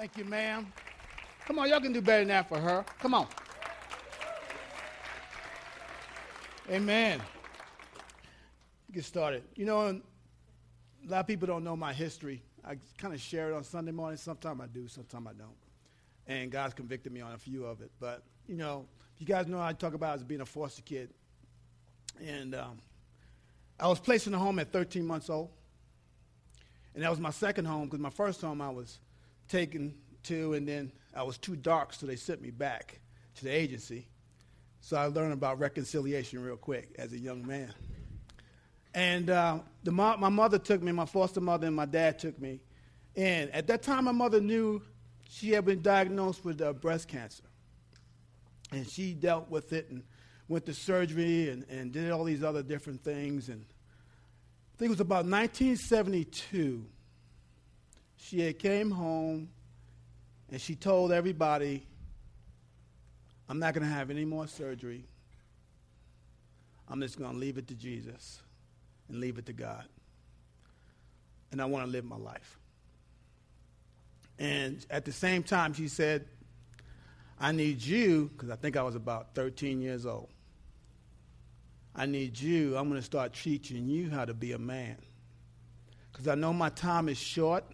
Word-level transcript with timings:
Thank 0.00 0.16
you, 0.16 0.24
ma'am. 0.24 0.72
Come 1.44 1.58
on, 1.58 1.68
y'all 1.68 1.78
can 1.78 1.92
do 1.92 2.00
better 2.00 2.20
than 2.20 2.28
that 2.28 2.48
for 2.48 2.58
her. 2.58 2.86
Come 3.00 3.12
on. 3.12 3.26
Amen. 6.70 7.20
Get 8.90 9.04
started. 9.04 9.42
You 9.56 9.66
know, 9.66 9.88
a 9.88 10.00
lot 11.06 11.20
of 11.20 11.26
people 11.26 11.46
don't 11.46 11.62
know 11.62 11.76
my 11.76 11.92
history. 11.92 12.40
I 12.64 12.78
kind 12.96 13.12
of 13.12 13.20
share 13.20 13.50
it 13.50 13.54
on 13.54 13.62
Sunday 13.62 13.92
morning. 13.92 14.16
Sometimes 14.16 14.62
I 14.62 14.68
do, 14.68 14.88
sometimes 14.88 15.26
I 15.26 15.32
don't. 15.34 15.56
And 16.26 16.50
God's 16.50 16.72
convicted 16.72 17.12
me 17.12 17.20
on 17.20 17.32
a 17.34 17.38
few 17.38 17.66
of 17.66 17.82
it. 17.82 17.90
But, 18.00 18.22
you 18.48 18.56
know, 18.56 18.86
you 19.18 19.26
guys 19.26 19.48
know 19.48 19.60
I 19.60 19.74
talk 19.74 19.92
about 19.92 20.14
as 20.14 20.24
being 20.24 20.40
a 20.40 20.46
foster 20.46 20.80
kid. 20.80 21.10
And 22.26 22.54
um, 22.54 22.78
I 23.78 23.86
was 23.86 24.00
placed 24.00 24.28
in 24.28 24.32
a 24.32 24.38
home 24.38 24.60
at 24.60 24.72
13 24.72 25.06
months 25.06 25.28
old. 25.28 25.50
And 26.94 27.04
that 27.04 27.10
was 27.10 27.20
my 27.20 27.32
second 27.32 27.66
home 27.66 27.84
because 27.84 28.00
my 28.00 28.08
first 28.08 28.40
home 28.40 28.62
I 28.62 28.70
was 28.70 28.98
taken 29.50 29.94
to, 30.24 30.54
and 30.54 30.66
then 30.66 30.92
I 31.14 31.22
was 31.22 31.36
too 31.36 31.56
dark, 31.56 31.92
so 31.92 32.06
they 32.06 32.16
sent 32.16 32.40
me 32.40 32.50
back 32.50 33.00
to 33.36 33.44
the 33.44 33.50
agency. 33.50 34.06
So 34.80 34.96
I 34.96 35.06
learned 35.06 35.32
about 35.32 35.58
reconciliation 35.58 36.42
real 36.42 36.56
quick 36.56 36.94
as 36.98 37.12
a 37.12 37.18
young 37.18 37.46
man. 37.46 37.72
And 38.94 39.30
uh, 39.30 39.58
the 39.84 39.92
mo- 39.92 40.16
my 40.16 40.30
mother 40.30 40.58
took 40.58 40.82
me, 40.82 40.92
my 40.92 41.04
foster 41.04 41.40
mother 41.40 41.66
and 41.66 41.76
my 41.76 41.86
dad 41.86 42.18
took 42.18 42.40
me. 42.40 42.60
And 43.16 43.50
at 43.50 43.66
that 43.66 43.82
time, 43.82 44.04
my 44.04 44.12
mother 44.12 44.40
knew 44.40 44.82
she 45.28 45.50
had 45.50 45.64
been 45.64 45.82
diagnosed 45.82 46.44
with 46.44 46.60
uh, 46.60 46.72
breast 46.72 47.08
cancer. 47.08 47.44
And 48.72 48.88
she 48.90 49.14
dealt 49.14 49.50
with 49.50 49.72
it 49.72 49.90
and 49.90 50.02
went 50.48 50.66
to 50.66 50.74
surgery 50.74 51.50
and, 51.50 51.64
and 51.68 51.92
did 51.92 52.10
all 52.10 52.24
these 52.24 52.42
other 52.42 52.62
different 52.62 53.02
things. 53.04 53.48
And 53.48 53.64
I 54.74 54.78
think 54.78 54.88
it 54.88 54.90
was 54.90 55.00
about 55.00 55.26
1972. 55.26 56.84
She 58.22 58.40
had 58.40 58.58
came 58.58 58.90
home 58.90 59.48
and 60.50 60.60
she 60.60 60.74
told 60.74 61.12
everybody, 61.12 61.86
I'm 63.48 63.58
not 63.58 63.74
going 63.74 63.86
to 63.86 63.92
have 63.92 64.10
any 64.10 64.24
more 64.24 64.46
surgery. 64.46 65.04
I'm 66.88 67.00
just 67.00 67.18
going 67.18 67.32
to 67.32 67.38
leave 67.38 67.58
it 67.58 67.68
to 67.68 67.74
Jesus 67.74 68.40
and 69.08 69.20
leave 69.20 69.38
it 69.38 69.46
to 69.46 69.52
God. 69.52 69.84
And 71.52 71.60
I 71.60 71.64
want 71.64 71.84
to 71.84 71.90
live 71.90 72.04
my 72.04 72.16
life. 72.16 72.58
And 74.38 74.84
at 74.90 75.04
the 75.04 75.12
same 75.12 75.42
time, 75.42 75.72
she 75.74 75.88
said, 75.88 76.26
I 77.38 77.52
need 77.52 77.82
you, 77.82 78.30
because 78.32 78.50
I 78.50 78.56
think 78.56 78.76
I 78.76 78.82
was 78.82 78.94
about 78.94 79.34
13 79.34 79.80
years 79.80 80.06
old. 80.06 80.28
I 81.94 82.06
need 82.06 82.38
you. 82.38 82.76
I'm 82.76 82.88
going 82.88 83.00
to 83.00 83.04
start 83.04 83.34
teaching 83.34 83.88
you 83.88 84.10
how 84.10 84.24
to 84.24 84.34
be 84.34 84.52
a 84.52 84.58
man. 84.58 84.96
Because 86.12 86.28
I 86.28 86.34
know 86.34 86.52
my 86.52 86.68
time 86.68 87.08
is 87.08 87.18
short, 87.18 87.64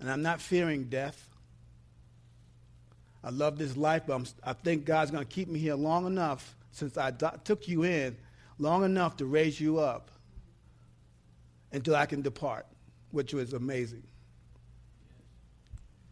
and 0.00 0.10
I'm 0.10 0.22
not 0.22 0.40
fearing 0.40 0.84
death. 0.84 1.28
I 3.22 3.30
love 3.30 3.58
this 3.58 3.76
life, 3.76 4.04
but 4.06 4.14
I'm, 4.14 4.26
i 4.42 4.54
think 4.54 4.86
God's 4.86 5.10
going 5.10 5.24
to 5.24 5.30
keep 5.30 5.48
me 5.48 5.58
here 5.58 5.74
long 5.74 6.06
enough 6.06 6.56
since 6.72 6.96
I 6.96 7.10
do- 7.10 7.28
took 7.44 7.68
you 7.68 7.84
in, 7.84 8.16
long 8.58 8.82
enough 8.84 9.18
to 9.18 9.26
raise 9.26 9.60
you 9.60 9.78
up 9.78 10.10
until 11.72 11.94
I 11.94 12.06
can 12.06 12.22
depart, 12.22 12.66
which 13.10 13.34
was 13.34 13.52
amazing. 13.52 14.02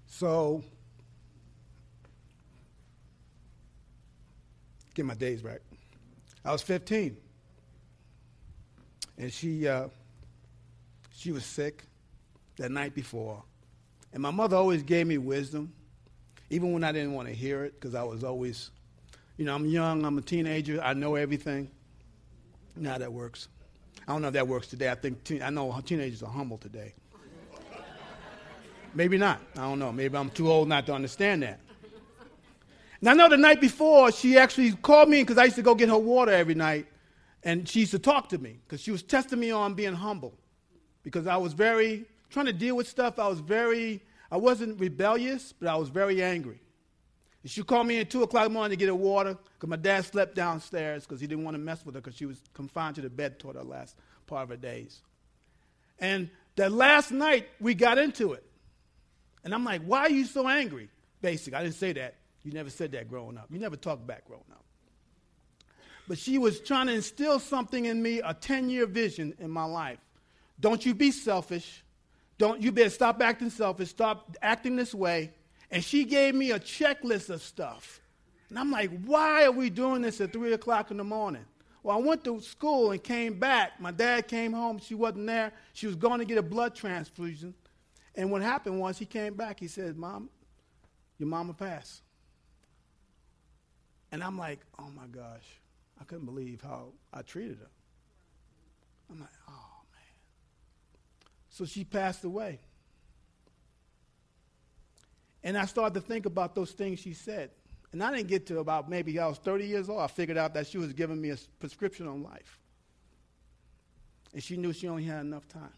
So, 0.07 0.63
get 4.95 5.07
my 5.07 5.15
days 5.15 5.43
right. 5.43 5.61
I 6.45 6.53
was 6.53 6.63
15, 6.63 7.17
and 9.17 9.33
she 9.33 9.67
uh, 9.67 9.89
she 11.15 11.33
was 11.33 11.45
sick 11.45 11.85
that 12.57 12.71
night 12.71 12.95
before, 12.95 13.43
and 14.13 14.23
my 14.23 14.31
mother 14.31 14.57
always 14.57 14.83
gave 14.83 15.07
me 15.07 15.19
wisdom, 15.19 15.73
even 16.51 16.73
when 16.73 16.85
I 16.85 16.93
didn't 16.93 17.13
want 17.13 17.29
to 17.29 17.35
hear 17.35 17.65
it, 17.65 17.75
because 17.75 17.95
I 17.95 18.03
was 18.03 18.25
always, 18.25 18.71
you 19.37 19.45
know, 19.45 19.55
I'm 19.55 19.67
young, 19.67 20.05
I'm 20.05 20.19
a 20.19 20.23
teenager, 20.23 20.81
I 20.83 20.95
know 20.95 21.15
everything. 21.15 21.71
Now 22.75 22.99
that 22.99 23.13
works. 23.13 23.49
I 24.07 24.13
don't 24.13 24.23
know 24.23 24.29
if 24.29 24.35
that 24.35 24.49
works 24.49 24.69
today. 24.69 24.91
I 24.91 24.95
think 24.95 25.23
teen, 25.25 25.43
I 25.43 25.51
know 25.51 25.79
teenagers 25.85 26.23
are 26.23 26.31
humble 26.31 26.59
today. 26.59 26.95
Maybe 28.95 29.19
not. 29.19 29.41
I 29.57 29.61
don't 29.61 29.79
know. 29.79 29.93
Maybe 29.93 30.17
I'm 30.17 30.31
too 30.31 30.51
old 30.51 30.69
not 30.69 30.87
to 30.87 30.95
understand 30.95 31.43
that. 31.43 31.61
And 33.01 33.09
I 33.11 33.15
know 33.15 33.29
the 33.29 33.37
night 33.37 33.61
before, 33.61 34.11
she 34.11 34.39
actually 34.39 34.73
called 34.73 35.09
me 35.09 35.23
because 35.23 35.39
I 35.39 35.45
used 35.45 35.57
to 35.57 35.63
go 35.63 35.75
get 35.75 35.89
her 35.89 35.99
water 35.99 36.33
every 36.33 36.55
night. 36.55 36.87
And 37.45 37.69
she 37.69 37.81
used 37.81 37.93
to 37.93 37.99
talk 37.99 38.29
to 38.31 38.39
me 38.39 38.59
because 38.65 38.81
she 38.81 38.91
was 38.91 39.03
testing 39.03 39.39
me 39.39 39.51
on 39.51 39.75
being 39.75 39.95
humble. 39.95 40.35
Because 41.05 41.27
I 41.27 41.37
was 41.37 41.53
very, 41.53 42.07
trying 42.31 42.47
to 42.47 42.53
deal 42.53 42.77
with 42.77 42.89
stuff, 42.89 43.19
I 43.19 43.29
was 43.29 43.41
very, 43.41 44.03
I 44.31 44.37
wasn't 44.37 44.79
rebellious, 44.79 45.53
but 45.53 45.69
I 45.69 45.77
was 45.77 45.89
very 45.89 46.23
angry. 46.23 46.61
And 47.43 47.51
she 47.51 47.63
called 47.63 47.87
me 47.87 47.99
at 48.01 48.11
2 48.11 48.25
o'clock 48.25 48.47
in 48.47 48.53
the 48.53 48.59
morning 48.59 48.77
to 48.77 48.77
get 48.77 48.89
her 48.89 48.95
water 48.95 49.37
because 49.55 49.69
my 49.69 49.77
dad 49.77 50.05
slept 50.05 50.35
downstairs 50.35 51.05
because 51.05 51.21
he 51.21 51.27
didn't 51.27 51.45
want 51.45 51.55
to 51.55 51.59
mess 51.59 51.85
with 51.87 51.95
her 51.95 52.01
because 52.01 52.17
she 52.17 52.27
was 52.27 52.41
confined 52.53 52.97
to 52.97 53.01
the 53.01 53.11
bed 53.11 53.39
toward 53.39 53.57
her 53.57 53.63
last 53.63 53.97
part 54.27 54.43
of 54.43 54.49
her 54.51 54.57
days. 54.57 55.01
And 55.99 56.31
that 56.57 56.73
last 56.73 57.11
night, 57.11 57.49
we 57.61 57.75
got 57.75 57.99
into 57.99 58.33
it. 58.33 58.45
And 59.45 59.55
I'm 59.55 59.65
like, 59.65 59.83
why 59.83 60.01
are 60.01 60.11
you 60.11 60.25
so 60.25 60.49
angry? 60.49 60.91
Basic. 61.23 61.55
I 61.55 61.63
didn't 61.63 61.77
say 61.77 61.93
that. 61.95 62.17
You 62.43 62.53
never 62.53 62.71
said 62.71 62.93
that 62.93 63.09
growing 63.09 63.39
up. 63.39 63.47
You 63.51 63.59
never 63.59 63.77
talked 63.77 64.07
back 64.07 64.27
growing 64.27 64.45
up. 64.51 64.65
But 66.07 66.19
she 66.19 66.39
was 66.39 66.61
trying 66.61 66.87
to 66.87 66.95
instill 66.95 67.39
something 67.39 67.85
in 67.85 68.03
me, 68.03 68.21
a 68.21 68.35
10 68.35 68.71
year 68.71 68.87
vision 68.87 69.35
in 69.39 69.51
my 69.51 69.65
life. 69.65 69.99
Don't 70.59 70.85
you 70.85 70.95
be 70.95 71.11
selfish. 71.11 71.85
Don't 72.39 72.63
you 72.63 72.71
better 72.71 72.91
stop 72.91 73.21
acting 73.21 73.51
selfish. 73.51 73.91
Stop 73.91 74.37
acting 74.41 74.77
this 74.77 74.95
way. 74.95 75.33
And 75.71 75.85
she 75.85 76.05
gave 76.05 76.35
me 76.35 76.53
a 76.53 76.61
checklist 76.61 77.29
of 77.31 77.43
stuff. 77.43 78.01
And 78.49 78.59
I'm 78.59 78.71
like, 78.71 78.91
why 79.05 79.45
are 79.45 79.53
we 79.53 79.69
doing 79.69 80.03
this 80.03 80.21
at 80.21 80.33
3 80.33 80.53
o'clock 80.53 80.91
in 80.91 80.97
the 80.97 81.05
morning? 81.05 81.45
Well, 81.83 81.97
I 81.97 82.01
went 82.01 82.25
to 82.25 82.41
school 82.41 82.93
and 82.93 83.03
came 83.03 83.39
back. 83.39 83.81
My 83.81 83.91
dad 83.91 84.29
came 84.29 84.53
home. 84.53 84.79
She 84.79 84.95
wasn't 84.95 85.27
there. 85.27 85.53
She 85.75 85.87
was 85.87 85.97
going 85.97 86.21
to 86.21 86.25
get 86.25 86.39
a 86.39 86.43
blood 86.43 86.75
transfusion. 86.75 87.55
And 88.15 88.31
what 88.31 88.41
happened 88.43 88.81
was 88.81 88.99
he 88.99 89.05
came 89.05 89.35
back. 89.35 89.61
He 89.61 89.69
said, 89.69 89.97
Mom, 89.97 90.31
your 91.19 91.29
mama 91.29 91.53
passed. 91.53 92.03
And 94.11 94.25
I'm 94.25 94.39
like, 94.39 94.61
oh 94.79 94.89
my 94.97 95.07
gosh, 95.07 95.61
I 96.01 96.05
couldn't 96.05 96.25
believe 96.25 96.63
how 96.63 96.93
I 97.13 97.23
treated 97.23 97.59
her. 97.59 97.71
I'm 99.11 99.21
like, 99.21 99.29
oh. 99.49 99.78
So 101.59 101.65
she 101.65 101.83
passed 101.83 102.23
away. 102.23 102.61
And 105.43 105.59
I 105.59 105.65
started 105.65 105.95
to 105.95 106.01
think 106.01 106.25
about 106.25 106.55
those 106.55 106.71
things 106.71 107.01
she 107.01 107.15
said. 107.15 107.51
And 107.91 108.01
I 108.01 108.15
didn't 108.15 108.29
get 108.29 108.47
to 108.47 108.61
about 108.61 108.89
maybe 108.89 109.19
I 109.19 109.27
was 109.27 109.39
30 109.39 109.67
years 109.67 109.89
old. 109.89 109.99
I 110.01 110.07
figured 110.07 110.39
out 110.39 110.55
that 110.55 110.69
she 110.69 110.79
was 110.79 110.93
giving 110.93 111.21
me 111.21 111.31
a 111.31 111.37
prescription 111.59 112.07
on 112.07 112.23
life. 112.23 112.61
And 114.33 114.41
she 114.41 114.57
knew 114.57 114.73
she 114.73 114.87
only 114.87 115.03
had 115.03 115.23
enough 115.23 115.49
time. 115.49 115.73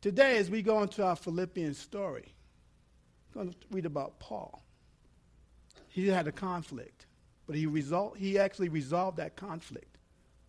Today, 0.00 0.38
as 0.38 0.50
we 0.50 0.62
go 0.62 0.82
into 0.82 1.04
our 1.04 1.14
Philippians 1.14 1.78
story, 1.78 2.34
I'm 3.28 3.42
going 3.42 3.50
to 3.52 3.56
read 3.70 3.86
about 3.86 4.18
Paul. 4.18 4.64
He 5.86 6.08
had 6.08 6.26
a 6.26 6.32
conflict, 6.32 7.06
but 7.46 7.54
he, 7.54 7.68
resol- 7.68 8.16
he 8.16 8.36
actually 8.36 8.68
resolved 8.68 9.18
that 9.18 9.36
conflict. 9.36 9.96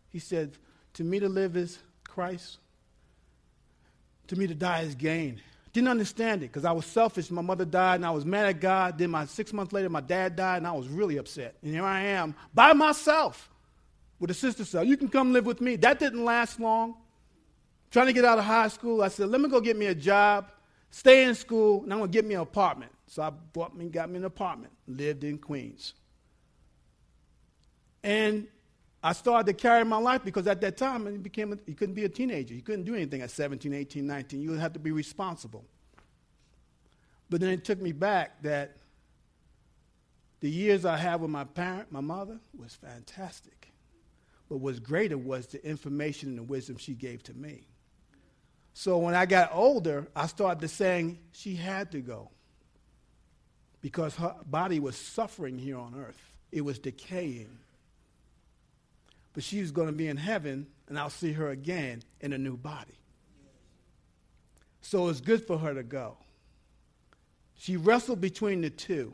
He 0.10 0.18
said, 0.18 0.54
To 0.94 1.04
me 1.04 1.20
to 1.20 1.30
live 1.30 1.56
is 1.56 1.78
Christ, 2.08 2.58
to 4.32 4.40
me 4.40 4.48
to 4.48 4.56
die 4.56 4.82
is 4.82 4.96
gain. 4.96 5.42
Didn't 5.74 5.90
understand 5.90 6.42
it 6.42 6.48
because 6.48 6.64
I 6.64 6.72
was 6.72 6.86
selfish. 6.86 7.30
My 7.32 7.42
mother 7.42 7.66
died 7.66 7.96
and 7.96 8.06
I 8.06 8.12
was 8.12 8.26
mad 8.26 8.46
at 8.46 8.62
God. 8.62 8.98
Then 8.98 9.12
my 9.12 9.26
six 9.26 9.52
months 9.52 9.74
later, 9.74 9.90
my 9.90 10.00
dad 10.02 10.38
died 10.38 10.58
and 10.58 10.68
I 10.68 10.72
was 10.72 10.88
really 10.88 11.18
upset. 11.18 11.56
And 11.62 11.74
here 11.74 11.84
I 11.84 12.02
am 12.02 12.34
by 12.54 12.72
myself 12.72 13.50
with 14.20 14.32
a 14.32 14.34
sister 14.34 14.64
cell. 14.64 14.86
You 14.86 14.96
can 14.96 15.10
come 15.10 15.34
live 15.34 15.46
with 15.46 15.60
me. 15.60 15.76
That 15.76 16.00
didn't 16.00 16.24
last 16.24 16.60
long. 16.60 16.96
Trying 17.92 18.08
to 18.08 18.14
get 18.14 18.24
out 18.24 18.38
of 18.38 18.46
high 18.46 18.70
school, 18.70 19.02
I 19.02 19.10
said, 19.10 19.28
let 19.28 19.42
me 19.42 19.50
go 19.50 19.60
get 19.60 19.76
me 19.76 19.88
a 19.88 19.96
job, 19.96 20.50
stay 20.92 21.26
in 21.26 21.36
school, 21.36 21.84
and 21.84 21.92
I'm 21.92 22.00
going 22.00 22.10
to 22.10 22.18
get 22.18 22.26
me 22.26 22.36
an 22.36 22.42
apartment. 22.42 22.94
So 23.08 23.22
I 23.22 23.32
bought 23.32 23.76
me, 23.76 23.90
got 23.90 24.10
me 24.10 24.18
an 24.18 24.24
apartment, 24.24 24.72
lived 24.88 25.26
in 25.26 25.38
Queens. 25.38 25.94
And 28.02 28.48
I 29.04 29.14
started 29.14 29.48
to 29.48 29.54
carry 29.54 29.84
my 29.84 29.98
life 29.98 30.24
because 30.24 30.46
at 30.48 30.62
that 30.62 30.78
time 30.78 31.06
you 31.08 31.18
became 31.18 31.54
a, 31.54 31.58
you 31.66 31.74
couldn't 31.74 31.96
be 31.96 32.06
a 32.06 32.10
teenager. 32.10 32.54
You 32.54 32.62
couldn't 32.62 32.84
do 32.84 32.94
anything 32.94 33.22
at 33.22 33.32
17, 33.32 33.74
18, 33.74 34.06
19. 34.06 34.42
You 34.42 34.54
had 34.54 34.74
to 34.74 34.80
be 34.80 34.92
responsible. 34.92 35.66
But 37.30 37.42
then 37.42 37.50
it 37.50 37.66
took 37.66 37.82
me 37.82 37.94
back 37.94 38.42
that 38.44 38.78
the 40.42 40.50
years 40.50 40.86
I 40.86 40.98
had 40.98 41.22
with 41.22 41.32
my 41.32 41.46
parent, 41.46 41.92
my 41.92 42.02
mother, 42.02 42.40
was 42.56 42.76
fantastic. 42.76 43.72
But 44.50 44.58
what's 44.58 44.80
greater 44.80 45.18
was 45.18 45.48
the 45.48 45.66
information 45.66 46.30
and 46.30 46.38
the 46.38 46.44
wisdom 46.44 46.78
she 46.78 46.94
gave 46.94 47.24
to 47.24 47.34
me. 47.34 47.68
So 48.74 48.98
when 48.98 49.16
I 49.16 49.26
got 49.26 49.50
older, 49.54 50.08
I 50.16 50.28
started 50.28 50.62
to 50.62 50.68
saying 50.68 51.20
she 51.32 51.56
had 51.56 51.92
to 51.92 52.02
go 52.02 52.30
because 53.82 54.16
her 54.16 54.36
body 54.46 54.80
was 54.80 54.96
suffering 54.96 55.58
here 55.58 55.78
on 55.78 55.96
earth. 55.96 56.22
It 56.52 56.62
was 56.62 56.80
decaying 56.80 57.58
but 59.34 59.44
she's 59.44 59.72
going 59.72 59.88
to 59.88 59.94
be 59.94 60.08
in 60.08 60.18
heaven, 60.18 60.68
and 60.88 61.00
I'll 61.00 61.10
see 61.10 61.34
her 61.34 61.50
again 61.50 62.04
in 62.20 62.34
a 62.34 62.38
new 62.38 62.58
body. 62.58 63.00
So 64.82 65.08
it's 65.10 65.22
good 65.22 65.46
for 65.46 65.58
her 65.58 65.74
to 65.74 65.84
go. 65.84 66.18
She 67.56 67.78
wrestled 67.78 68.20
between 68.20 68.62
the 68.62 68.70
two 68.70 69.14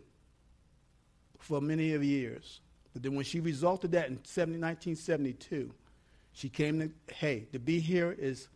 for 1.39 1.61
many 1.61 1.93
of 1.93 2.03
years. 2.03 2.61
But 2.93 3.03
then 3.03 3.15
when 3.15 3.25
she 3.25 3.39
resulted 3.39 3.91
that 3.91 4.07
in 4.07 4.15
1972, 4.15 5.71
she 6.31 6.49
came 6.49 6.79
to, 6.79 7.13
hey, 7.13 7.47
to 7.51 7.59
be 7.59 7.79
here 7.79 8.15
is 8.17 8.47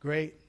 great. 0.00 0.40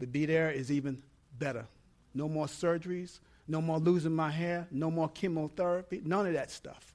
To 0.00 0.06
be 0.06 0.26
there 0.26 0.50
is 0.50 0.70
even 0.72 1.02
better. 1.38 1.66
No 2.14 2.28
more 2.28 2.46
surgeries, 2.46 3.20
no 3.46 3.60
more 3.60 3.78
losing 3.78 4.14
my 4.14 4.30
hair, 4.30 4.66
no 4.70 4.90
more 4.90 5.08
chemotherapy, 5.08 6.00
none 6.04 6.26
of 6.26 6.32
that 6.32 6.50
stuff. 6.50 6.94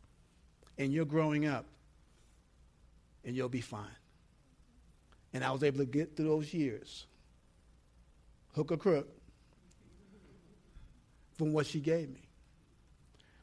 And 0.77 0.91
you're 0.91 1.05
growing 1.05 1.45
up, 1.45 1.65
and 3.25 3.35
you'll 3.35 3.49
be 3.49 3.61
fine. 3.61 3.85
And 5.33 5.43
I 5.43 5.51
was 5.51 5.63
able 5.63 5.79
to 5.79 5.85
get 5.85 6.15
through 6.15 6.27
those 6.27 6.53
years, 6.53 7.07
hook 8.53 8.71
or 8.71 8.77
crook, 8.77 9.09
from 11.37 11.51
what 11.51 11.65
she 11.65 11.79
gave 11.79 12.09
me. 12.09 12.21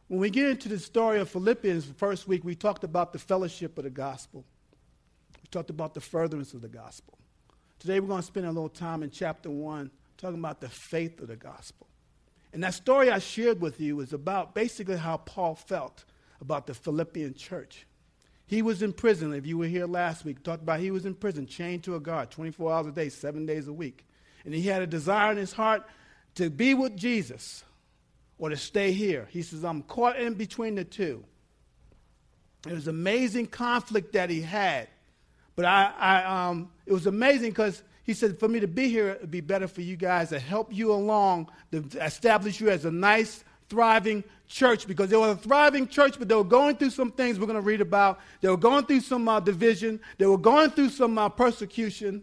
When 0.09 0.21
we 0.21 0.31
get 0.31 0.49
into 0.49 0.69
the 0.69 0.79
story 0.79 1.21
of 1.21 1.29
Philippians, 1.29 1.89
the 1.89 1.95
first 1.95 2.27
week, 2.29 2.45
we 2.45 2.55
talked 2.55 2.85
about 2.85 3.13
the 3.13 3.19
fellowship 3.19 3.77
of 3.77 3.85
the 3.85 3.91
gospel. 3.91 4.45
We 5.43 5.49
talked 5.51 5.71
about 5.71 5.95
the 5.95 6.01
furtherance 6.01 6.55
of 6.55 6.63
the 6.63 6.69
gospel. 6.69 7.19
Today, 7.79 7.99
we're 7.99 8.09
going 8.09 8.21
to 8.21 8.27
spend 8.27 8.47
a 8.47 8.51
little 8.51 8.69
time 8.69 9.03
in 9.03 9.11
chapter 9.11 9.51
1 9.51 9.91
talking 10.17 10.39
about 10.39 10.61
the 10.61 10.69
faith 10.69 11.21
of 11.21 11.29
the 11.29 11.37
gospel. 11.37 11.89
And 12.53 12.63
that 12.63 12.75
story 12.75 13.11
I 13.11 13.19
shared 13.19 13.61
with 13.61 13.81
you 13.81 14.01
is 14.01 14.13
about 14.13 14.55
basically 14.55 14.97
how 14.97 15.17
Paul 15.17 15.55
felt 15.55 16.05
about 16.41 16.67
the 16.67 16.75
Philippian 16.75 17.35
church. 17.35 17.87
He 18.53 18.61
was 18.61 18.83
in 18.83 18.93
prison. 18.93 19.33
If 19.33 19.47
you 19.47 19.57
were 19.57 19.67
here 19.67 19.87
last 19.87 20.27
week, 20.27 20.43
talked 20.43 20.63
about 20.63 20.79
he 20.79 20.91
was 20.91 21.07
in 21.07 21.15
prison, 21.15 21.47
chained 21.47 21.85
to 21.85 21.95
a 21.95 22.01
guard 22.01 22.31
24 22.31 22.71
hours 22.71 22.87
a 22.87 22.93
day, 22.93 23.09
seven 23.09 23.47
days 23.47 23.67
a 23.67 23.73
week. 23.73 24.05
And 24.45 24.53
he 24.53 24.61
had 24.67 24.83
a 24.83 24.87
desire 24.87 25.33
in 25.33 25.39
his 25.39 25.55
heart 25.55 25.85
to 26.35 26.51
be 26.51 26.75
with 26.75 26.95
Jesus 26.95 27.65
or 28.37 28.51
to 28.51 28.57
stay 28.59 28.93
here. 28.93 29.27
He 29.31 29.41
says, 29.41 29.65
I'm 29.65 29.81
caught 29.83 30.19
in 30.19 30.35
between 30.35 30.75
the 30.75 30.85
two. 30.85 31.25
It 32.69 32.75
was 32.75 32.89
amazing 32.89 33.47
conflict 33.47 34.13
that 34.13 34.29
he 34.29 34.43
had. 34.43 34.89
But 35.57 35.65
I, 35.65 35.91
I 35.99 36.49
um, 36.49 36.71
it 36.85 36.93
was 36.93 37.07
amazing 37.07 37.53
because 37.53 37.83
he 38.05 38.13
said, 38.13 38.39
for 38.39 38.49
me 38.49 38.61
to 38.61 38.69
be 38.69 38.91
here, 38.91 39.09
it 39.09 39.23
would 39.23 39.31
be 39.31 39.41
better 39.41 39.67
for 39.67 39.81
you 39.81 39.97
guys 39.97 40.29
to 40.29 40.39
help 40.39 40.75
you 40.75 40.93
along, 40.93 41.51
to 41.71 41.79
establish 42.03 42.61
you 42.61 42.69
as 42.69 42.85
a 42.85 42.91
nice, 42.91 43.45
thriving 43.73 44.23
church 44.49 44.87
because 44.87 45.09
they 45.09 45.17
were 45.17 45.31
a 45.31 45.35
thriving 45.35 45.89
church, 45.89 46.19
but 46.19 46.29
they 46.29 46.35
were 46.35 46.45
going 46.45 46.77
through 46.77 46.91
some 46.91 47.11
things 47.11 47.41
we're 47.41 47.47
going 47.47 47.59
to 47.59 47.63
read 47.63 47.81
about. 47.81 48.21
They 48.43 48.51
were 48.51 48.59
going 48.59 48.85
through 48.85 49.01
some 49.01 49.27
uh, 49.27 49.41
division. 49.41 49.99
They 50.19 50.27
were 50.27 50.37
going 50.37 50.71
through 50.73 50.91
some 50.91 51.17
uh, 51.17 51.31
persecution. 51.31 52.23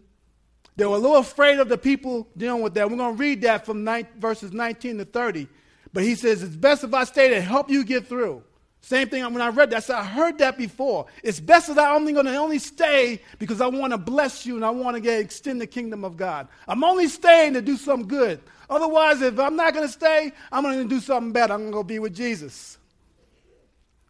They 0.76 0.86
were 0.86 0.94
a 0.94 1.00
little 1.00 1.16
afraid 1.16 1.58
of 1.58 1.68
the 1.68 1.76
people 1.76 2.28
dealing 2.36 2.62
with 2.62 2.74
that. 2.74 2.88
We're 2.88 2.96
going 2.96 3.16
to 3.16 3.20
read 3.20 3.42
that 3.42 3.66
from 3.66 3.84
verses 4.16 4.52
19 4.52 4.98
to 4.98 5.04
30. 5.04 5.48
But 5.92 6.04
he 6.04 6.14
says, 6.14 6.44
It's 6.44 6.54
best 6.54 6.84
if 6.84 6.94
I 6.94 7.02
stay 7.02 7.30
to 7.30 7.40
help 7.40 7.68
you 7.68 7.82
get 7.82 8.06
through. 8.06 8.44
Same 8.82 9.08
thing 9.08 9.22
when 9.22 9.42
I 9.42 9.48
read 9.48 9.70
that. 9.70 9.76
I 9.76 9.80
said, 9.80 9.96
I 9.96 10.04
heard 10.04 10.38
that 10.38 10.56
before. 10.56 11.06
It's 11.22 11.38
best 11.38 11.68
that 11.68 11.78
I'm 11.78 11.96
only 11.96 12.12
going 12.12 12.26
to 12.26 12.36
only 12.36 12.58
stay 12.58 13.20
because 13.38 13.60
I 13.60 13.66
want 13.66 13.92
to 13.92 13.98
bless 13.98 14.46
you 14.46 14.56
and 14.56 14.64
I 14.64 14.70
want 14.70 15.02
to 15.02 15.18
extend 15.18 15.60
the 15.60 15.66
kingdom 15.66 16.04
of 16.04 16.16
God. 16.16 16.48
I'm 16.66 16.82
only 16.82 17.06
staying 17.06 17.54
to 17.54 17.62
do 17.62 17.76
some 17.76 18.06
good. 18.06 18.40
Otherwise, 18.70 19.20
if 19.20 19.38
I'm 19.38 19.56
not 19.56 19.74
going 19.74 19.86
to 19.86 19.92
stay, 19.92 20.32
I'm 20.50 20.62
going 20.62 20.78
to 20.78 20.88
do 20.88 21.00
something 21.00 21.32
better. 21.32 21.52
I'm 21.52 21.60
going 21.60 21.72
to 21.72 21.76
go 21.76 21.82
be 21.82 21.98
with 21.98 22.14
Jesus. 22.14 22.78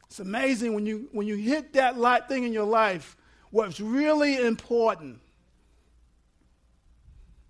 It's 0.06 0.20
amazing 0.20 0.74
when 0.74 0.86
you 0.86 1.08
when 1.12 1.26
you 1.26 1.36
hit 1.36 1.72
that 1.74 1.96
light 1.96 2.26
thing 2.28 2.44
in 2.44 2.52
your 2.52 2.64
life. 2.64 3.16
What's 3.50 3.80
really 3.80 4.36
important? 4.36 5.20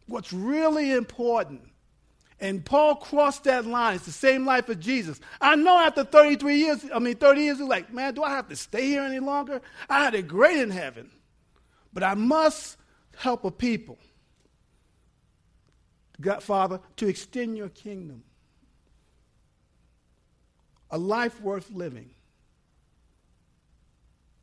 What's 0.07 0.33
really 0.33 0.93
important 0.93 1.70
and 2.41 2.65
Paul 2.65 2.97
crossed 2.97 3.45
that 3.45 3.67
line. 3.67 3.97
It's 3.97 4.07
the 4.07 4.13
same 4.13 4.47
life 4.47 4.69
as 4.71 4.77
Jesus. 4.77 5.21
I 5.41 5.57
know 5.57 5.79
after 5.79 6.05
33 6.05 6.57
years, 6.57 6.85
I 6.93 6.99
mean, 6.99 7.17
30 7.17 7.41
years, 7.43 7.59
he's 7.59 7.69
like, 7.69 7.93
man, 7.93 8.15
do 8.15 8.23
I 8.23 8.31
have 8.31 8.49
to 8.49 8.57
stay 8.57 8.87
here 8.87 9.03
any 9.03 9.19
longer? 9.19 9.61
I 9.89 10.05
had 10.05 10.15
it 10.15 10.27
great 10.27 10.57
in 10.57 10.71
heaven. 10.71 11.11
But 11.93 12.03
I 12.03 12.15
must 12.15 12.77
help 13.17 13.45
a 13.45 13.51
people, 13.51 13.99
God, 16.21 16.43
Father, 16.43 16.81
to 16.97 17.09
extend 17.09 17.59
your 17.59 17.69
kingdom. 17.69 18.23
A 20.91 20.99
life 20.99 21.41
worth 21.41 21.71
living. 21.71 22.11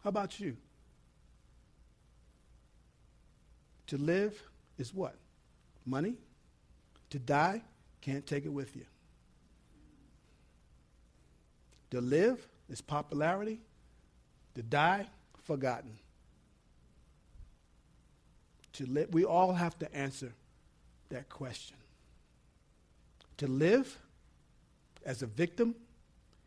How 0.04 0.10
about 0.10 0.40
you? 0.40 0.56
To 3.88 3.98
live 3.98 4.42
is 4.78 4.94
what? 4.94 5.16
Money? 5.86 6.16
To 7.10 7.20
die? 7.20 7.62
Can't 8.08 8.26
take 8.26 8.46
it 8.46 8.54
with 8.54 8.74
you. 8.74 8.86
To 11.90 12.00
live 12.00 12.48
is 12.70 12.80
popularity, 12.80 13.60
to 14.56 14.64
die, 14.64 15.06
forgotten. 15.44 15.92
To 18.72 18.86
live, 18.86 19.14
we 19.14 19.26
all 19.26 19.52
have 19.52 19.78
to 19.80 19.94
answer 19.94 20.32
that 21.10 21.28
question. 21.28 21.76
To 23.40 23.48
live 23.48 23.98
as 25.06 25.22
a 25.22 25.28
victim 25.28 25.76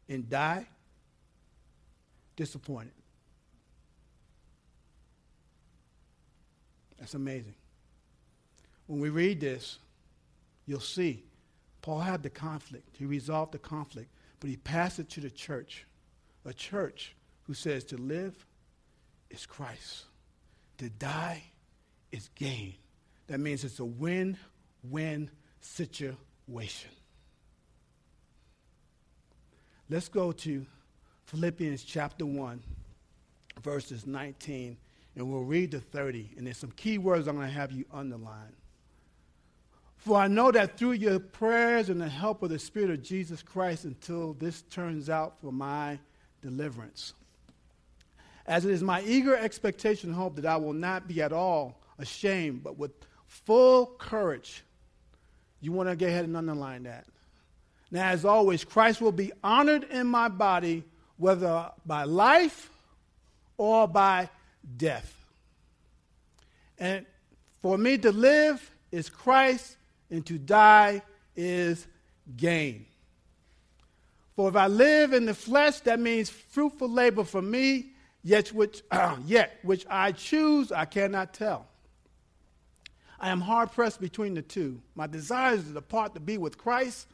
and 0.09 0.31
die 0.31 0.67
disappointed. 2.37 2.93
That's 6.99 7.13
amazing. 7.13 7.55
When 8.87 8.99
we 8.99 9.11
read 9.11 9.43
this, 9.43 9.79
you'll 10.65 10.81
see 10.81 11.25
Paul 11.83 12.01
had 12.01 12.23
the 12.23 12.31
conflict. 12.31 12.97
He 12.97 13.07
resolved 13.07 13.53
the 13.53 13.59
conflict, 13.59 14.11
but 14.39 14.51
he 14.51 14.57
passed 14.57 14.99
it 14.99 15.09
to 15.11 15.21
the 15.21 15.31
church. 15.31 15.87
A 16.45 16.53
church 16.53 17.15
who 17.45 17.55
says 17.55 17.85
to 17.85 17.97
live 17.97 18.47
is 19.31 19.47
Christ, 19.47 20.05
to 20.79 20.89
die 20.91 21.43
is 22.13 22.31
gain. 22.35 22.75
That 23.27 23.41
means 23.41 23.65
it's 23.65 23.79
a 23.79 23.85
win 23.85 24.37
win 24.83 25.31
situation. 25.61 26.91
Let's 29.89 30.09
go 30.09 30.33
to 30.33 30.67
Philippians 31.25 31.83
chapter 31.83 32.25
1, 32.25 32.63
verses 33.63 34.07
19, 34.07 34.77
and 35.17 35.31
we'll 35.31 35.43
read 35.43 35.73
to 35.73 35.81
30. 35.81 36.35
And 36.37 36.47
there's 36.47 36.57
some 36.57 36.71
key 36.73 36.99
words 36.99 37.27
I'm 37.27 37.37
going 37.37 37.49
to 37.49 37.53
have 37.53 37.73
you 37.73 37.85
underline. 37.93 38.53
For 40.01 40.17
I 40.17 40.29
know 40.29 40.51
that 40.51 40.79
through 40.79 40.93
your 40.93 41.19
prayers 41.19 41.91
and 41.91 42.01
the 42.01 42.09
help 42.09 42.43
of 42.43 42.49
the 42.49 42.59
Spirit 42.59 42.91
of 42.91 43.03
Jesus 43.03 43.43
Christ, 43.43 43.85
until 43.85 44.33
this 44.33 44.63
turns 44.63 45.11
out 45.11 45.39
for 45.41 45.53
my 45.53 45.99
deliverance. 46.41 47.13
As 48.47 48.65
it 48.65 48.71
is 48.71 48.83
my 48.83 49.03
eager 49.03 49.37
expectation 49.37 50.09
and 50.09 50.19
hope 50.19 50.37
that 50.37 50.47
I 50.47 50.57
will 50.57 50.73
not 50.73 51.07
be 51.07 51.21
at 51.21 51.33
all 51.33 51.79
ashamed, 51.99 52.65
but 52.65 52.79
with 52.79 52.93
full 53.27 53.87
courage. 53.99 54.65
You 55.61 55.73
want 55.73 55.91
to 55.91 55.97
go 55.97 56.07
ahead 56.07 56.25
and 56.25 56.35
underline 56.35 56.85
that. 56.85 57.05
Now, 57.91 58.09
as 58.09 58.25
always, 58.25 58.65
Christ 58.65 59.03
will 59.03 59.13
be 59.13 59.33
honored 59.45 59.85
in 59.85 60.07
my 60.07 60.29
body, 60.29 60.83
whether 61.19 61.71
by 61.85 62.05
life 62.05 62.71
or 63.59 63.87
by 63.87 64.31
death. 64.79 65.15
And 66.79 67.05
for 67.61 67.77
me 67.77 67.99
to 67.99 68.13
live 68.13 68.75
is 68.91 69.11
Christ 69.11 69.77
and 70.11 70.25
to 70.27 70.39
die 70.39 71.03
is 71.37 71.87
gain. 72.37 72.87
For 74.37 74.49
if 74.49 74.57
I 74.57 74.67
live 74.67 75.13
in 75.13 75.27
the 75.27 75.35
flesh, 75.35 75.81
that 75.81 76.01
means 76.01 76.31
fruitful 76.31 76.89
labor 76.89 77.25
for 77.25 77.43
me, 77.43 77.93
yet 78.23 78.49
which, 78.49 78.83
yet 79.25 79.59
which 79.63 79.85
I 79.89 80.13
choose, 80.13 80.73
I 80.73 80.85
cannot 80.85 81.35
tell. 81.35 81.67
I 83.19 83.29
am 83.29 83.41
hard 83.41 83.71
pressed 83.73 84.01
between 84.01 84.35
the 84.35 84.43
two. 84.43 84.81
My 84.95 85.07
desire 85.07 85.55
is 85.55 85.65
to 85.65 85.73
depart 85.73 86.15
to 86.15 86.21
be 86.21 86.39
with 86.39 86.57
Christ, 86.57 87.07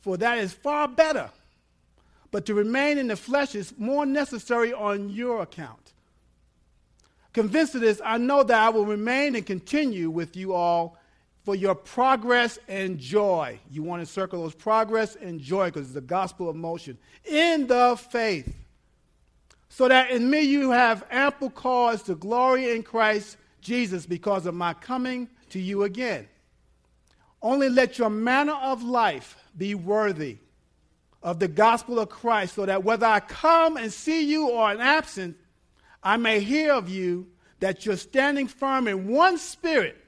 for 0.00 0.16
that 0.16 0.38
is 0.38 0.54
far 0.54 0.88
better. 0.88 1.30
But 2.30 2.46
to 2.46 2.54
remain 2.54 2.98
in 2.98 3.08
the 3.08 3.16
flesh 3.16 3.54
is 3.54 3.74
more 3.78 4.06
necessary 4.06 4.72
on 4.72 5.10
your 5.10 5.42
account. 5.42 5.92
Convinced 7.34 7.74
of 7.74 7.80
this, 7.80 8.00
I 8.04 8.16
know 8.16 8.42
that 8.42 8.58
I 8.58 8.70
will 8.70 8.86
remain 8.86 9.34
and 9.36 9.44
continue 9.44 10.08
with 10.08 10.34
you 10.36 10.54
all 10.54 10.96
for 11.44 11.54
your 11.54 11.74
progress 11.74 12.58
and 12.68 12.98
joy. 12.98 13.60
You 13.70 13.82
want 13.82 14.00
to 14.00 14.06
circle 14.06 14.42
those 14.42 14.54
progress 14.54 15.14
and 15.14 15.38
joy 15.38 15.66
because 15.66 15.82
it's 15.82 15.94
the 15.94 16.00
gospel 16.00 16.48
of 16.48 16.56
motion. 16.56 16.98
In 17.24 17.66
the 17.66 18.00
faith. 18.10 18.56
So 19.68 19.88
that 19.88 20.10
in 20.10 20.30
me 20.30 20.40
you 20.40 20.70
have 20.70 21.04
ample 21.10 21.50
cause 21.50 22.02
to 22.04 22.14
glory 22.14 22.70
in 22.70 22.82
Christ 22.82 23.36
Jesus 23.60 24.06
because 24.06 24.46
of 24.46 24.54
my 24.54 24.72
coming 24.72 25.28
to 25.50 25.60
you 25.60 25.82
again. 25.82 26.28
Only 27.42 27.68
let 27.68 27.98
your 27.98 28.10
manner 28.10 28.54
of 28.54 28.82
life 28.82 29.36
be 29.56 29.74
worthy 29.74 30.38
of 31.22 31.38
the 31.40 31.48
gospel 31.48 31.98
of 31.98 32.08
Christ, 32.10 32.54
so 32.54 32.66
that 32.66 32.84
whether 32.84 33.06
I 33.06 33.20
come 33.20 33.76
and 33.76 33.92
see 33.92 34.24
you 34.24 34.48
or 34.48 34.70
am 34.70 34.80
absent, 34.80 35.36
I 36.02 36.18
may 36.18 36.40
hear 36.40 36.72
of 36.72 36.88
you 36.88 37.28
that 37.60 37.86
you're 37.86 37.96
standing 37.96 38.46
firm 38.46 38.86
in 38.86 39.08
one 39.08 39.38
spirit 39.38 40.03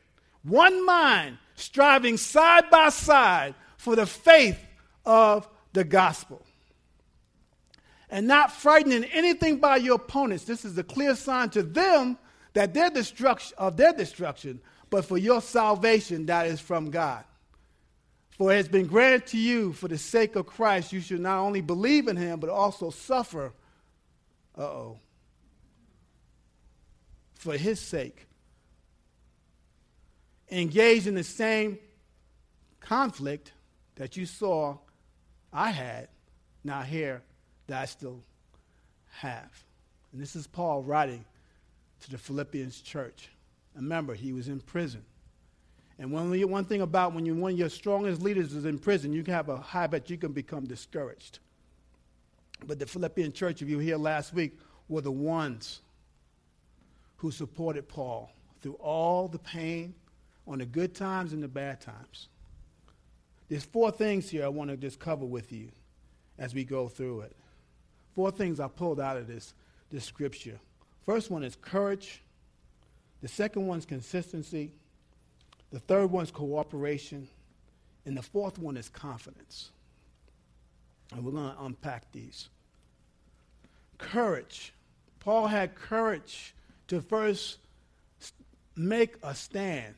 one 0.46 0.84
mind, 0.86 1.38
striving 1.54 2.16
side 2.16 2.70
by 2.70 2.90
side 2.90 3.54
for 3.76 3.96
the 3.96 4.06
faith 4.06 4.58
of 5.04 5.48
the 5.72 5.84
gospel. 5.84 6.44
And 8.08 8.26
not 8.26 8.52
frightening 8.52 9.04
anything 9.04 9.58
by 9.58 9.76
your 9.76 9.96
opponents. 9.96 10.44
This 10.44 10.64
is 10.64 10.78
a 10.78 10.84
clear 10.84 11.16
sign 11.16 11.50
to 11.50 11.62
them 11.62 12.18
that 12.52 12.72
their 12.72 12.88
destruction 12.88 13.54
of 13.58 13.76
their 13.76 13.92
destruction, 13.92 14.60
but 14.88 15.04
for 15.04 15.18
your 15.18 15.40
salvation 15.40 16.26
that 16.26 16.46
is 16.46 16.60
from 16.60 16.90
God. 16.90 17.24
For 18.38 18.52
it 18.52 18.56
has 18.56 18.68
been 18.68 18.86
granted 18.86 19.26
to 19.28 19.38
you 19.38 19.72
for 19.72 19.88
the 19.88 19.98
sake 19.98 20.36
of 20.36 20.46
Christ, 20.46 20.92
you 20.92 21.00
should 21.00 21.20
not 21.20 21.40
only 21.40 21.62
believe 21.62 22.06
in 22.06 22.16
him, 22.16 22.38
but 22.38 22.50
also 22.50 22.90
suffer. 22.90 23.52
Uh 24.56 24.62
oh. 24.62 24.98
For 27.34 27.56
his 27.56 27.80
sake. 27.80 28.25
Engage 30.50 31.06
in 31.06 31.14
the 31.14 31.24
same 31.24 31.78
conflict 32.80 33.52
that 33.96 34.16
you 34.16 34.26
saw 34.26 34.78
I 35.52 35.70
had, 35.70 36.08
now 36.62 36.82
here, 36.82 37.22
that 37.66 37.82
I 37.82 37.84
still 37.86 38.22
have. 39.10 39.64
And 40.12 40.20
this 40.20 40.36
is 40.36 40.46
Paul 40.46 40.82
writing 40.82 41.24
to 42.00 42.10
the 42.10 42.18
Philippians 42.18 42.80
church. 42.80 43.30
Remember, 43.74 44.14
he 44.14 44.32
was 44.32 44.48
in 44.48 44.60
prison. 44.60 45.04
And 45.98 46.12
one, 46.12 46.30
one 46.50 46.64
thing 46.64 46.82
about 46.82 47.14
when 47.14 47.24
you, 47.24 47.34
one 47.34 47.52
of 47.52 47.58
your 47.58 47.70
strongest 47.70 48.20
leaders 48.20 48.52
is 48.52 48.66
in 48.66 48.78
prison, 48.78 49.12
you 49.12 49.22
can 49.22 49.34
have 49.34 49.48
a 49.48 49.60
habit, 49.60 50.10
you 50.10 50.18
can 50.18 50.32
become 50.32 50.66
discouraged. 50.66 51.38
But 52.66 52.78
the 52.78 52.86
Philippian 52.86 53.32
church, 53.32 53.62
if 53.62 53.68
you 53.68 53.78
were 53.78 53.82
here 53.82 53.96
last 53.96 54.34
week, 54.34 54.58
were 54.88 55.00
the 55.00 55.10
ones 55.10 55.80
who 57.16 57.30
supported 57.30 57.88
Paul 57.88 58.30
through 58.60 58.74
all 58.74 59.28
the 59.28 59.38
pain, 59.38 59.94
on 60.46 60.58
the 60.58 60.66
good 60.66 60.94
times 60.94 61.32
and 61.32 61.42
the 61.42 61.48
bad 61.48 61.80
times. 61.80 62.28
There's 63.48 63.64
four 63.64 63.90
things 63.90 64.28
here 64.28 64.44
I 64.44 64.48
want 64.48 64.70
to 64.70 64.76
just 64.76 64.98
cover 64.98 65.24
with 65.24 65.52
you 65.52 65.70
as 66.38 66.54
we 66.54 66.64
go 66.64 66.88
through 66.88 67.22
it. 67.22 67.36
Four 68.14 68.30
things 68.30 68.60
I 68.60 68.68
pulled 68.68 69.00
out 69.00 69.16
of 69.16 69.26
this, 69.26 69.54
this 69.90 70.04
scripture. 70.04 70.58
First 71.04 71.30
one 71.30 71.44
is 71.44 71.56
courage. 71.56 72.22
The 73.22 73.28
second 73.28 73.66
one 73.66 73.78
is 73.78 73.86
consistency. 73.86 74.72
The 75.70 75.78
third 75.80 76.06
one 76.06 76.24
is 76.24 76.30
cooperation. 76.30 77.28
And 78.04 78.16
the 78.16 78.22
fourth 78.22 78.58
one 78.58 78.76
is 78.76 78.88
confidence. 78.88 79.70
And 81.12 81.24
we're 81.24 81.32
going 81.32 81.52
to 81.52 81.62
unpack 81.62 82.10
these. 82.12 82.48
Courage. 83.98 84.72
Paul 85.20 85.46
had 85.46 85.74
courage 85.74 86.54
to 86.88 87.00
first 87.00 87.58
make 88.76 89.16
a 89.22 89.34
stand, 89.34 89.94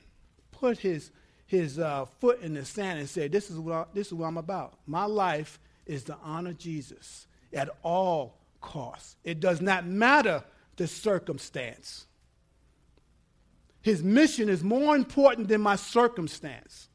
put 0.61 0.79
his, 0.79 1.11
his 1.47 1.79
uh, 1.79 2.07
foot 2.21 2.41
in 2.43 2.55
the 2.55 2.65
sand 2.65 2.99
and 2.99 3.09
said, 3.09 3.33
this 3.33 3.51
is, 3.51 3.59
what 3.59 3.75
I, 3.75 3.85
this 3.95 4.09
is 4.09 4.15
what 4.15 4.27
I'm 4.27 4.39
about. 4.39 4.79
My 4.87 5.05
life 5.05 5.59
is 5.87 6.05
to 6.05 6.17
honor 6.23 6.53
Jesus 6.53 7.27
at 7.53 7.71
all 7.83 8.39
costs. 8.61 9.17
It 9.25 9.41
does 9.41 9.61
not 9.61 9.87
matter 9.87 10.43
the 10.77 10.87
circumstance. 10.87 12.07
His 13.81 14.03
mission 14.03 14.49
is 14.49 14.63
more 14.63 14.97
important 14.97 15.49
than 15.49 15.61
my 15.61 15.77
circumstance. 15.77 16.89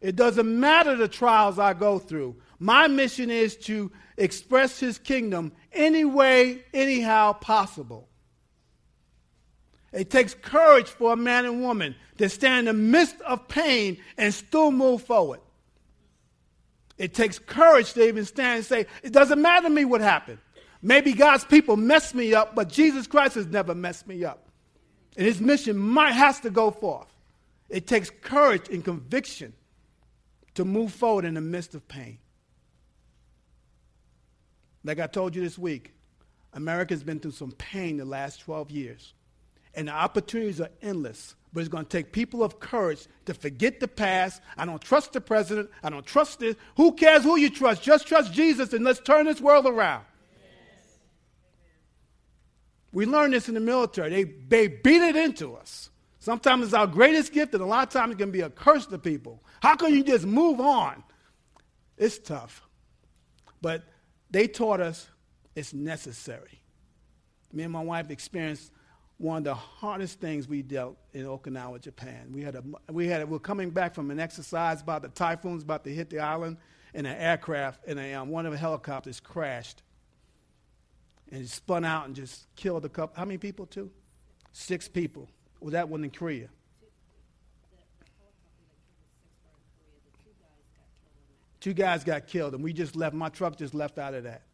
It 0.00 0.14
doesn't 0.14 0.60
matter 0.60 0.96
the 0.96 1.08
trials 1.08 1.58
I 1.58 1.72
go 1.72 1.98
through. 1.98 2.36
My 2.58 2.86
mission 2.86 3.30
is 3.30 3.56
to 3.56 3.90
express 4.16 4.78
his 4.78 4.98
kingdom 4.98 5.52
any 5.72 6.04
way, 6.04 6.62
anyhow 6.72 7.32
possible. 7.32 8.08
It 9.96 10.10
takes 10.10 10.34
courage 10.34 10.88
for 10.88 11.14
a 11.14 11.16
man 11.16 11.46
and 11.46 11.62
woman 11.62 11.96
to 12.18 12.28
stand 12.28 12.68
in 12.68 12.76
the 12.76 12.82
midst 12.82 13.18
of 13.22 13.48
pain 13.48 13.96
and 14.18 14.32
still 14.32 14.70
move 14.70 15.02
forward. 15.02 15.40
It 16.98 17.14
takes 17.14 17.38
courage 17.38 17.94
to 17.94 18.06
even 18.06 18.26
stand 18.26 18.58
and 18.58 18.64
say, 18.66 18.86
It 19.02 19.12
doesn't 19.12 19.40
matter 19.40 19.68
to 19.68 19.70
me 19.70 19.86
what 19.86 20.02
happened. 20.02 20.38
Maybe 20.82 21.14
God's 21.14 21.44
people 21.44 21.78
messed 21.78 22.14
me 22.14 22.34
up, 22.34 22.54
but 22.54 22.68
Jesus 22.68 23.06
Christ 23.06 23.36
has 23.36 23.46
never 23.46 23.74
messed 23.74 24.06
me 24.06 24.22
up. 24.22 24.46
And 25.16 25.24
his 25.24 25.40
mission 25.40 25.78
might 25.78 26.12
has 26.12 26.40
to 26.40 26.50
go 26.50 26.70
forth. 26.70 27.08
It 27.70 27.86
takes 27.86 28.10
courage 28.10 28.68
and 28.68 28.84
conviction 28.84 29.54
to 30.54 30.66
move 30.66 30.92
forward 30.92 31.24
in 31.24 31.34
the 31.34 31.40
midst 31.40 31.74
of 31.74 31.88
pain. 31.88 32.18
Like 34.84 35.00
I 35.00 35.06
told 35.06 35.34
you 35.34 35.42
this 35.42 35.56
week, 35.58 35.94
America's 36.52 37.02
been 37.02 37.18
through 37.18 37.32
some 37.32 37.52
pain 37.52 37.96
the 37.96 38.04
last 38.04 38.40
12 38.40 38.70
years. 38.70 39.14
And 39.76 39.88
the 39.88 39.92
opportunities 39.92 40.60
are 40.60 40.70
endless. 40.82 41.36
But 41.52 41.60
it's 41.60 41.68
going 41.68 41.84
to 41.84 41.88
take 41.88 42.12
people 42.12 42.42
of 42.42 42.58
courage 42.58 43.06
to 43.26 43.34
forget 43.34 43.78
the 43.78 43.88
past. 43.88 44.42
I 44.56 44.66
don't 44.66 44.82
trust 44.82 45.12
the 45.12 45.20
president. 45.20 45.70
I 45.82 45.90
don't 45.90 46.04
trust 46.04 46.40
this. 46.40 46.56
Who 46.76 46.92
cares 46.92 47.22
who 47.22 47.36
you 47.36 47.50
trust? 47.50 47.82
Just 47.82 48.06
trust 48.06 48.32
Jesus 48.32 48.72
and 48.72 48.84
let's 48.84 49.00
turn 49.00 49.26
this 49.26 49.40
world 49.40 49.66
around. 49.66 50.04
We 52.92 53.04
learned 53.04 53.34
this 53.34 53.48
in 53.48 53.54
the 53.54 53.60
military. 53.60 54.08
They, 54.08 54.24
they 54.24 54.68
beat 54.68 55.02
it 55.02 55.16
into 55.16 55.54
us. 55.54 55.90
Sometimes 56.18 56.64
it's 56.64 56.74
our 56.74 56.86
greatest 56.86 57.32
gift, 57.32 57.54
and 57.54 57.62
a 57.62 57.66
lot 57.66 57.86
of 57.86 57.92
times 57.92 58.14
it 58.14 58.18
can 58.18 58.30
be 58.30 58.40
a 58.40 58.50
curse 58.50 58.86
to 58.86 58.98
people. 58.98 59.44
How 59.60 59.76
can 59.76 59.94
you 59.94 60.02
just 60.02 60.26
move 60.26 60.60
on? 60.60 61.04
It's 61.96 62.18
tough. 62.18 62.66
But 63.60 63.84
they 64.30 64.48
taught 64.48 64.80
us 64.80 65.08
it's 65.54 65.72
necessary. 65.72 66.60
Me 67.52 67.62
and 67.62 67.72
my 67.72 67.82
wife 67.82 68.10
experienced 68.10 68.72
one 69.18 69.38
of 69.38 69.44
the 69.44 69.54
hardest 69.54 70.20
things 70.20 70.46
we 70.46 70.62
dealt 70.62 70.96
in 71.14 71.24
Okinawa, 71.24 71.80
Japan. 71.80 72.30
We 72.32 72.42
had 72.42 72.54
a, 72.54 72.62
we 72.92 73.06
had 73.06 73.22
a, 73.22 73.26
we 73.26 73.32
were 73.32 73.38
coming 73.38 73.70
back 73.70 73.94
from 73.94 74.10
an 74.10 74.20
exercise 74.20 74.82
about 74.82 75.02
the 75.02 75.08
typhoons 75.08 75.62
about 75.62 75.84
to 75.84 75.90
hit 75.90 76.10
the 76.10 76.20
island, 76.20 76.58
and 76.94 77.06
an 77.06 77.16
aircraft 77.16 77.86
and 77.86 77.98
a, 77.98 78.14
um, 78.14 78.28
one 78.28 78.46
of 78.46 78.52
the 78.52 78.58
helicopters 78.58 79.20
crashed 79.20 79.82
and 81.30 81.48
spun 81.48 81.84
out 81.84 82.06
and 82.06 82.14
just 82.14 82.46
killed 82.56 82.84
a 82.84 82.88
couple. 82.88 83.16
How 83.16 83.24
many 83.24 83.38
people, 83.38 83.66
too? 83.66 83.90
Six 84.52 84.88
people. 84.88 85.28
Was 85.60 85.72
that 85.72 85.88
one 85.88 86.04
in 86.04 86.10
Korea? 86.10 86.48
Two 91.60 91.74
guys 91.74 92.04
got 92.04 92.26
killed, 92.28 92.54
and 92.54 92.62
we 92.62 92.72
just 92.72 92.94
left. 92.96 93.14
My 93.14 93.28
truck 93.28 93.56
just 93.56 93.74
left 93.74 93.98
out 93.98 94.14
of 94.14 94.24
that. 94.24 94.45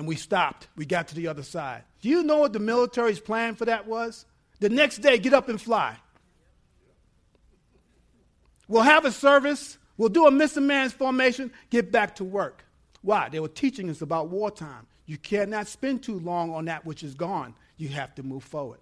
And 0.00 0.08
we 0.08 0.16
stopped. 0.16 0.66
We 0.76 0.86
got 0.86 1.08
to 1.08 1.14
the 1.14 1.28
other 1.28 1.42
side. 1.42 1.82
Do 2.00 2.08
you 2.08 2.22
know 2.22 2.38
what 2.38 2.54
the 2.54 2.58
military's 2.58 3.20
plan 3.20 3.54
for 3.54 3.66
that 3.66 3.86
was? 3.86 4.24
The 4.58 4.70
next 4.70 5.02
day, 5.02 5.18
get 5.18 5.34
up 5.34 5.50
and 5.50 5.60
fly. 5.60 5.94
We'll 8.66 8.80
have 8.80 9.04
a 9.04 9.12
service. 9.12 9.76
We'll 9.98 10.08
do 10.08 10.26
a 10.26 10.30
missing 10.30 10.66
man's 10.66 10.94
formation. 10.94 11.52
Get 11.68 11.92
back 11.92 12.14
to 12.14 12.24
work. 12.24 12.64
Why? 13.02 13.28
They 13.28 13.40
were 13.40 13.48
teaching 13.48 13.90
us 13.90 14.00
about 14.00 14.30
wartime. 14.30 14.86
You 15.04 15.18
cannot 15.18 15.66
spend 15.68 16.02
too 16.02 16.18
long 16.18 16.50
on 16.54 16.64
that 16.64 16.86
which 16.86 17.02
is 17.02 17.12
gone. 17.12 17.54
You 17.76 17.90
have 17.90 18.14
to 18.14 18.22
move 18.22 18.42
forward. 18.42 18.80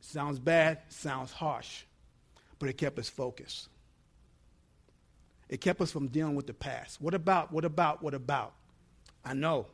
Sounds 0.00 0.40
bad, 0.40 0.78
sounds 0.88 1.30
harsh, 1.30 1.84
but 2.58 2.68
it 2.68 2.76
kept 2.76 2.98
us 2.98 3.08
focused. 3.08 3.68
It 5.48 5.60
kept 5.60 5.80
us 5.80 5.92
from 5.92 6.08
dealing 6.08 6.34
with 6.34 6.48
the 6.48 6.54
past. 6.54 7.00
What 7.00 7.14
about, 7.14 7.52
what 7.52 7.64
about, 7.64 8.02
what 8.02 8.14
about? 8.14 8.54
I 9.24 9.32
know, 9.34 9.66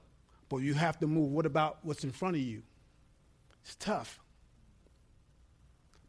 but 0.52 0.58
you 0.58 0.74
have 0.74 0.98
to 0.98 1.06
move. 1.06 1.32
What 1.32 1.46
about 1.46 1.78
what's 1.80 2.04
in 2.04 2.12
front 2.12 2.36
of 2.36 2.42
you? 2.42 2.62
It's 3.64 3.74
tough. 3.76 4.20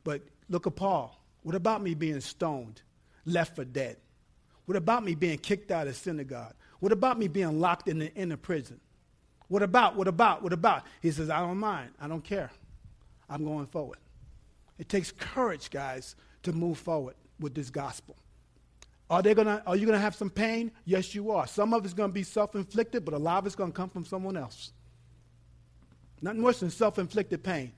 But 0.03 0.21
look 0.49 0.67
at 0.67 0.75
Paul. 0.75 1.17
What 1.43 1.55
about 1.55 1.81
me 1.81 1.93
being 1.93 2.19
stoned, 2.19 2.81
left 3.23 3.55
for 3.55 3.63
dead? 3.63 3.95
What 4.65 4.75
about 4.75 5.05
me 5.05 5.15
being 5.15 5.37
kicked 5.37 5.71
out 5.71 5.87
of 5.87 5.95
synagogue? 5.95 6.55
What 6.81 6.91
about 6.91 7.17
me 7.17 7.29
being 7.29 7.61
locked 7.61 7.87
in 7.87 7.99
the 7.99 8.13
inner 8.15 8.35
prison? 8.35 8.81
What 9.47 9.63
about? 9.63 9.95
What 9.95 10.09
about? 10.09 10.43
What 10.43 10.51
about? 10.51 10.83
He 11.01 11.11
says, 11.11 11.29
I 11.29 11.39
don't 11.39 11.57
mind. 11.57 11.91
I 11.97 12.09
don't 12.09 12.23
care. 12.23 12.51
I'm 13.29 13.45
going 13.45 13.67
forward. 13.67 13.99
It 14.77 14.89
takes 14.89 15.13
courage, 15.13 15.69
guys, 15.69 16.17
to 16.41 16.51
move 16.51 16.77
forward 16.79 17.15
with 17.39 17.55
this 17.55 17.69
gospel. 17.69 18.17
Are, 19.13 19.21
they 19.21 19.35
gonna, 19.35 19.61
are 19.67 19.75
you 19.75 19.85
to 19.85 19.99
have 19.99 20.15
some 20.15 20.31
pain? 20.31 20.71
Yes, 20.85 21.13
you 21.13 21.29
are. 21.29 21.45
Some 21.45 21.71
of 21.75 21.85
it's 21.85 21.93
going 21.93 22.09
to 22.09 22.13
be 22.13 22.23
self 22.23 22.55
inflicted, 22.55 23.05
but 23.05 23.13
a 23.13 23.17
lot 23.19 23.37
of 23.37 23.45
it's 23.45 23.55
going 23.55 23.71
to 23.71 23.75
come 23.75 23.87
from 23.87 24.05
someone 24.05 24.35
else. 24.35 24.71
Nothing 26.19 26.41
worse 26.41 26.61
than 26.61 26.71
self 26.71 26.97
inflicted 26.97 27.43
pain. 27.43 27.73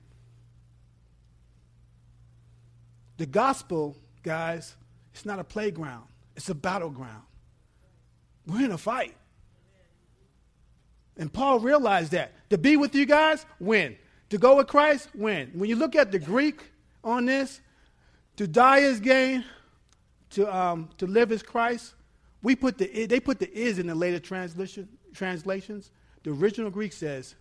The 3.18 3.26
gospel, 3.26 3.98
guys, 4.24 4.78
it's 5.14 5.26
not 5.26 5.40
a 5.40 5.44
playground, 5.44 6.06
it's 6.38 6.48
a 6.48 6.56
battleground. 6.56 7.24
We're 8.48 8.64
in 8.64 8.72
a 8.72 8.78
fight. 8.78 9.14
And 11.18 11.34
Paul 11.34 11.60
realized 11.60 12.14
that. 12.14 12.32
To 12.50 12.58
be 12.58 12.78
with 12.78 12.96
you 12.96 13.06
guys, 13.06 13.46
win. 13.60 13.98
To 14.30 14.38
go 14.38 14.56
with 14.56 14.68
Christ, 14.68 15.10
win. 15.14 15.52
When 15.54 15.70
you 15.70 15.76
look 15.76 15.98
at 15.98 16.14
the 16.14 16.20
Greek 16.20 16.64
on 17.04 17.26
this, 17.26 17.60
to 18.38 18.48
die 18.48 18.80
is 18.80 19.02
gain, 19.02 19.44
to, 20.32 20.56
um, 20.56 20.90
to 20.98 21.08
live 21.08 21.32
as 21.32 21.44
Christ. 21.44 21.94
We 22.42 22.56
put 22.56 22.78
the, 22.78 23.06
they 23.06 23.20
put 23.20 23.40
the 23.40 23.52
is 23.52 23.80
in 23.80 23.88
the 23.88 23.96
later 23.96 24.20
translation, 24.20 24.88
translations. 25.14 25.92
The 26.24 26.32
original 26.32 26.70
Greek 26.70 26.94
says, 26.94 27.36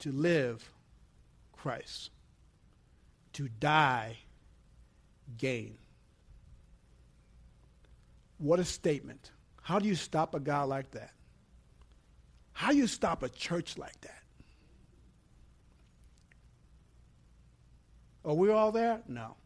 to 0.00 0.12
live 0.12 0.68
Christ. 1.52 2.10
To 3.34 3.48
die, 3.48 4.16
gain. 5.36 5.76
What 8.38 8.60
a 8.60 8.64
statement. 8.64 9.30
How 9.62 9.78
do 9.78 9.88
you 9.88 9.94
stop 9.94 10.34
a 10.34 10.40
guy 10.40 10.62
like 10.62 10.90
that? 10.92 11.12
How 12.52 12.70
do 12.70 12.76
you 12.76 12.86
stop 12.86 13.22
a 13.22 13.28
church 13.28 13.76
like 13.76 14.00
that? 14.02 14.22
Are 18.24 18.34
we 18.34 18.50
all 18.50 18.72
there? 18.72 19.02
No. 19.06 19.36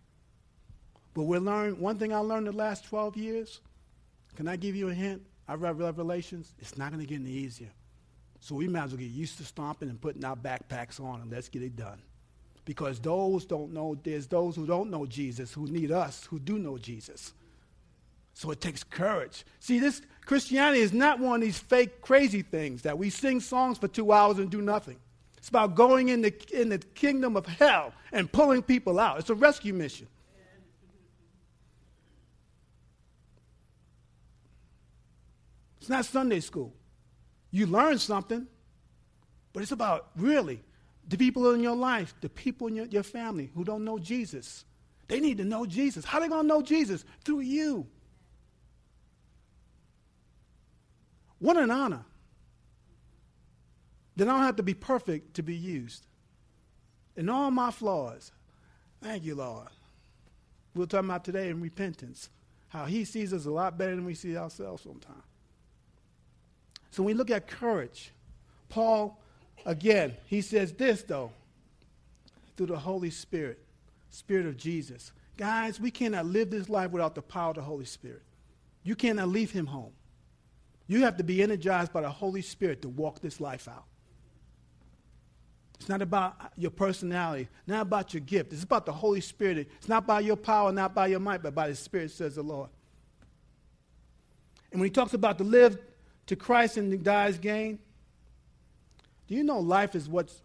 But 1.20 1.26
we 1.26 1.36
learned 1.36 1.78
one 1.78 1.98
thing 1.98 2.14
I 2.14 2.18
learned 2.20 2.46
the 2.46 2.52
last 2.52 2.86
12 2.86 3.14
years. 3.18 3.60
Can 4.36 4.48
I 4.48 4.56
give 4.56 4.74
you 4.74 4.88
a 4.88 4.94
hint? 4.94 5.20
I 5.46 5.52
read 5.52 5.78
Revelations. 5.78 6.54
It's 6.58 6.78
not 6.78 6.92
going 6.92 7.02
to 7.02 7.06
get 7.06 7.20
any 7.20 7.30
easier. 7.30 7.68
So 8.40 8.54
we 8.54 8.68
might 8.68 8.84
as 8.84 8.92
well 8.92 9.00
get 9.00 9.10
used 9.10 9.36
to 9.36 9.44
stomping 9.44 9.90
and 9.90 10.00
putting 10.00 10.24
our 10.24 10.34
backpacks 10.34 10.98
on 10.98 11.20
and 11.20 11.30
let's 11.30 11.50
get 11.50 11.62
it 11.62 11.76
done. 11.76 12.00
Because 12.64 12.98
those 13.00 13.44
don't 13.44 13.74
know, 13.74 13.98
there's 14.02 14.28
those 14.28 14.56
who 14.56 14.64
don't 14.64 14.88
know 14.88 15.04
Jesus 15.04 15.52
who 15.52 15.66
need 15.66 15.92
us 15.92 16.24
who 16.24 16.38
do 16.38 16.58
know 16.58 16.78
Jesus. 16.78 17.34
So 18.32 18.50
it 18.50 18.62
takes 18.62 18.82
courage. 18.82 19.44
See, 19.58 19.78
this 19.78 20.00
Christianity 20.24 20.80
is 20.80 20.94
not 20.94 21.20
one 21.20 21.34
of 21.34 21.40
these 21.42 21.58
fake, 21.58 22.00
crazy 22.00 22.40
things 22.40 22.80
that 22.80 22.96
we 22.96 23.10
sing 23.10 23.40
songs 23.40 23.76
for 23.76 23.88
two 23.88 24.10
hours 24.10 24.38
and 24.38 24.48
do 24.48 24.62
nothing. 24.62 24.96
It's 25.36 25.50
about 25.50 25.74
going 25.74 26.08
in 26.08 26.22
the, 26.22 26.32
in 26.50 26.70
the 26.70 26.78
kingdom 26.78 27.36
of 27.36 27.44
hell 27.44 27.92
and 28.10 28.32
pulling 28.32 28.62
people 28.62 28.98
out. 28.98 29.18
It's 29.18 29.28
a 29.28 29.34
rescue 29.34 29.74
mission. 29.74 30.06
It's 35.80 35.88
not 35.88 36.04
Sunday 36.04 36.40
school. 36.40 36.74
You 37.50 37.66
learn 37.66 37.98
something, 37.98 38.46
but 39.52 39.62
it's 39.62 39.72
about 39.72 40.10
really 40.16 40.62
the 41.08 41.16
people 41.16 41.52
in 41.52 41.60
your 41.60 41.74
life, 41.74 42.14
the 42.20 42.28
people 42.28 42.68
in 42.68 42.76
your, 42.76 42.86
your 42.86 43.02
family 43.02 43.50
who 43.54 43.64
don't 43.64 43.84
know 43.84 43.98
Jesus. 43.98 44.64
They 45.08 45.18
need 45.18 45.38
to 45.38 45.44
know 45.44 45.66
Jesus. 45.66 46.04
How 46.04 46.18
are 46.18 46.20
they 46.20 46.28
going 46.28 46.42
to 46.42 46.48
know 46.48 46.62
Jesus? 46.62 47.04
Through 47.24 47.40
you. 47.40 47.86
What 51.38 51.56
an 51.56 51.70
honor. 51.70 52.04
Then 54.14 54.28
I 54.28 54.32
don't 54.32 54.42
have 54.42 54.56
to 54.56 54.62
be 54.62 54.74
perfect 54.74 55.34
to 55.34 55.42
be 55.42 55.56
used. 55.56 56.06
In 57.16 57.28
all 57.28 57.50
my 57.50 57.70
flaws, 57.70 58.30
thank 59.02 59.24
you, 59.24 59.34
Lord. 59.34 59.68
We're 60.74 60.86
talking 60.86 61.08
about 61.08 61.24
today 61.24 61.48
in 61.48 61.60
repentance, 61.60 62.28
how 62.68 62.84
He 62.84 63.04
sees 63.04 63.32
us 63.32 63.46
a 63.46 63.50
lot 63.50 63.78
better 63.78 63.96
than 63.96 64.04
we 64.04 64.14
see 64.14 64.36
ourselves 64.36 64.82
sometimes. 64.82 65.29
So 66.90 67.02
when 67.02 67.14
we 67.14 67.18
look 67.18 67.30
at 67.30 67.46
courage, 67.46 68.12
Paul, 68.68 69.20
again, 69.64 70.16
he 70.26 70.40
says 70.40 70.72
this, 70.72 71.02
though, 71.02 71.32
through 72.56 72.66
the 72.66 72.78
Holy 72.78 73.10
Spirit, 73.10 73.58
Spirit 74.10 74.46
of 74.46 74.56
Jesus. 74.56 75.12
Guys, 75.36 75.80
we 75.80 75.90
cannot 75.90 76.26
live 76.26 76.50
this 76.50 76.68
life 76.68 76.90
without 76.90 77.14
the 77.14 77.22
power 77.22 77.50
of 77.50 77.56
the 77.56 77.62
Holy 77.62 77.84
Spirit. 77.84 78.22
You 78.82 78.94
cannot 78.94 79.28
leave 79.28 79.50
Him 79.50 79.66
home. 79.66 79.92
You 80.86 81.02
have 81.04 81.16
to 81.18 81.24
be 81.24 81.42
energized 81.42 81.92
by 81.92 82.00
the 82.00 82.10
Holy 82.10 82.42
Spirit 82.42 82.82
to 82.82 82.88
walk 82.88 83.20
this 83.20 83.40
life 83.40 83.68
out. 83.68 83.84
It's 85.78 85.88
not 85.88 86.02
about 86.02 86.52
your 86.56 86.70
personality, 86.70 87.48
not 87.66 87.82
about 87.82 88.12
your 88.12 88.20
gift. 88.20 88.52
It's 88.52 88.64
about 88.64 88.84
the 88.84 88.92
Holy 88.92 89.22
Spirit. 89.22 89.70
It's 89.78 89.88
not 89.88 90.06
by 90.06 90.20
your 90.20 90.36
power, 90.36 90.72
not 90.72 90.94
by 90.94 91.06
your 91.06 91.20
might, 91.20 91.42
but 91.42 91.54
by 91.54 91.68
the 91.68 91.74
Spirit, 91.74 92.10
says 92.10 92.34
the 92.34 92.42
Lord. 92.42 92.68
And 94.72 94.80
when 94.80 94.88
he 94.88 94.92
talks 94.92 95.14
about 95.14 95.38
to 95.38 95.44
live 95.44 95.78
to 96.30 96.36
Christ 96.36 96.76
and 96.76 96.92
to 96.92 96.96
die 96.96 97.32
gain, 97.32 97.80
do 99.26 99.34
you 99.34 99.42
know 99.42 99.58
life 99.58 99.96
is 99.96 100.08
what's, 100.08 100.40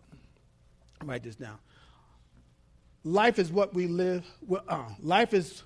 write 1.03 1.21
this 1.21 1.35
down. 1.35 1.59
Life 3.03 3.37
is 3.37 3.51
what 3.51 3.75
we 3.75 3.85
live, 3.85 4.25
uh, 4.67 4.89
life, 4.99 5.35
is, 5.35 5.61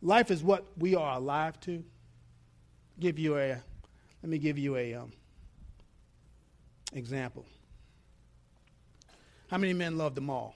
life 0.00 0.30
is 0.30 0.42
what 0.42 0.64
we 0.78 0.94
are 0.94 1.18
alive 1.18 1.60
to. 1.60 1.84
Give 2.98 3.18
you 3.18 3.36
a 3.36 3.60
let 4.22 4.30
me 4.30 4.38
give 4.38 4.56
you 4.56 4.76
a 4.76 4.94
um, 4.94 5.12
example. 6.94 7.44
How 9.48 9.58
many 9.58 9.74
men 9.74 9.98
love 9.98 10.14
the 10.14 10.22
mall? 10.22 10.54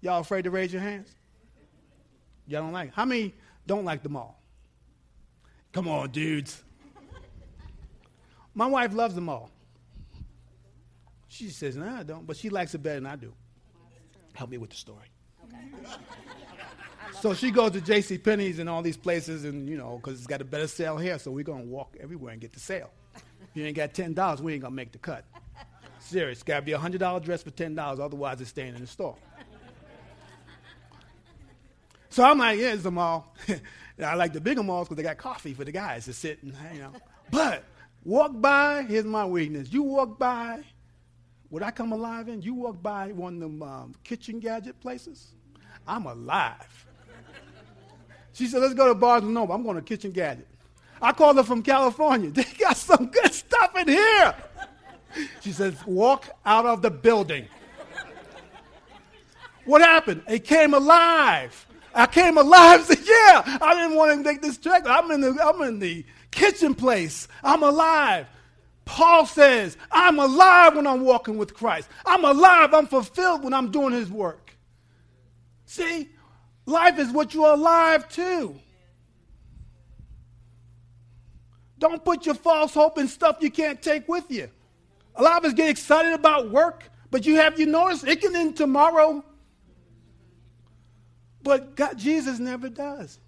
Y'all 0.00 0.20
afraid 0.20 0.42
to 0.42 0.50
raise 0.52 0.72
your 0.72 0.82
hands? 0.82 1.12
Y'all 2.46 2.62
don't 2.62 2.72
like 2.72 2.90
it. 2.90 2.94
How 2.94 3.04
many 3.04 3.34
don't 3.66 3.84
like 3.84 4.04
the 4.04 4.08
mall? 4.08 4.40
Come 5.72 5.88
on, 5.88 6.10
dudes. 6.10 6.62
My 8.58 8.66
wife 8.66 8.92
loves 8.92 9.14
the 9.14 9.20
mall. 9.20 9.50
She 11.28 11.48
says, 11.48 11.76
no, 11.76 11.86
I 11.86 12.02
don't, 12.02 12.26
but 12.26 12.36
she 12.36 12.50
likes 12.50 12.74
it 12.74 12.78
better 12.78 12.96
than 12.96 13.06
I 13.06 13.14
do. 13.14 13.32
Help 14.34 14.50
me 14.50 14.58
with 14.58 14.70
the 14.70 14.76
story. 14.76 15.06
Okay. 15.44 15.94
So 17.20 17.34
she 17.34 17.52
goes 17.52 17.70
to 17.70 17.80
J.C. 17.80 18.18
Penney's 18.18 18.58
and 18.58 18.68
all 18.68 18.82
these 18.82 18.96
places, 18.96 19.44
and 19.44 19.68
you 19.68 19.76
know, 19.76 20.00
because 20.02 20.18
it's 20.18 20.26
got 20.26 20.40
a 20.40 20.44
better 20.44 20.66
sale 20.66 20.96
here, 20.96 21.20
so 21.20 21.30
we're 21.30 21.44
gonna 21.44 21.62
walk 21.62 21.96
everywhere 22.00 22.32
and 22.32 22.40
get 22.40 22.52
the 22.52 22.58
sale. 22.58 22.90
If 23.14 23.22
you 23.54 23.64
ain't 23.64 23.76
got 23.76 23.94
ten 23.94 24.12
dollars, 24.12 24.42
we 24.42 24.54
ain't 24.54 24.62
gonna 24.62 24.74
make 24.74 24.90
the 24.90 24.98
cut. 24.98 25.24
Serious, 26.00 26.42
gotta 26.42 26.62
be 26.62 26.72
a 26.72 26.78
hundred 26.78 26.98
dollar 26.98 27.20
dress 27.20 27.44
for 27.44 27.50
ten 27.50 27.76
dollars, 27.76 28.00
otherwise 28.00 28.40
it's 28.40 28.50
staying 28.50 28.74
in 28.74 28.80
the 28.80 28.88
store. 28.88 29.14
So 32.10 32.24
I'm 32.24 32.38
like, 32.38 32.58
yeah, 32.58 32.72
it's 32.72 32.84
a 32.84 32.90
mall. 32.90 33.36
I 34.04 34.14
like 34.14 34.32
the 34.32 34.40
bigger 34.40 34.64
malls 34.64 34.88
because 34.88 34.96
they 34.96 35.04
got 35.04 35.16
coffee 35.16 35.54
for 35.54 35.64
the 35.64 35.72
guys 35.72 36.06
to 36.06 36.12
sit 36.12 36.42
and 36.42 36.54
you 36.74 36.80
know. 36.80 36.92
But 37.30 37.62
walk 38.08 38.32
by, 38.40 38.82
here's 38.88 39.04
my 39.04 39.26
weakness. 39.26 39.72
You 39.72 39.82
walk 39.82 40.18
by, 40.18 40.60
would 41.50 41.62
I 41.62 41.70
come 41.70 41.92
alive 41.92 42.28
in? 42.28 42.40
You 42.40 42.54
walk 42.54 42.82
by 42.82 43.12
one 43.12 43.34
of 43.34 43.40
them 43.40 43.62
um, 43.62 43.94
kitchen 44.02 44.40
gadget 44.40 44.80
places, 44.80 45.34
I'm 45.86 46.06
alive. 46.06 46.86
She 48.32 48.46
said, 48.46 48.62
let's 48.62 48.74
go 48.74 48.88
to 48.88 48.94
Barnes 48.94 49.24
Noble. 49.24 49.52
I'm 49.52 49.64
going 49.64 49.74
to 49.74 49.82
Kitchen 49.82 50.12
Gadget. 50.12 50.46
I 51.02 51.10
called 51.10 51.38
her 51.38 51.42
from 51.42 51.60
California. 51.60 52.30
They 52.34 52.44
got 52.56 52.76
some 52.76 53.06
good 53.06 53.34
stuff 53.34 53.76
in 53.76 53.88
here. 53.88 54.34
She 55.40 55.50
says, 55.50 55.74
walk 55.84 56.28
out 56.46 56.64
of 56.64 56.80
the 56.80 56.90
building. 56.90 57.48
What 59.64 59.80
happened? 59.80 60.22
It 60.28 60.44
came 60.44 60.72
alive. 60.72 61.66
I 61.92 62.06
came 62.06 62.38
alive. 62.38 62.84
Said, 62.84 62.98
yeah, 63.04 63.58
I 63.60 63.74
didn't 63.74 63.96
want 63.96 64.16
to 64.16 64.22
make 64.22 64.40
this 64.40 64.56
trek. 64.56 64.84
I'm 64.86 65.10
in 65.10 65.20
the, 65.20 65.36
I'm 65.44 65.60
in 65.62 65.80
the 65.80 66.04
kitchen 66.30 66.74
place. 66.74 67.28
I'm 67.42 67.62
alive. 67.62 68.26
Paul 68.84 69.26
says, 69.26 69.76
I'm 69.90 70.18
alive 70.18 70.76
when 70.76 70.86
I'm 70.86 71.02
walking 71.02 71.36
with 71.36 71.54
Christ. 71.54 71.88
I'm 72.06 72.24
alive. 72.24 72.72
I'm 72.72 72.86
fulfilled 72.86 73.44
when 73.44 73.52
I'm 73.52 73.70
doing 73.70 73.92
his 73.92 74.10
work. 74.10 74.56
See, 75.66 76.08
Life 76.68 76.98
is 76.98 77.10
what 77.10 77.32
you're 77.32 77.54
alive 77.54 78.06
to. 78.10 78.54
Don't 81.78 82.04
put 82.04 82.26
your 82.26 82.34
false 82.34 82.74
hope 82.74 82.98
in 82.98 83.08
stuff 83.08 83.38
you 83.40 83.50
can't 83.50 83.80
take 83.80 84.06
with 84.06 84.30
you. 84.30 84.50
A 85.14 85.22
lot 85.22 85.38
of 85.38 85.46
us 85.46 85.54
get 85.54 85.70
excited 85.70 86.12
about 86.12 86.50
work, 86.50 86.90
but 87.10 87.24
you 87.24 87.36
have 87.36 87.58
you 87.58 87.64
noticed 87.64 88.06
it 88.06 88.20
can 88.20 88.36
end 88.36 88.54
tomorrow. 88.54 89.24
But 91.42 91.74
God, 91.74 91.96
Jesus 91.96 92.38
never 92.38 92.68
does. 92.68 93.18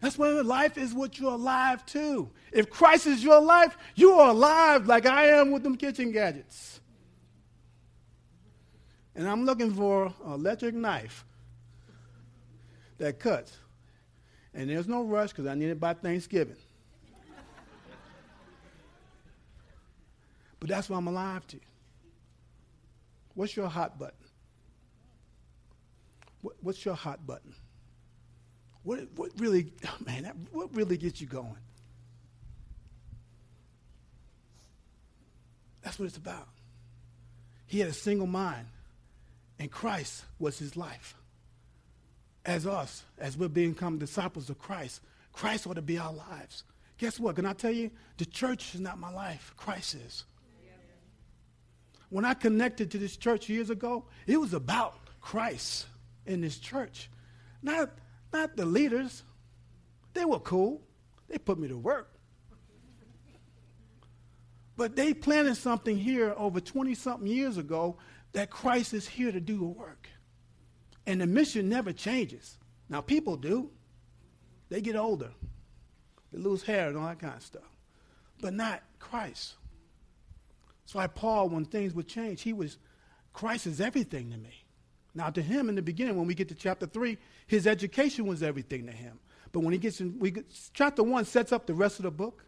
That's 0.00 0.18
why 0.18 0.28
life 0.28 0.76
is 0.76 0.92
what 0.92 1.18
you're 1.18 1.32
alive 1.32 1.84
to. 1.86 2.30
If 2.52 2.68
Christ 2.70 3.06
is 3.06 3.24
your 3.24 3.40
life, 3.40 3.76
you 3.94 4.12
are 4.12 4.30
alive 4.30 4.86
like 4.86 5.06
I 5.06 5.28
am 5.28 5.50
with 5.50 5.62
them 5.62 5.76
kitchen 5.76 6.12
gadgets. 6.12 6.80
And 9.14 9.26
I'm 9.26 9.46
looking 9.46 9.74
for 9.74 10.06
an 10.24 10.32
electric 10.32 10.74
knife 10.74 11.24
that 12.98 13.18
cuts. 13.18 13.56
And 14.52 14.68
there's 14.68 14.86
no 14.86 15.02
rush 15.02 15.30
because 15.30 15.46
I 15.46 15.54
need 15.54 15.70
it 15.70 15.80
by 15.80 15.94
Thanksgiving. 15.94 16.56
but 20.60 20.68
that's 20.68 20.90
what 20.90 20.98
I'm 20.98 21.06
alive 21.06 21.46
to. 21.48 21.60
What's 23.34 23.56
your 23.56 23.68
hot 23.68 23.98
button? 23.98 24.14
What's 26.60 26.84
your 26.84 26.94
hot 26.94 27.26
button? 27.26 27.54
What, 28.86 29.00
what 29.16 29.32
really, 29.38 29.72
oh 29.84 29.96
man, 30.06 30.22
that, 30.22 30.36
what 30.52 30.72
really 30.72 30.96
gets 30.96 31.20
you 31.20 31.26
going? 31.26 31.58
That's 35.82 35.98
what 35.98 36.06
it's 36.06 36.16
about. 36.16 36.46
He 37.66 37.80
had 37.80 37.88
a 37.88 37.92
single 37.92 38.28
mind, 38.28 38.66
and 39.58 39.72
Christ 39.72 40.24
was 40.38 40.56
his 40.56 40.76
life 40.76 41.16
as 42.44 42.64
us, 42.64 43.02
as 43.18 43.36
we're 43.36 43.48
become 43.48 43.98
disciples 43.98 44.48
of 44.50 44.58
Christ, 44.60 45.00
Christ 45.32 45.66
ought 45.66 45.74
to 45.74 45.82
be 45.82 45.98
our 45.98 46.12
lives. 46.12 46.62
Guess 46.98 47.18
what? 47.18 47.34
Can 47.34 47.44
I 47.44 47.54
tell 47.54 47.72
you? 47.72 47.90
The 48.18 48.24
church 48.24 48.72
is 48.76 48.80
not 48.80 49.00
my 49.00 49.12
life. 49.12 49.52
Christ 49.56 49.96
is. 49.96 50.24
When 52.08 52.24
I 52.24 52.34
connected 52.34 52.92
to 52.92 52.98
this 52.98 53.16
church 53.16 53.48
years 53.48 53.68
ago, 53.68 54.04
it 54.28 54.36
was 54.36 54.54
about 54.54 54.94
Christ 55.20 55.86
in 56.24 56.40
this 56.40 56.56
church. 56.56 57.10
Not, 57.64 57.90
not 58.32 58.56
the 58.56 58.66
leaders. 58.66 59.22
They 60.14 60.24
were 60.24 60.40
cool. 60.40 60.82
They 61.28 61.38
put 61.38 61.58
me 61.58 61.68
to 61.68 61.76
work. 61.76 62.16
But 64.76 64.94
they 64.94 65.14
planted 65.14 65.56
something 65.56 65.96
here 65.96 66.34
over 66.36 66.60
20 66.60 66.94
something 66.94 67.26
years 67.26 67.56
ago 67.56 67.96
that 68.32 68.50
Christ 68.50 68.92
is 68.92 69.08
here 69.08 69.32
to 69.32 69.40
do 69.40 69.64
a 69.64 69.68
work. 69.68 70.08
And 71.06 71.20
the 71.20 71.26
mission 71.26 71.68
never 71.68 71.92
changes. 71.92 72.58
Now, 72.88 73.00
people 73.00 73.36
do. 73.36 73.70
They 74.68 74.80
get 74.80 74.96
older. 74.96 75.30
They 76.32 76.38
lose 76.38 76.62
hair 76.62 76.88
and 76.88 76.98
all 76.98 77.06
that 77.06 77.18
kind 77.18 77.34
of 77.34 77.42
stuff. 77.42 77.62
But 78.40 78.52
not 78.52 78.82
Christ. 78.98 79.54
That's 80.84 80.94
why 80.94 81.06
Paul, 81.06 81.48
when 81.48 81.64
things 81.64 81.94
would 81.94 82.08
change, 82.08 82.42
he 82.42 82.52
was, 82.52 82.78
Christ 83.32 83.66
is 83.66 83.80
everything 83.80 84.30
to 84.30 84.36
me. 84.36 84.65
Now, 85.16 85.30
to 85.30 85.40
him 85.40 85.70
in 85.70 85.74
the 85.74 85.82
beginning, 85.82 86.14
when 86.14 86.26
we 86.26 86.34
get 86.34 86.48
to 86.48 86.54
chapter 86.54 86.84
3, 86.86 87.16
his 87.46 87.66
education 87.66 88.26
was 88.26 88.42
everything 88.42 88.84
to 88.84 88.92
him. 88.92 89.18
But 89.50 89.60
when 89.60 89.72
he 89.72 89.78
gets 89.78 89.98
in, 90.02 90.18
we 90.18 90.30
get, 90.30 90.44
chapter 90.74 91.02
1 91.02 91.24
sets 91.24 91.52
up 91.52 91.64
the 91.64 91.72
rest 91.72 91.98
of 91.98 92.02
the 92.02 92.10
book. 92.10 92.44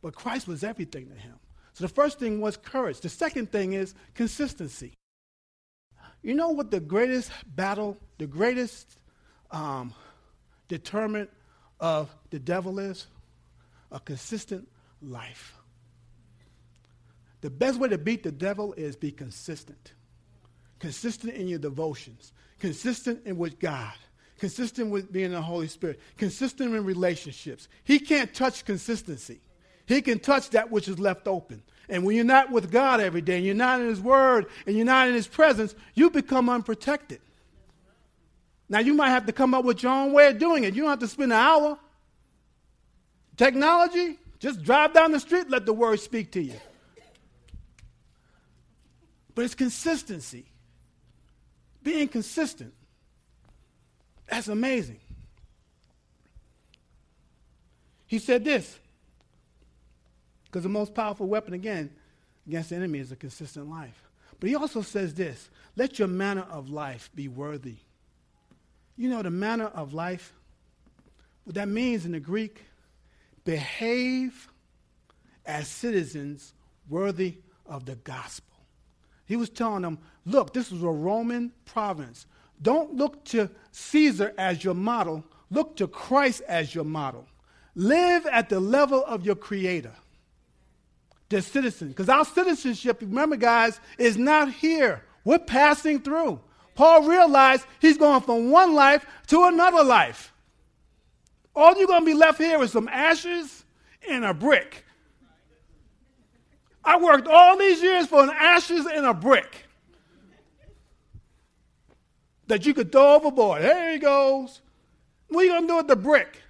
But 0.00 0.14
Christ 0.14 0.46
was 0.46 0.62
everything 0.62 1.08
to 1.08 1.16
him. 1.16 1.34
So 1.72 1.82
the 1.82 1.92
first 1.92 2.20
thing 2.20 2.40
was 2.40 2.56
courage. 2.56 3.00
The 3.00 3.08
second 3.08 3.50
thing 3.50 3.72
is 3.72 3.96
consistency. 4.14 4.92
You 6.22 6.34
know 6.34 6.50
what 6.50 6.70
the 6.70 6.78
greatest 6.78 7.32
battle, 7.44 7.96
the 8.18 8.26
greatest 8.28 8.96
um, 9.50 9.92
determinant 10.68 11.30
of 11.80 12.14
the 12.30 12.38
devil 12.38 12.78
is? 12.78 13.08
A 13.90 13.98
consistent 13.98 14.68
life. 15.02 15.54
The 17.40 17.50
best 17.50 17.80
way 17.80 17.88
to 17.88 17.98
beat 17.98 18.22
the 18.22 18.30
devil 18.30 18.74
is 18.74 18.94
be 18.94 19.10
consistent. 19.10 19.92
Consistent 20.80 21.34
in 21.34 21.46
your 21.46 21.58
devotions, 21.58 22.32
consistent 22.58 23.24
in 23.26 23.36
with 23.36 23.60
God, 23.60 23.94
consistent 24.38 24.90
with 24.90 25.12
being 25.12 25.30
the 25.30 25.40
Holy 25.40 25.68
Spirit, 25.68 26.00
consistent 26.16 26.74
in 26.74 26.84
relationships. 26.84 27.68
He 27.84 28.00
can't 28.00 28.34
touch 28.34 28.64
consistency. 28.64 29.40
He 29.86 30.02
can 30.02 30.18
touch 30.18 30.50
that 30.50 30.70
which 30.70 30.88
is 30.88 30.98
left 30.98 31.28
open. 31.28 31.62
And 31.88 32.04
when 32.04 32.16
you're 32.16 32.24
not 32.24 32.50
with 32.50 32.70
God 32.70 33.00
every 33.00 33.20
day, 33.20 33.36
and 33.36 33.44
you're 33.44 33.54
not 33.54 33.80
in 33.80 33.88
His 33.88 34.00
Word, 34.00 34.46
and 34.66 34.76
you're 34.76 34.86
not 34.86 35.08
in 35.08 35.14
His 35.14 35.26
presence, 35.26 35.74
you 35.94 36.08
become 36.08 36.48
unprotected. 36.48 37.20
Now, 38.68 38.78
you 38.78 38.94
might 38.94 39.10
have 39.10 39.26
to 39.26 39.32
come 39.32 39.52
up 39.52 39.64
with 39.64 39.82
your 39.82 39.92
own 39.92 40.12
way 40.12 40.28
of 40.28 40.38
doing 40.38 40.64
it. 40.64 40.74
You 40.74 40.82
don't 40.82 40.90
have 40.90 41.00
to 41.00 41.08
spend 41.08 41.32
an 41.32 41.38
hour. 41.38 41.76
Technology, 43.36 44.18
just 44.38 44.62
drive 44.62 44.94
down 44.94 45.12
the 45.12 45.20
street, 45.20 45.50
let 45.50 45.66
the 45.66 45.72
Word 45.72 45.98
speak 46.00 46.30
to 46.32 46.40
you. 46.40 46.54
But 49.34 49.44
it's 49.44 49.54
consistency. 49.54 50.49
Being 51.82 52.08
consistent. 52.08 52.74
That's 54.28 54.48
amazing. 54.48 55.00
He 58.06 58.18
said 58.18 58.44
this 58.44 58.78
because 60.44 60.64
the 60.64 60.68
most 60.68 60.94
powerful 60.94 61.26
weapon, 61.26 61.54
again, 61.54 61.90
against 62.46 62.70
the 62.70 62.76
enemy 62.76 62.98
is 62.98 63.12
a 63.12 63.16
consistent 63.16 63.70
life. 63.70 64.02
But 64.40 64.48
he 64.48 64.56
also 64.56 64.82
says 64.82 65.14
this 65.14 65.48
let 65.76 65.98
your 65.98 66.08
manner 66.08 66.46
of 66.50 66.70
life 66.70 67.10
be 67.14 67.28
worthy. 67.28 67.76
You 68.96 69.08
know, 69.08 69.22
the 69.22 69.30
manner 69.30 69.66
of 69.66 69.94
life, 69.94 70.32
what 71.44 71.54
that 71.54 71.68
means 71.68 72.04
in 72.04 72.12
the 72.12 72.20
Greek, 72.20 72.64
behave 73.44 74.48
as 75.46 75.68
citizens 75.68 76.52
worthy 76.88 77.36
of 77.66 77.86
the 77.86 77.94
gospel. 77.96 78.49
He 79.30 79.36
was 79.36 79.48
telling 79.48 79.82
them, 79.82 79.98
look, 80.26 80.52
this 80.52 80.72
is 80.72 80.82
a 80.82 80.90
Roman 80.90 81.52
province. 81.64 82.26
Don't 82.60 82.94
look 82.94 83.24
to 83.26 83.48
Caesar 83.70 84.34
as 84.36 84.64
your 84.64 84.74
model, 84.74 85.24
look 85.52 85.76
to 85.76 85.86
Christ 85.86 86.42
as 86.48 86.74
your 86.74 86.82
model. 86.82 87.28
Live 87.76 88.26
at 88.26 88.48
the 88.48 88.58
level 88.58 89.04
of 89.06 89.24
your 89.24 89.36
Creator 89.36 89.92
the 91.28 91.40
citizen. 91.40 91.88
Because 91.90 92.08
our 92.08 92.24
citizenship, 92.24 93.02
remember, 93.02 93.36
guys, 93.36 93.78
is 93.98 94.16
not 94.16 94.52
here. 94.52 95.04
We're 95.24 95.38
passing 95.38 96.00
through. 96.00 96.40
Paul 96.74 97.04
realized 97.04 97.66
he's 97.78 97.98
going 97.98 98.22
from 98.22 98.50
one 98.50 98.74
life 98.74 99.06
to 99.28 99.44
another 99.44 99.84
life. 99.84 100.32
All 101.54 101.76
you're 101.76 101.86
going 101.86 102.02
to 102.02 102.06
be 102.06 102.14
left 102.14 102.38
here 102.38 102.60
is 102.64 102.72
some 102.72 102.88
ashes 102.88 103.64
and 104.08 104.24
a 104.24 104.34
brick. 104.34 104.84
I 106.84 106.98
worked 106.98 107.28
all 107.28 107.56
these 107.58 107.82
years 107.82 108.06
for 108.06 108.22
an 108.22 108.30
ashes 108.30 108.86
and 108.86 109.06
a 109.06 109.14
brick 109.14 109.66
that 112.46 112.66
you 112.66 112.74
could 112.74 112.90
throw 112.92 113.14
overboard. 113.14 113.62
There 113.62 113.92
he 113.92 113.98
goes. 113.98 114.60
What 115.28 115.42
are 115.42 115.44
you 115.44 115.50
going 115.52 115.62
to 115.62 115.68
do 115.68 115.76
with 115.76 115.86
the 115.86 115.96
brick? 115.96 116.42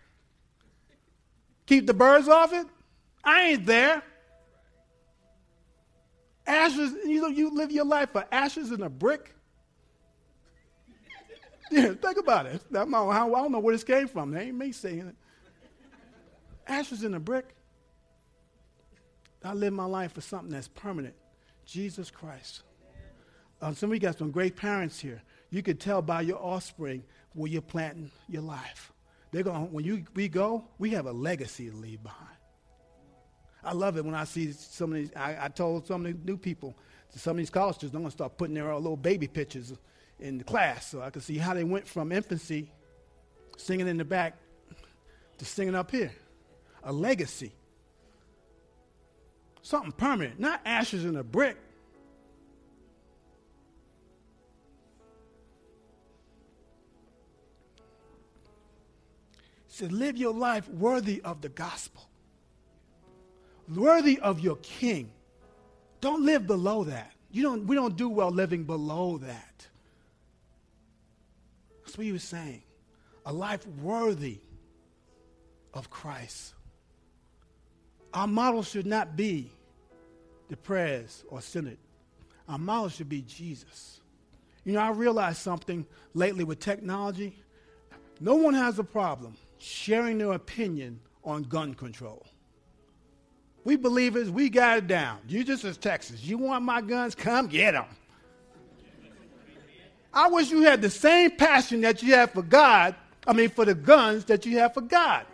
Keep 1.67 1.87
the 1.87 1.95
birds 1.95 2.29
off 2.29 2.53
it? 2.53 2.67
I 3.23 3.43
ain't 3.43 3.67
there. 3.67 4.03
Ashes, 6.47 6.93
you, 7.05 7.21
know, 7.21 7.29
you 7.29 7.55
live 7.55 7.71
your 7.71 7.85
life 7.85 8.11
for 8.11 8.25
ashes 8.33 8.73
in 8.73 8.83
a 8.83 8.91
brick? 8.91 9.35
Yeah, 11.73 11.93
think 11.93 12.19
about 12.19 12.47
it. 12.47 12.61
I 12.73 12.79
don't, 12.79 12.91
know, 12.91 13.11
I 13.11 13.29
don't 13.29 13.53
know 13.53 13.61
where 13.61 13.73
this 13.73 13.85
came 13.85 14.09
from. 14.09 14.33
They 14.33 14.47
ain't 14.47 14.57
me 14.57 14.73
saying 14.73 15.07
it. 15.07 15.15
Ashes 16.67 17.05
in 17.05 17.15
a 17.15 17.21
brick. 17.21 17.55
I 19.43 19.55
live 19.55 19.73
my 19.73 19.87
life 19.87 20.13
for 20.13 20.21
something 20.21 20.51
that's 20.51 20.69
permanent. 20.69 21.15
Jesus 21.65 22.11
Christ. 22.11 22.63
Um, 23.63 23.75
some 23.75 23.91
of 23.91 23.95
you 23.95 24.01
got 24.01 24.19
some 24.19 24.31
great 24.31 24.57
parents 24.57 24.99
here. 24.99 25.23
You 25.51 25.63
can 25.63 25.77
tell 25.77 26.03
by 26.03 26.23
your 26.23 26.39
offspring 26.39 27.03
where 27.35 27.51
you're 27.51 27.63
planting 27.63 28.11
your 28.29 28.43
life. 28.43 28.93
They're 29.33 29.43
going 29.43 29.73
when 29.73 29.85
you 29.85 30.05
we 30.15 30.29
go, 30.29 30.65
we 30.79 30.91
have 30.91 31.07
a 31.07 31.13
legacy 31.13 31.71
to 31.71 31.77
leave 31.77 32.03
behind. 32.03 32.37
I 33.63 33.75
love 33.75 33.97
it 33.97 34.05
when 34.05 34.15
I 34.15 34.25
see 34.25 34.53
some 34.53 34.93
of 34.93 34.97
these. 34.97 35.11
I, 35.15 35.37
I 35.45 35.49
told 35.49 35.87
some 35.87 36.07
of 36.07 36.13
the 36.13 36.31
new 36.31 36.37
people, 36.37 36.75
some 37.15 37.33
of 37.33 37.37
these 37.37 37.51
college 37.51 37.77
students, 37.77 37.95
I'm 37.95 38.03
going 38.03 38.11
to 38.11 38.17
start 38.17 38.37
putting 38.39 38.55
their 38.55 38.75
little 38.75 38.97
baby 38.97 39.29
pictures 39.29 39.73
in 40.19 40.39
the 40.39 40.45
class 40.45 40.87
so 40.87 41.03
I 41.03 41.11
can 41.11 41.23
see 41.23 41.39
how 41.39 41.55
they 41.55 41.65
went 41.65 41.87
from 41.87 42.13
infancy, 42.13 42.73
singing 43.57 43.87
in 43.87 43.99
the 43.99 44.05
back, 44.05 44.37
to 45.39 45.45
singing 45.45 45.75
up 45.75 45.91
here. 45.91 46.13
A 46.85 46.93
legacy. 46.93 47.53
Something 49.63 49.93
permanent, 49.93 50.41
not 50.41 50.61
ashes 50.65 51.05
in 51.05 51.17
a 51.17 51.23
brick. 51.23 51.57
Said, 59.69 59.93
live 59.93 60.17
your 60.17 60.35
life 60.35 60.69
worthy 60.69 61.23
of 61.23 61.41
the 61.41 61.49
gospel 61.49 62.11
worthy 63.77 64.19
of 64.21 64.41
your 64.41 64.57
king. 64.57 65.11
Don't 66.01 66.25
live 66.25 66.47
below 66.47 66.85
that. 66.85 67.13
You 67.31 67.43
don't, 67.43 67.67
we 67.67 67.77
don't 67.77 67.97
do 67.97 68.09
well 68.09 68.31
living 68.31 68.65
below 68.65 69.19
that. 69.19 69.67
That's 71.85 71.97
what 71.97 72.05
he 72.05 72.13
was 72.13 72.25
saying. 72.25 72.63
A 73.27 73.33
life 73.33 73.67
worthy 73.67 74.41
of 75.75 75.91
Christ. 75.91 76.55
Our 78.13 78.27
model 78.27 78.63
should 78.63 78.87
not 78.87 79.17
be 79.17 79.51
the 80.49 80.57
or 81.29 81.41
synod. 81.41 81.79
Our 82.49 82.59
model 82.59 82.89
should 82.89 83.09
be 83.09 83.23
Jesus. 83.23 84.01
You 84.65 84.73
know, 84.73 84.81
I 84.81 84.91
realized 84.91 85.39
something 85.39 85.87
lately 86.15 86.45
with 86.45 86.59
technology. 86.59 87.37
No 88.21 88.35
one 88.35 88.55
has 88.55 88.79
a 88.79 88.85
problem 88.85 89.37
sharing 89.59 90.19
their 90.19 90.33
opinion 90.33 91.01
on 91.25 91.45
gun 91.45 91.75
control. 91.75 92.27
We 93.65 93.77
believers, 93.77 94.31
we 94.31 94.49
got 94.49 94.79
it 94.79 94.87
down. 94.87 95.19
You 95.29 95.45
just 95.45 95.65
as 95.65 95.77
Texas. 95.77 96.25
You 96.25 96.39
want 96.39 96.65
my 96.65 96.81
guns? 96.81 97.15
Come 97.15 97.47
get 97.47 97.73
them. 97.73 97.85
I 100.13 100.29
wish 100.29 100.51
you 100.51 100.63
had 100.63 100.83
the 100.83 100.91
same 100.91 101.31
passion 101.31 101.83
that 101.83 102.03
you 102.03 102.15
have 102.15 102.33
for 102.33 102.43
God, 102.43 102.97
I 103.27 103.33
mean, 103.33 103.49
for 103.49 103.65
the 103.65 103.75
guns 103.75 104.25
that 104.25 104.45
you 104.45 104.59
have 104.59 104.75
for 104.75 104.81
God. 104.81 105.25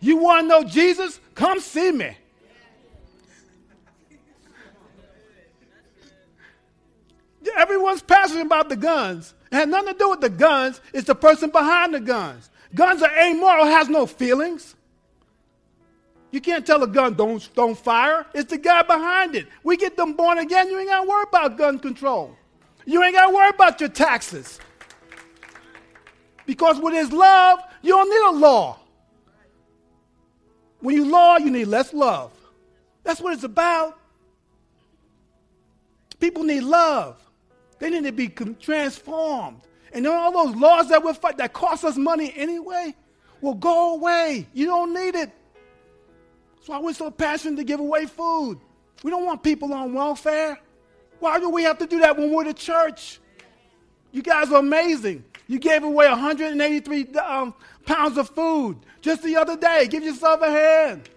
You 0.00 0.16
want 0.18 0.44
to 0.44 0.48
know 0.48 0.64
Jesus? 0.64 1.20
Come 1.34 1.60
see 1.60 1.92
me. 1.92 2.16
Everyone's 7.56 8.02
passionate 8.02 8.46
about 8.46 8.68
the 8.68 8.76
guns. 8.76 9.34
It 9.50 9.56
had 9.56 9.68
nothing 9.68 9.94
to 9.94 9.98
do 9.98 10.10
with 10.10 10.20
the 10.20 10.30
guns. 10.30 10.80
It's 10.92 11.06
the 11.06 11.14
person 11.14 11.50
behind 11.50 11.94
the 11.94 12.00
guns. 12.00 12.50
Guns 12.74 13.02
are 13.02 13.10
amoral, 13.18 13.64
has 13.64 13.88
no 13.88 14.06
feelings. 14.06 14.74
You 16.30 16.40
can't 16.40 16.66
tell 16.66 16.82
a 16.82 16.86
gun 16.86 17.14
don't, 17.14 17.48
don't 17.54 17.76
fire. 17.76 18.26
It's 18.34 18.50
the 18.50 18.58
guy 18.58 18.82
behind 18.82 19.34
it. 19.34 19.46
We 19.62 19.76
get 19.76 19.96
them 19.96 20.12
born 20.12 20.38
again, 20.38 20.68
you 20.68 20.78
ain't 20.78 20.88
got 20.88 21.02
to 21.02 21.08
worry 21.08 21.24
about 21.26 21.56
gun 21.56 21.78
control. 21.78 22.36
You 22.84 23.02
ain't 23.02 23.14
got 23.14 23.28
to 23.28 23.34
worry 23.34 23.48
about 23.48 23.80
your 23.80 23.88
taxes. 23.88 24.60
Because 26.44 26.78
with 26.78 26.94
his 26.94 27.12
love, 27.12 27.60
you 27.82 27.92
don't 27.92 28.10
need 28.10 28.36
a 28.36 28.40
law. 28.40 28.78
When 30.80 30.96
you 30.96 31.10
law, 31.10 31.38
you 31.38 31.50
need 31.50 31.66
less 31.66 31.92
love. 31.92 32.32
That's 33.02 33.20
what 33.20 33.32
it's 33.32 33.44
about. 33.44 33.98
People 36.20 36.42
need 36.44 36.62
love. 36.62 37.20
They 37.78 37.90
need 37.90 38.04
to 38.04 38.12
be 38.12 38.28
transformed. 38.28 39.60
And 39.92 40.06
all 40.06 40.46
those 40.46 40.56
laws 40.56 40.88
that 40.88 41.02
we 41.02 41.12
fight 41.14 41.38
that 41.38 41.52
cost 41.52 41.84
us 41.84 41.96
money 41.96 42.32
anyway 42.36 42.94
will 43.40 43.54
go 43.54 43.94
away. 43.94 44.46
You 44.52 44.66
don't 44.66 44.92
need 44.92 45.14
it. 45.14 45.32
That's 46.56 46.68
why 46.68 46.78
we're 46.80 46.92
so 46.92 47.10
passionate 47.10 47.56
to 47.56 47.64
give 47.64 47.80
away 47.80 48.06
food. 48.06 48.58
We 49.02 49.10
don't 49.10 49.24
want 49.24 49.42
people 49.42 49.72
on 49.72 49.94
welfare. 49.94 50.58
Why 51.20 51.38
do 51.38 51.48
we 51.48 51.62
have 51.62 51.78
to 51.78 51.86
do 51.86 52.00
that 52.00 52.16
when 52.16 52.32
we're 52.32 52.44
the 52.44 52.54
church? 52.54 53.20
You 54.12 54.22
guys 54.22 54.50
are 54.50 54.58
amazing. 54.58 55.24
You 55.46 55.58
gave 55.58 55.82
away 55.82 56.08
183 56.08 57.06
um, 57.16 57.54
pounds 57.88 58.18
of 58.18 58.28
food 58.28 58.76
just 59.00 59.22
the 59.22 59.36
other 59.36 59.56
day. 59.56 59.88
Give 59.88 60.04
yourself 60.04 60.42
a 60.42 60.50
hand. 60.50 61.08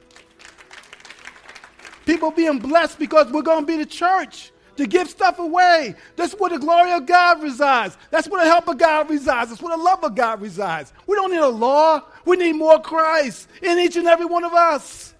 People 2.05 2.31
being 2.31 2.60
blessed 2.60 2.97
because 2.97 3.29
we're 3.31 3.41
going 3.41 3.63
to 3.63 3.67
be 3.67 3.77
the 3.77 3.86
church 3.86 4.51
to 4.77 4.88
give 4.88 5.10
stuff 5.10 5.38
away. 5.38 5.95
That's 6.15 6.34
where 6.34 6.49
the 6.49 6.57
glory 6.57 6.93
of 6.93 7.05
God 7.05 7.43
resides. 7.43 7.97
That's 8.10 8.27
where 8.27 8.43
the 8.43 8.49
help 8.49 8.69
of 8.69 8.77
God 8.77 9.10
resides. 9.10 9.49
That's 9.49 9.62
where 9.62 9.77
the 9.77 9.84
love 9.84 10.03
of 10.03 10.15
God 10.15 10.41
resides. 10.41 10.93
We 11.05 11.15
don't 11.15 11.29
need 11.29 11.41
a 11.41 11.47
law. 11.47 12.01
We 12.25 12.38
need 12.38 12.53
more 12.53 12.81
Christ 12.81 13.49
in 13.62 13.77
each 13.77 13.97
and 13.97 14.07
every 14.07 14.25
one 14.25 14.45
of 14.45 14.53
us. 14.53 15.13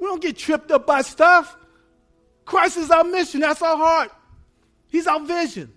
We 0.00 0.06
don't 0.06 0.22
get 0.22 0.36
tripped 0.36 0.70
up 0.70 0.86
by 0.86 1.02
stuff. 1.02 1.56
Christ 2.44 2.76
is 2.76 2.90
our 2.90 3.04
mission. 3.04 3.40
That's 3.40 3.60
our 3.60 3.76
heart. 3.76 4.12
He's 4.88 5.06
our 5.06 5.20
vision. 5.20 5.72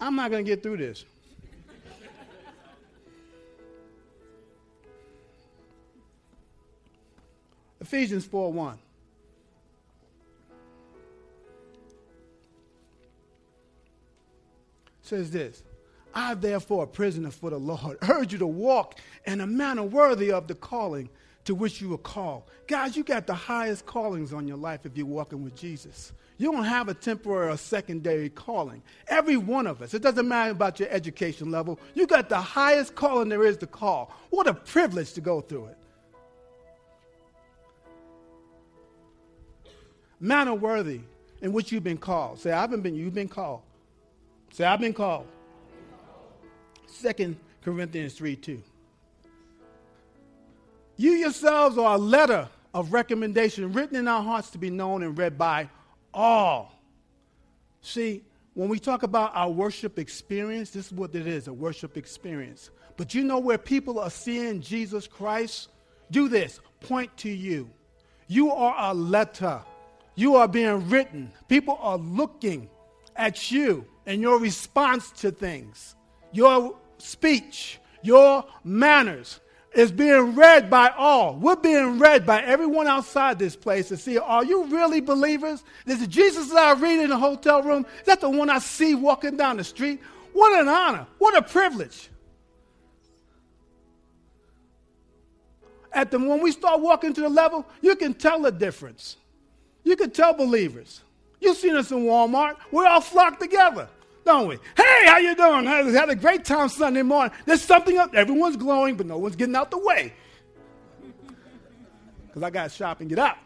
I'm 0.00 0.16
not 0.16 0.30
going 0.30 0.44
to 0.44 0.48
get 0.48 0.62
through 0.62 0.76
this. 0.78 1.04
Ephesians 7.80 8.24
4 8.26 8.52
1. 8.52 8.78
Says 15.02 15.30
this 15.30 15.62
I, 16.14 16.34
therefore, 16.34 16.84
a 16.84 16.86
prisoner 16.86 17.30
for 17.30 17.50
the 17.50 17.58
Lord, 17.58 17.96
urge 18.08 18.32
you 18.32 18.38
to 18.38 18.46
walk 18.46 18.98
in 19.26 19.40
a 19.40 19.46
manner 19.46 19.82
worthy 19.82 20.32
of 20.32 20.48
the 20.48 20.54
calling 20.54 21.08
to 21.44 21.54
which 21.54 21.80
you 21.80 21.88
were 21.88 21.98
called. 21.98 22.42
Guys, 22.66 22.94
you 22.94 23.02
got 23.02 23.26
the 23.26 23.34
highest 23.34 23.86
callings 23.86 24.34
on 24.34 24.46
your 24.46 24.58
life 24.58 24.84
if 24.84 24.96
you're 24.96 25.06
walking 25.06 25.42
with 25.42 25.56
Jesus. 25.56 26.12
You 26.38 26.52
don't 26.52 26.64
have 26.64 26.88
a 26.88 26.94
temporary 26.94 27.52
or 27.52 27.56
secondary 27.56 28.30
calling. 28.30 28.82
Every 29.08 29.36
one 29.36 29.66
of 29.66 29.82
us, 29.82 29.92
it 29.92 30.02
doesn't 30.02 30.26
matter 30.26 30.52
about 30.52 30.80
your 30.80 30.88
education 30.88 31.50
level, 31.50 31.78
you 31.94 32.06
got 32.06 32.28
the 32.28 32.40
highest 32.40 32.94
calling 32.94 33.28
there 33.28 33.44
is 33.44 33.56
to 33.58 33.66
call. 33.66 34.12
What 34.30 34.46
a 34.46 34.54
privilege 34.54 35.12
to 35.14 35.20
go 35.20 35.40
through 35.40 35.66
it. 35.66 35.78
manner 40.20 40.54
worthy 40.54 41.00
in 41.40 41.52
which 41.52 41.72
you've 41.72 41.84
been 41.84 41.98
called. 41.98 42.40
Say, 42.40 42.52
I've 42.52 42.70
been, 42.82 42.94
you've 42.94 43.14
been 43.14 43.28
called. 43.28 43.62
Say, 44.52 44.64
I've 44.64 44.80
been 44.80 44.94
called. 44.94 45.26
Second 46.86 47.36
Corinthians 47.62 48.14
3 48.14 48.36
2. 48.36 48.62
You 50.96 51.12
yourselves 51.12 51.78
are 51.78 51.94
a 51.94 51.98
letter 51.98 52.48
of 52.74 52.92
recommendation 52.92 53.72
written 53.72 53.96
in 53.96 54.08
our 54.08 54.22
hearts 54.22 54.50
to 54.50 54.58
be 54.58 54.70
known 54.70 55.02
and 55.02 55.16
read 55.16 55.38
by 55.38 55.68
all. 56.18 56.72
See, 57.80 58.22
when 58.54 58.68
we 58.68 58.78
talk 58.78 59.02
about 59.02 59.32
our 59.34 59.50
worship 59.50 59.98
experience, 59.98 60.70
this 60.70 60.86
is 60.86 60.92
what 60.92 61.14
it 61.14 61.26
is 61.26 61.48
a 61.48 61.52
worship 61.52 61.96
experience. 61.96 62.70
But 62.96 63.14
you 63.14 63.22
know 63.22 63.38
where 63.38 63.58
people 63.58 64.00
are 64.00 64.10
seeing 64.10 64.60
Jesus 64.60 65.06
Christ? 65.06 65.68
Do 66.10 66.28
this 66.28 66.60
point 66.80 67.16
to 67.18 67.30
you. 67.30 67.70
You 68.26 68.50
are 68.50 68.74
a 68.90 68.94
letter 68.94 69.62
you 70.18 70.34
are 70.34 70.48
being 70.48 70.88
written. 70.88 71.30
People 71.46 71.78
are 71.80 71.96
looking 71.96 72.68
at 73.14 73.52
you 73.52 73.86
and 74.04 74.20
your 74.20 74.40
response 74.40 75.12
to 75.12 75.30
things. 75.30 75.94
Your 76.32 76.76
speech, 76.98 77.78
your 78.02 78.44
manners 78.64 79.38
is 79.74 79.92
being 79.92 80.34
read 80.34 80.70
by 80.70 80.88
all. 80.96 81.36
We're 81.36 81.56
being 81.56 81.98
read 81.98 82.24
by 82.24 82.42
everyone 82.42 82.86
outside 82.86 83.38
this 83.38 83.54
place 83.54 83.88
to 83.88 83.96
see 83.96 84.18
are 84.18 84.44
you 84.44 84.66
really 84.66 85.00
believers? 85.00 85.62
Is 85.86 86.02
it 86.02 86.08
Jesus 86.08 86.48
that 86.50 86.58
I 86.58 86.72
read 86.80 87.00
in 87.00 87.10
the 87.10 87.18
hotel 87.18 87.62
room? 87.62 87.86
Is 88.00 88.06
that 88.06 88.20
the 88.20 88.30
one 88.30 88.50
I 88.50 88.58
see 88.58 88.94
walking 88.94 89.36
down 89.36 89.58
the 89.58 89.64
street? 89.64 90.00
What 90.32 90.58
an 90.58 90.68
honor. 90.68 91.06
What 91.18 91.36
a 91.36 91.42
privilege. 91.42 92.08
At 95.92 96.10
the 96.10 96.18
when 96.18 96.40
we 96.42 96.52
start 96.52 96.80
walking 96.80 97.12
to 97.14 97.20
the 97.20 97.28
level, 97.28 97.66
you 97.80 97.96
can 97.96 98.14
tell 98.14 98.40
the 98.40 98.52
difference. 98.52 99.16
You 99.84 99.96
can 99.96 100.10
tell 100.10 100.32
believers. 100.34 101.02
You've 101.40 101.56
seen 101.56 101.76
us 101.76 101.90
in 101.90 102.04
Walmart. 102.04 102.56
We 102.72 102.84
all 102.84 103.00
flock 103.00 103.38
together, 103.38 103.88
don't 104.28 104.48
we? 104.48 104.58
Hey, 104.76 105.06
how 105.06 105.18
you 105.18 105.34
doing? 105.34 105.64
Had 105.64 106.10
a 106.10 106.16
great 106.16 106.44
time 106.44 106.68
Sunday 106.68 107.02
morning. 107.02 107.32
There's 107.46 107.62
something 107.62 107.98
up. 107.98 108.14
Everyone's 108.14 108.56
glowing, 108.56 108.96
but 108.96 109.06
no 109.06 109.18
one's 109.18 109.36
getting 109.36 109.56
out 109.56 109.70
the 109.70 109.78
way. 109.78 110.12
Because 112.26 112.42
I 112.42 112.50
got 112.50 112.70
to 112.70 112.76
shop 112.76 113.00
and 113.00 113.08
get 113.08 113.18
out. 113.18 113.36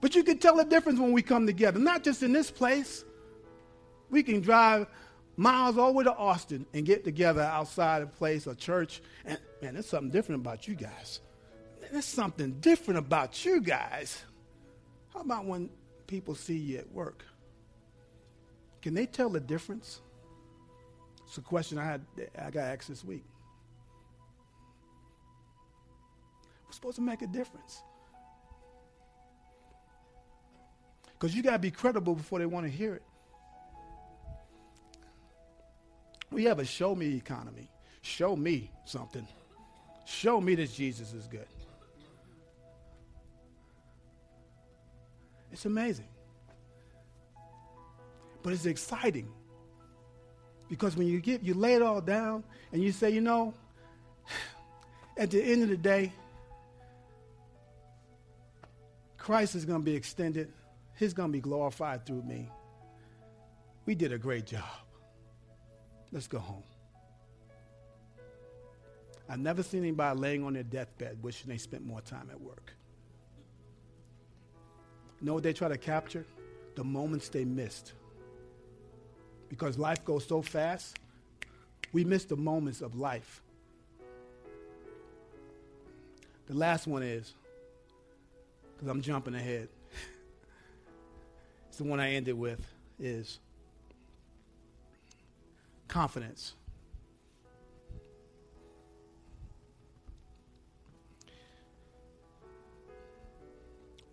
But 0.00 0.14
you 0.14 0.22
can 0.22 0.38
tell 0.38 0.56
the 0.56 0.64
difference 0.64 0.98
when 0.98 1.12
we 1.12 1.22
come 1.22 1.46
together. 1.46 1.78
Not 1.78 2.04
just 2.04 2.22
in 2.22 2.32
this 2.32 2.50
place. 2.50 3.04
We 4.10 4.22
can 4.22 4.40
drive 4.40 4.86
miles 5.36 5.78
all 5.78 5.88
the 5.88 5.92
way 5.94 6.04
to 6.04 6.14
Austin 6.14 6.66
and 6.74 6.84
get 6.84 7.04
together 7.04 7.42
outside 7.42 8.02
a 8.02 8.06
place, 8.06 8.46
a 8.46 8.54
church. 8.54 9.00
And 9.24 9.38
man, 9.62 9.74
there's 9.74 9.88
something 9.88 10.10
different 10.10 10.42
about 10.42 10.68
you 10.68 10.74
guys 10.74 11.20
there's 11.94 12.04
something 12.04 12.52
different 12.60 12.98
about 12.98 13.44
you 13.44 13.60
guys. 13.60 14.22
How 15.12 15.20
about 15.20 15.44
when 15.44 15.70
people 16.06 16.34
see 16.34 16.56
you 16.56 16.78
at 16.78 16.92
work? 16.92 17.24
Can 18.84 18.92
they 18.92 19.06
tell 19.06 19.30
the 19.30 19.40
difference? 19.40 20.02
It's 21.26 21.38
a 21.38 21.40
question 21.40 21.78
I 21.78 21.86
had 21.86 22.02
I 22.38 22.50
got 22.50 22.64
asked 22.64 22.86
this 22.86 23.02
week. 23.02 23.24
We're 26.66 26.72
supposed 26.72 26.96
to 26.96 27.02
make 27.02 27.22
a 27.22 27.26
difference. 27.26 27.80
Because 31.14 31.34
you 31.34 31.42
got 31.42 31.52
to 31.52 31.58
be 31.58 31.70
credible 31.70 32.14
before 32.14 32.40
they 32.40 32.44
want 32.44 32.66
to 32.66 32.70
hear 32.70 32.96
it. 32.96 33.02
We 36.30 36.44
have 36.44 36.58
a 36.58 36.66
show 36.66 36.94
me 36.94 37.16
economy. 37.16 37.70
Show 38.02 38.36
me 38.36 38.70
something. 38.84 39.26
Show 40.04 40.42
me 40.42 40.56
that 40.56 40.70
Jesus 40.70 41.14
is 41.14 41.26
good. 41.26 41.48
It's 45.50 45.64
amazing. 45.64 46.08
But 48.44 48.52
it's 48.52 48.66
exciting. 48.66 49.28
Because 50.68 50.96
when 50.96 51.08
you 51.08 51.20
get 51.20 51.42
you 51.42 51.54
lay 51.54 51.74
it 51.74 51.82
all 51.82 52.00
down 52.00 52.44
and 52.72 52.80
you 52.80 52.92
say, 52.92 53.10
you 53.10 53.20
know, 53.20 53.52
at 55.18 55.32
the 55.32 55.42
end 55.42 55.64
of 55.64 55.68
the 55.68 55.76
day, 55.76 56.12
Christ 59.18 59.56
is 59.56 59.64
going 59.64 59.80
to 59.80 59.84
be 59.84 59.96
extended. 59.96 60.52
He's 60.96 61.12
going 61.12 61.30
to 61.30 61.32
be 61.32 61.40
glorified 61.40 62.06
through 62.06 62.22
me. 62.22 62.48
We 63.84 63.96
did 63.96 64.12
a 64.12 64.18
great 64.18 64.46
job. 64.46 64.62
Let's 66.12 66.28
go 66.28 66.38
home. 66.38 66.62
I've 69.28 69.40
never 69.40 69.64
seen 69.64 69.80
anybody 69.80 70.20
laying 70.20 70.44
on 70.44 70.52
their 70.52 70.62
deathbed 70.62 71.20
wishing 71.20 71.48
they 71.48 71.56
spent 71.56 71.84
more 71.84 72.02
time 72.02 72.28
at 72.30 72.40
work 72.40 72.74
know 75.24 75.34
what 75.34 75.42
they 75.42 75.52
try 75.52 75.68
to 75.68 75.78
capture? 75.78 76.26
The 76.76 76.84
moments 76.84 77.28
they 77.28 77.44
missed. 77.44 77.94
Because 79.54 79.78
life 79.78 80.04
goes 80.04 80.26
so 80.26 80.42
fast, 80.42 80.98
we 81.92 82.02
miss 82.02 82.24
the 82.24 82.34
moments 82.34 82.80
of 82.80 82.96
life. 82.96 83.40
The 86.48 86.54
last 86.54 86.88
one 86.88 87.04
is, 87.04 87.34
because 88.72 88.88
I'm 88.88 89.00
jumping 89.00 89.36
ahead, 89.36 89.68
it's 91.68 91.78
the 91.78 91.84
one 91.84 92.00
I 92.00 92.14
ended 92.14 92.36
with, 92.36 92.66
is 92.98 93.38
confidence. 95.86 96.54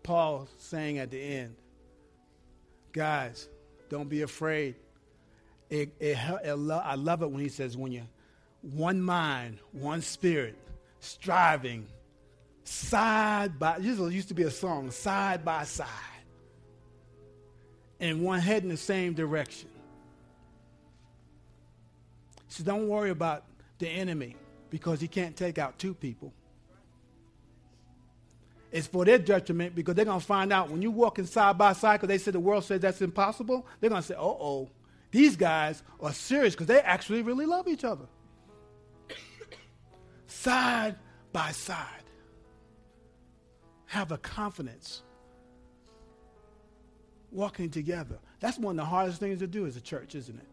Paul 0.04 0.48
saying 0.60 1.00
at 1.00 1.10
the 1.10 1.20
end, 1.20 1.56
guys, 2.92 3.50
don't 3.90 4.08
be 4.08 4.22
afraid. 4.22 4.76
It, 5.72 5.90
it, 6.00 6.18
it, 6.44 6.72
I 6.72 6.96
love 6.96 7.24
it 7.24 7.32
when 7.32 7.42
he 7.42 7.50
says, 7.50 7.76
when 7.76 7.92
you're 7.92 8.08
one 8.62 9.02
mind, 9.02 9.58
one 9.72 10.04
spirit, 10.04 10.56
striving 11.00 11.88
side 12.64 13.58
by, 13.58 13.80
this 13.80 13.98
used 13.98 14.28
to 14.28 14.36
be 14.36 14.44
a 14.44 14.52
song, 14.52 14.92
side 14.92 15.44
by 15.44 15.64
side, 15.64 15.88
and 18.00 18.22
one 18.22 18.40
head 18.40 18.62
in 18.62 18.70
the 18.70 18.78
same 18.78 19.14
direction. 19.14 19.70
So 22.50 22.64
don't 22.64 22.88
worry 22.88 23.10
about 23.10 23.46
the 23.80 23.88
enemy 23.88 24.36
because 24.70 25.02
he 25.02 25.08
can't 25.08 25.36
take 25.36 25.58
out 25.58 25.80
two 25.80 25.96
people 25.96 26.34
it's 28.72 28.88
for 28.88 29.04
their 29.04 29.18
detriment 29.18 29.76
because 29.76 29.96
they're 29.96 30.06
going 30.06 30.20
to 30.20 30.26
find 30.26 30.54
out 30.54 30.70
when 30.70 30.82
you're 30.82 30.92
walking 30.92 31.26
side 31.26 31.58
by 31.58 31.74
side 31.74 31.98
because 31.98 32.08
they 32.08 32.18
said 32.18 32.34
the 32.34 32.40
world 32.40 32.64
says 32.64 32.80
that's 32.80 33.02
impossible. 33.02 33.66
They're 33.80 33.90
going 33.90 34.02
to 34.02 34.08
say, 34.08 34.16
oh, 34.18 34.38
oh, 34.40 34.70
these 35.12 35.36
guys 35.36 35.84
are 36.00 36.14
serious 36.14 36.54
because 36.56 36.68
they 36.68 36.80
actually 36.80 37.22
really 37.22 37.46
love 37.46 37.68
each 37.68 37.84
other. 37.84 38.06
side 40.28 40.96
by 41.32 41.52
side. 41.52 41.88
Have 43.88 44.12
a 44.12 44.18
confidence 44.18 45.04
walking 47.32 47.70
together. 47.70 48.20
That's 48.40 48.58
one 48.58 48.80
of 48.80 48.86
the 48.86 48.90
hardest 48.90 49.20
things 49.20 49.40
to 49.40 49.48
do 49.48 49.66
as 49.66 49.76
a 49.76 49.82
church, 49.82 50.16
isn't 50.16 50.38
it? 50.38 50.48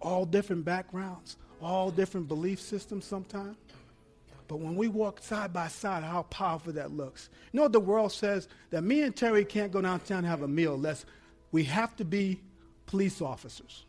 All 0.00 0.24
different 0.24 0.64
backgrounds, 0.64 1.36
all 1.60 1.90
different 1.90 2.26
belief 2.26 2.60
systems 2.60 3.04
sometimes. 3.04 3.56
But 4.48 4.56
when 4.56 4.74
we 4.74 4.88
walk 4.88 5.22
side 5.22 5.52
by 5.52 5.68
side, 5.68 6.02
how 6.02 6.22
powerful 6.24 6.72
that 6.72 6.90
looks. 6.90 7.28
You 7.52 7.60
know 7.60 7.68
the 7.68 7.78
world 7.78 8.12
says? 8.12 8.48
That 8.70 8.82
me 8.82 9.02
and 9.02 9.14
Terry 9.14 9.44
can't 9.44 9.70
go 9.70 9.80
downtown 9.80 10.18
and 10.18 10.26
have 10.26 10.42
a 10.42 10.48
meal 10.48 10.74
unless 10.74 11.04
we 11.52 11.64
have 11.64 11.94
to 11.96 12.04
be 12.04 12.40
police 12.86 13.20
officers. 13.20 13.84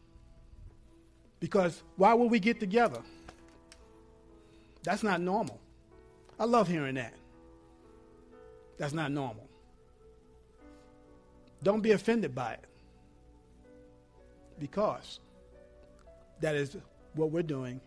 Because 1.42 1.82
why 1.98 2.14
would 2.14 2.32
we 2.32 2.40
get 2.40 2.62
together? 2.62 3.02
That's 4.84 5.04
not 5.04 5.20
normal. 5.20 5.60
I 6.40 6.46
love 6.46 6.70
hearing 6.70 6.96
that. 6.96 7.14
That's 8.78 8.94
not 8.94 9.12
normal. 9.12 9.48
Don't 11.62 11.82
be 11.82 11.92
offended 11.92 12.34
by 12.34 12.54
it. 12.54 12.66
Because 14.60 15.20
that 16.40 16.56
is 16.56 16.78
what 17.16 17.32
we're 17.32 17.44
doing 17.44 17.82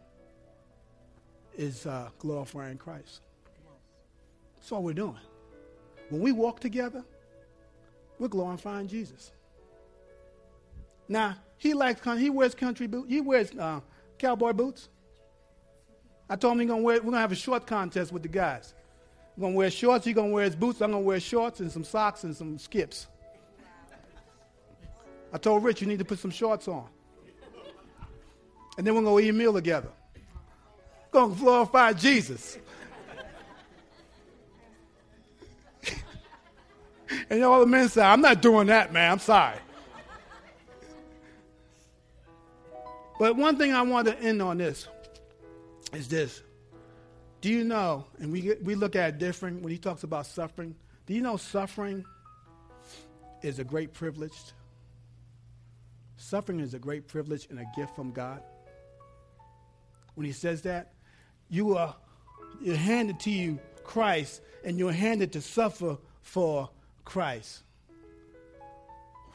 is 1.57 1.87
uh, 1.87 2.11
glorifying 2.19 2.77
Christ. 2.77 3.21
That's 4.57 4.73
all 4.73 4.83
we're 4.83 4.95
doing. 4.95 5.19
When 6.11 6.21
we 6.21 6.33
walk 6.33 6.61
together, 6.61 7.05
we're 8.19 8.29
glorifying 8.29 8.89
Jesus. 8.89 9.33
Now, 11.09 11.37
he 11.59 11.75
likes, 11.75 12.01
he 12.19 12.31
wears 12.31 12.55
country 12.55 12.87
boots. 12.87 13.09
He 13.09 13.21
wears 13.21 13.51
uh, 13.53 13.81
cowboy 14.19 14.53
boots. 14.53 14.89
I 16.29 16.37
told 16.37 16.55
him 16.55 16.61
he's 16.61 16.69
gonna 16.69 16.83
wear, 16.83 17.01
we're 17.03 17.13
to 17.13 17.19
have 17.19 17.33
a 17.33 17.37
short 17.37 17.67
contest 17.67 18.13
with 18.13 18.23
the 18.23 18.29
guys. 18.29 18.75
Going 19.39 19.53
to 19.53 19.57
wear 19.57 19.71
shorts. 19.71 20.05
He's 20.05 20.15
to 20.15 20.35
wear 20.35 20.45
his 20.45 20.55
boots. 20.55 20.81
I'm 20.81 20.93
to 20.93 20.99
wear 20.99 21.19
shorts 21.19 21.61
and 21.61 21.71
some 21.71 21.85
socks 21.85 22.25
and 22.25 22.37
some 22.37 22.57
skips. 22.59 23.09
I 25.33 25.39
told 25.39 25.65
Rich, 25.65 25.81
you 25.81 25.89
need 25.89 25.99
to 25.99 26.05
put 26.05 26.21
some 26.21 26.31
shorts 26.31 26.69
on. 26.69 26.87
And 28.79 28.87
then 28.87 28.95
we're 28.95 29.03
to 29.03 29.19
eat 29.21 29.31
a 29.31 29.33
meal 29.33 29.53
together. 29.53 29.89
To 31.13 31.35
glorify 31.37 31.93
Jesus. 31.93 32.59
and 37.31 37.43
all 37.43 37.61
the 37.61 37.67
men 37.67 37.89
said, 37.89 38.05
I'm 38.05 38.21
not 38.21 38.41
doing 38.41 38.69
that, 38.69 38.93
man. 38.93 39.13
I'm 39.13 39.19
sorry. 39.19 39.59
But 43.25 43.37
one 43.37 43.57
thing 43.57 43.73
I 43.73 43.81
want 43.81 44.07
to 44.07 44.21
end 44.21 44.43
on 44.43 44.59
this 44.59 44.87
is 45.95 46.09
this. 46.09 46.43
Do 47.41 47.49
you 47.49 47.65
know, 47.65 48.05
and 48.19 48.31
we, 48.31 48.55
we 48.63 48.75
look 48.75 48.97
at 48.97 49.17
different 49.17 49.63
when 49.63 49.73
he 49.73 49.79
talks 49.79 50.03
about 50.03 50.27
suffering, 50.27 50.75
do 51.07 51.15
you 51.15 51.23
know 51.23 51.39
suffering 51.39 52.05
is 53.41 53.61
a 53.61 53.65
great 53.65 53.95
privilege? 53.95 54.37
Suffering 56.19 56.61
is 56.61 56.75
a 56.75 56.79
great 56.79 57.09
privilege 57.09 57.47
and 57.49 57.59
a 57.59 57.65
gift 57.75 57.97
from 57.97 58.13
God. 58.13 58.43
When 60.17 60.27
he 60.27 60.33
says 60.33 60.61
that, 60.61 60.93
you 61.49 61.79
are 61.79 61.97
you're 62.61 62.77
handed 62.77 63.21
to 63.21 63.31
you 63.31 63.59
Christ 63.85 64.43
and 64.67 64.79
you're 64.79 64.93
handed 64.93 65.33
to 65.33 65.41
suffer 65.41 65.97
for 66.21 66.69
Christ. 67.07 67.63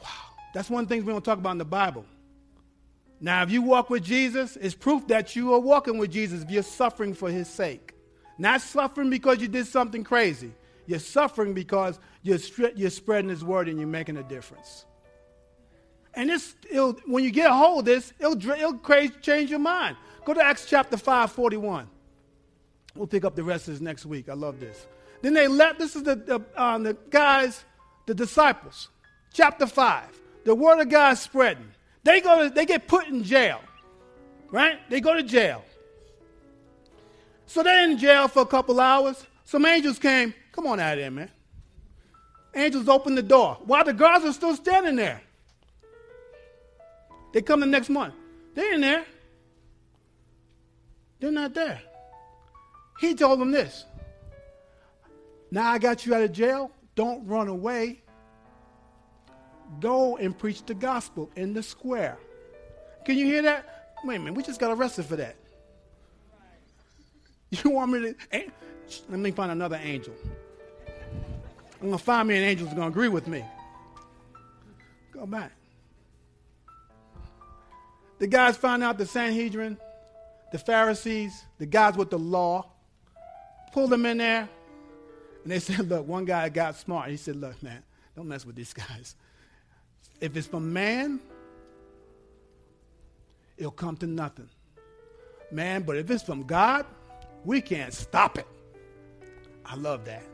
Wow. 0.00 0.08
That's 0.54 0.70
one 0.70 0.86
thing 0.86 1.04
we 1.04 1.12
don't 1.12 1.24
talk 1.24 1.38
about 1.38 1.50
in 1.50 1.58
the 1.58 1.64
Bible. 1.64 2.04
Now, 3.20 3.42
if 3.42 3.50
you 3.50 3.60
walk 3.60 3.90
with 3.90 4.02
Jesus, 4.02 4.56
it's 4.56 4.74
proof 4.74 5.06
that 5.08 5.36
you 5.36 5.52
are 5.52 5.60
walking 5.60 5.98
with 5.98 6.10
Jesus 6.10 6.42
if 6.42 6.50
you're 6.50 6.62
suffering 6.62 7.12
for 7.12 7.30
his 7.30 7.48
sake. 7.48 7.94
Not 8.38 8.62
suffering 8.62 9.10
because 9.10 9.40
you 9.40 9.48
did 9.48 9.66
something 9.66 10.02
crazy. 10.02 10.52
You're 10.86 10.98
suffering 10.98 11.52
because 11.52 11.98
you're, 12.22 12.38
you're 12.74 12.90
spreading 12.90 13.28
his 13.28 13.44
word 13.44 13.68
and 13.68 13.78
you're 13.78 13.86
making 13.86 14.16
a 14.16 14.22
difference. 14.22 14.86
And 16.14 16.30
this, 16.30 16.54
when 17.06 17.22
you 17.22 17.30
get 17.30 17.50
a 17.50 17.54
hold 17.54 17.80
of 17.80 17.84
this, 17.84 18.12
it'll, 18.18 18.50
it'll 18.50 19.08
change 19.20 19.50
your 19.50 19.58
mind. 19.58 19.96
Go 20.24 20.34
to 20.34 20.42
Acts 20.42 20.66
chapter 20.66 20.96
5, 20.96 21.30
41. 21.30 21.88
We'll 22.94 23.06
pick 23.06 23.24
up 23.24 23.36
the 23.36 23.44
rest 23.44 23.68
of 23.68 23.74
this 23.74 23.80
next 23.80 24.06
week. 24.06 24.28
I 24.28 24.34
love 24.34 24.58
this. 24.58 24.86
Then 25.22 25.34
they 25.34 25.46
left, 25.46 25.78
this 25.78 25.94
is 25.94 26.02
the, 26.02 26.16
the, 26.16 26.42
uh, 26.56 26.78
the 26.78 26.96
guys, 27.10 27.64
the 28.06 28.14
disciples. 28.14 28.88
Chapter 29.32 29.66
5. 29.66 30.04
The 30.44 30.54
word 30.54 30.80
of 30.80 30.88
God 30.88 31.14
spreading. 31.14 31.70
They 32.02 32.20
go 32.20 32.44
to, 32.44 32.54
they 32.54 32.66
get 32.66 32.88
put 32.88 33.06
in 33.06 33.22
jail. 33.22 33.60
Right? 34.50 34.78
They 34.90 35.00
go 35.00 35.14
to 35.14 35.22
jail. 35.22 35.64
So 37.46 37.62
they're 37.62 37.88
in 37.88 37.98
jail 37.98 38.28
for 38.28 38.42
a 38.42 38.46
couple 38.46 38.80
hours. 38.80 39.26
Some 39.44 39.66
angels 39.66 39.98
came. 39.98 40.34
Come 40.52 40.66
on 40.66 40.80
out 40.80 40.94
of 40.94 40.98
there, 41.00 41.10
man. 41.10 41.30
Angels 42.54 42.88
opened 42.88 43.16
the 43.18 43.22
door 43.22 43.58
while 43.64 43.84
the 43.84 43.92
guards 43.92 44.24
are 44.24 44.32
still 44.32 44.56
standing 44.56 44.96
there. 44.96 45.22
They 47.32 47.42
come 47.42 47.60
the 47.60 47.66
next 47.66 47.88
morning. 47.88 48.16
They're 48.54 48.74
in 48.74 48.80
there. 48.80 49.04
They're 51.20 51.30
not 51.30 51.54
there. 51.54 51.80
He 53.00 53.14
told 53.14 53.40
them 53.40 53.50
this. 53.50 53.84
Now 55.50 55.70
I 55.70 55.78
got 55.78 56.06
you 56.06 56.14
out 56.14 56.22
of 56.22 56.32
jail. 56.32 56.70
Don't 56.94 57.26
run 57.26 57.48
away. 57.48 57.99
Go 59.78 60.16
and 60.16 60.36
preach 60.36 60.64
the 60.64 60.74
gospel 60.74 61.30
in 61.36 61.54
the 61.54 61.62
square. 61.62 62.18
Can 63.04 63.16
you 63.16 63.26
hear 63.26 63.42
that? 63.42 63.94
Wait 64.04 64.16
a 64.16 64.18
minute, 64.18 64.34
we 64.34 64.42
just 64.42 64.58
got 64.58 64.76
arrested 64.76 65.04
for 65.06 65.16
that. 65.16 65.36
You 67.50 67.70
want 67.70 67.90
me 67.92 68.00
to? 68.00 68.14
Eh, 68.32 68.46
let 69.08 69.18
me 69.18 69.30
find 69.32 69.50
another 69.50 69.78
angel. 69.82 70.14
I'm 71.80 71.88
going 71.88 71.98
to 71.98 72.04
find 72.04 72.28
me 72.28 72.36
an 72.36 72.44
angel 72.44 72.66
who's 72.66 72.74
going 72.76 72.88
to 72.88 72.92
agree 72.92 73.08
with 73.08 73.26
me. 73.26 73.44
Go 75.12 75.26
back. 75.26 75.52
The 78.18 78.26
guys 78.26 78.56
found 78.56 78.84
out 78.84 78.98
the 78.98 79.06
Sanhedrin, 79.06 79.78
the 80.52 80.58
Pharisees, 80.58 81.44
the 81.58 81.66
guys 81.66 81.96
with 81.96 82.10
the 82.10 82.18
law, 82.18 82.66
pulled 83.72 83.90
them 83.90 84.04
in 84.04 84.18
there, 84.18 84.48
and 85.42 85.50
they 85.50 85.58
said, 85.58 85.88
Look, 85.88 86.06
one 86.06 86.26
guy 86.26 86.48
got 86.50 86.76
smart. 86.76 87.10
He 87.10 87.16
said, 87.16 87.36
Look, 87.36 87.62
man, 87.62 87.82
don't 88.14 88.28
mess 88.28 88.44
with 88.44 88.56
these 88.56 88.74
guys. 88.74 89.16
If 90.20 90.36
it's 90.36 90.46
from 90.46 90.72
man, 90.72 91.20
it'll 93.56 93.70
come 93.70 93.96
to 93.98 94.06
nothing. 94.06 94.48
Man, 95.50 95.82
but 95.82 95.96
if 95.96 96.10
it's 96.10 96.22
from 96.22 96.42
God, 96.42 96.86
we 97.44 97.60
can't 97.60 97.92
stop 97.92 98.38
it. 98.38 98.46
I 99.64 99.76
love 99.76 100.04
that. 100.04 100.24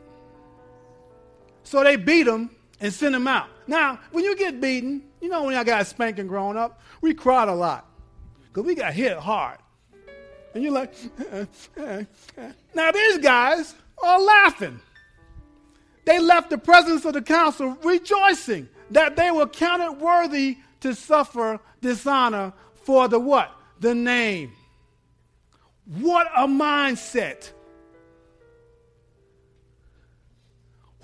So 1.63 1.83
they 1.83 1.97
beat 1.97 2.27
him 2.27 2.51
and 2.81 2.93
sent 2.93 3.15
him 3.15 3.27
out. 3.27 3.49
Now, 3.67 3.99
when 4.13 4.25
you 4.25 4.37
get 4.37 4.61
beaten, 4.61 5.03
you 5.21 5.29
know 5.29 5.45
when 5.45 5.55
I 5.55 5.65
got 5.65 5.87
spanking 5.87 6.27
growing 6.27 6.57
up, 6.57 6.81
we 7.01 7.15
cried 7.15 7.49
a 7.49 7.55
lot 7.55 7.87
because 8.45 8.65
we 8.65 8.75
got 8.75 8.93
hit 8.93 9.17
hard. 9.17 9.59
And 10.55 10.63
you're 10.63 10.73
like, 10.73 10.95
now 12.75 12.93
these 12.93 13.19
guys 13.19 13.75
are 14.03 14.21
laughing. 14.21 14.81
They 16.05 16.19
left 16.19 16.51
the 16.51 16.59
presence 16.59 17.05
of 17.05 17.15
the 17.15 17.23
council 17.23 17.77
rejoicing 17.83 18.69
that 18.91 19.17
they 19.17 19.31
were 19.31 19.47
counted 19.47 19.93
worthy 19.93 20.59
to 20.81 20.95
suffer 20.95 21.61
dishonor 21.81 22.53
for 22.85 23.09
the 23.09 23.19
what? 23.19 23.53
The 23.81 23.95
name. 23.95 24.53
What 25.87 26.29
a 26.37 26.47
mindset. 26.47 27.51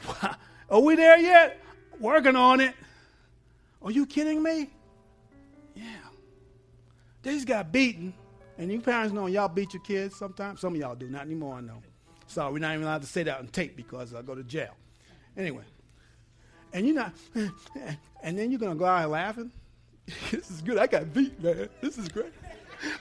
Are 0.70 0.80
we 0.80 0.96
there 0.96 1.18
yet? 1.18 1.60
Working 2.00 2.36
on 2.36 2.60
it. 2.60 2.74
Are 3.82 3.90
you 3.90 4.06
kidding 4.06 4.42
me? 4.42 4.70
Yeah. 5.74 5.84
They 7.22 7.34
just 7.34 7.46
got 7.46 7.72
beaten. 7.72 8.14
And 8.58 8.70
you 8.70 8.80
parents 8.80 9.12
know 9.12 9.26
y'all 9.26 9.48
beat 9.48 9.74
your 9.74 9.82
kids 9.82 10.16
sometimes. 10.16 10.60
Some 10.60 10.74
of 10.74 10.80
y'all 10.80 10.94
do, 10.94 11.08
not 11.08 11.22
anymore, 11.22 11.56
I 11.56 11.60
know. 11.60 11.82
Sorry, 12.26 12.52
we're 12.52 12.58
not 12.60 12.74
even 12.74 12.84
allowed 12.84 13.02
to 13.02 13.08
say 13.08 13.22
that 13.24 13.38
on 13.38 13.48
tape 13.48 13.76
because 13.76 14.14
I 14.14 14.22
go 14.22 14.34
to 14.34 14.44
jail. 14.44 14.74
Anyway. 15.36 15.64
And 16.72 16.86
you're 16.86 16.94
not, 16.94 17.12
and 18.22 18.38
then 18.38 18.50
you're 18.50 18.60
going 18.60 18.72
to 18.72 18.78
go 18.78 18.84
out 18.84 19.10
laughing? 19.10 19.52
this 20.30 20.50
is 20.50 20.62
good. 20.62 20.78
I 20.78 20.86
got 20.86 21.12
beat, 21.12 21.40
man. 21.42 21.68
This 21.80 21.98
is 21.98 22.08
great. 22.08 22.32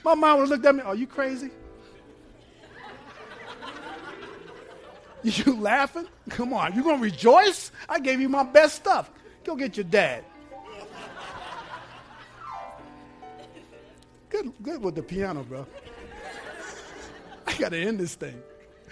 My 0.04 0.14
mom 0.14 0.38
would 0.38 0.42
have 0.42 0.50
looked 0.50 0.66
at 0.66 0.74
me, 0.74 0.82
are 0.82 0.94
you 0.94 1.06
crazy? 1.06 1.50
You 5.22 5.56
laughing? 5.56 6.08
Come 6.30 6.52
on, 6.52 6.74
you 6.74 6.82
gonna 6.82 7.00
rejoice? 7.00 7.70
I 7.88 8.00
gave 8.00 8.20
you 8.20 8.28
my 8.28 8.42
best 8.42 8.74
stuff. 8.74 9.08
Go 9.44 9.54
get 9.54 9.76
your 9.76 9.84
dad. 9.84 10.24
Good, 14.28 14.52
good 14.62 14.82
with 14.82 14.96
the 14.96 15.02
piano, 15.04 15.44
bro. 15.44 15.64
I 17.46 17.56
gotta 17.56 17.76
end 17.76 18.00
this 18.00 18.16
thing. 18.16 18.42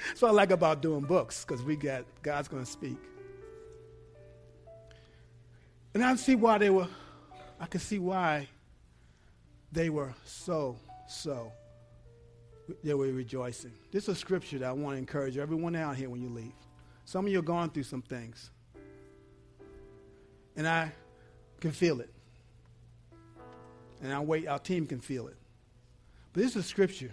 That's 0.07 0.23
what 0.23 0.29
I 0.29 0.33
like 0.33 0.53
about 0.53 0.83
doing 0.83 1.01
books, 1.01 1.45
because 1.45 1.65
we 1.65 1.75
got 1.75 2.05
God's 2.23 2.47
gonna 2.47 2.65
speak. 2.65 2.99
And 5.95 6.05
I 6.05 6.15
see 6.17 6.37
why 6.37 6.59
they 6.59 6.71
were, 6.71 6.89
I 7.59 7.67
can 7.67 7.81
see 7.81 7.99
why 7.99 8.49
they 9.73 9.91
were 9.91 10.15
so, 10.25 10.77
so 11.09 11.53
they 12.85 12.95
were 12.95 13.07
rejoicing. 13.07 13.73
This 13.91 14.05
is 14.05 14.11
a 14.11 14.15
scripture 14.15 14.59
that 14.59 14.69
I 14.69 14.73
want 14.73 14.95
to 14.95 14.99
encourage 14.99 15.37
everyone 15.37 15.75
out 15.75 15.97
here 15.97 16.09
when 16.09 16.23
you 16.23 16.29
leave. 16.29 16.53
Some 17.05 17.27
of 17.27 17.33
you 17.33 17.41
are 17.41 17.43
going 17.43 17.71
through 17.71 17.83
some 17.85 18.03
things. 18.03 18.51
And 20.57 20.69
I 20.69 20.93
can 21.61 21.73
feel 21.73 22.01
it. 22.01 22.11
And 24.03 24.13
our, 24.13 24.23
way, 24.23 24.47
our 24.47 24.59
team 24.59 24.87
can 24.87 25.01
feel 25.01 25.27
it. 25.27 25.37
But 26.33 26.43
this 26.43 26.53
is 26.53 26.65
a 26.65 26.69
scripture 26.69 27.13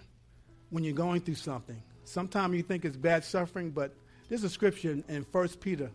when 0.70 0.84
you're 0.84 0.94
going 0.94 1.22
through 1.22 1.36
something. 1.36 1.82
Sometimes 2.04 2.56
you 2.56 2.64
think 2.64 2.86
it's 2.86 2.96
bad 2.96 3.26
suffering, 3.26 3.72
but 3.72 3.94
there's 4.30 4.44
a 4.44 4.50
scripture 4.50 4.92
in, 4.92 5.04
in 5.10 5.26
1 5.32 5.48
Peter. 5.60 5.90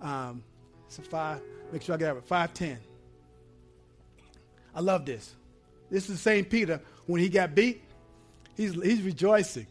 Um, 0.00 0.42
five, 0.88 1.40
make 1.72 1.82
sure 1.82 1.94
I 1.94 1.98
get 1.98 2.10
it 2.10 2.14
right, 2.14 2.24
510. 2.24 2.78
I 4.74 4.80
love 4.80 5.04
this. 5.04 5.34
This 5.90 6.08
is 6.08 6.20
same 6.20 6.44
Peter. 6.44 6.80
When 7.06 7.20
he 7.20 7.28
got 7.28 7.54
beat, 7.54 7.82
he's, 8.56 8.74
he's 8.74 9.02
rejoicing. 9.02 9.66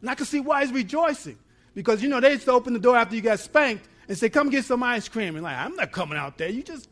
And 0.00 0.10
I 0.10 0.14
can 0.14 0.26
see 0.26 0.40
why 0.40 0.64
he's 0.64 0.72
rejoicing. 0.72 1.38
Because, 1.74 2.02
you 2.02 2.08
know, 2.08 2.20
they 2.20 2.32
used 2.32 2.44
to 2.44 2.52
open 2.52 2.72
the 2.72 2.78
door 2.78 2.96
after 2.96 3.16
you 3.16 3.22
got 3.22 3.40
spanked 3.40 3.88
and 4.06 4.16
say, 4.16 4.28
come 4.28 4.50
get 4.50 4.64
some 4.64 4.82
ice 4.82 5.08
cream. 5.08 5.34
And 5.34 5.44
like, 5.44 5.56
I'm 5.56 5.74
not 5.74 5.92
coming 5.92 6.18
out 6.18 6.38
there. 6.38 6.48
You 6.48 6.62
just, 6.62 6.88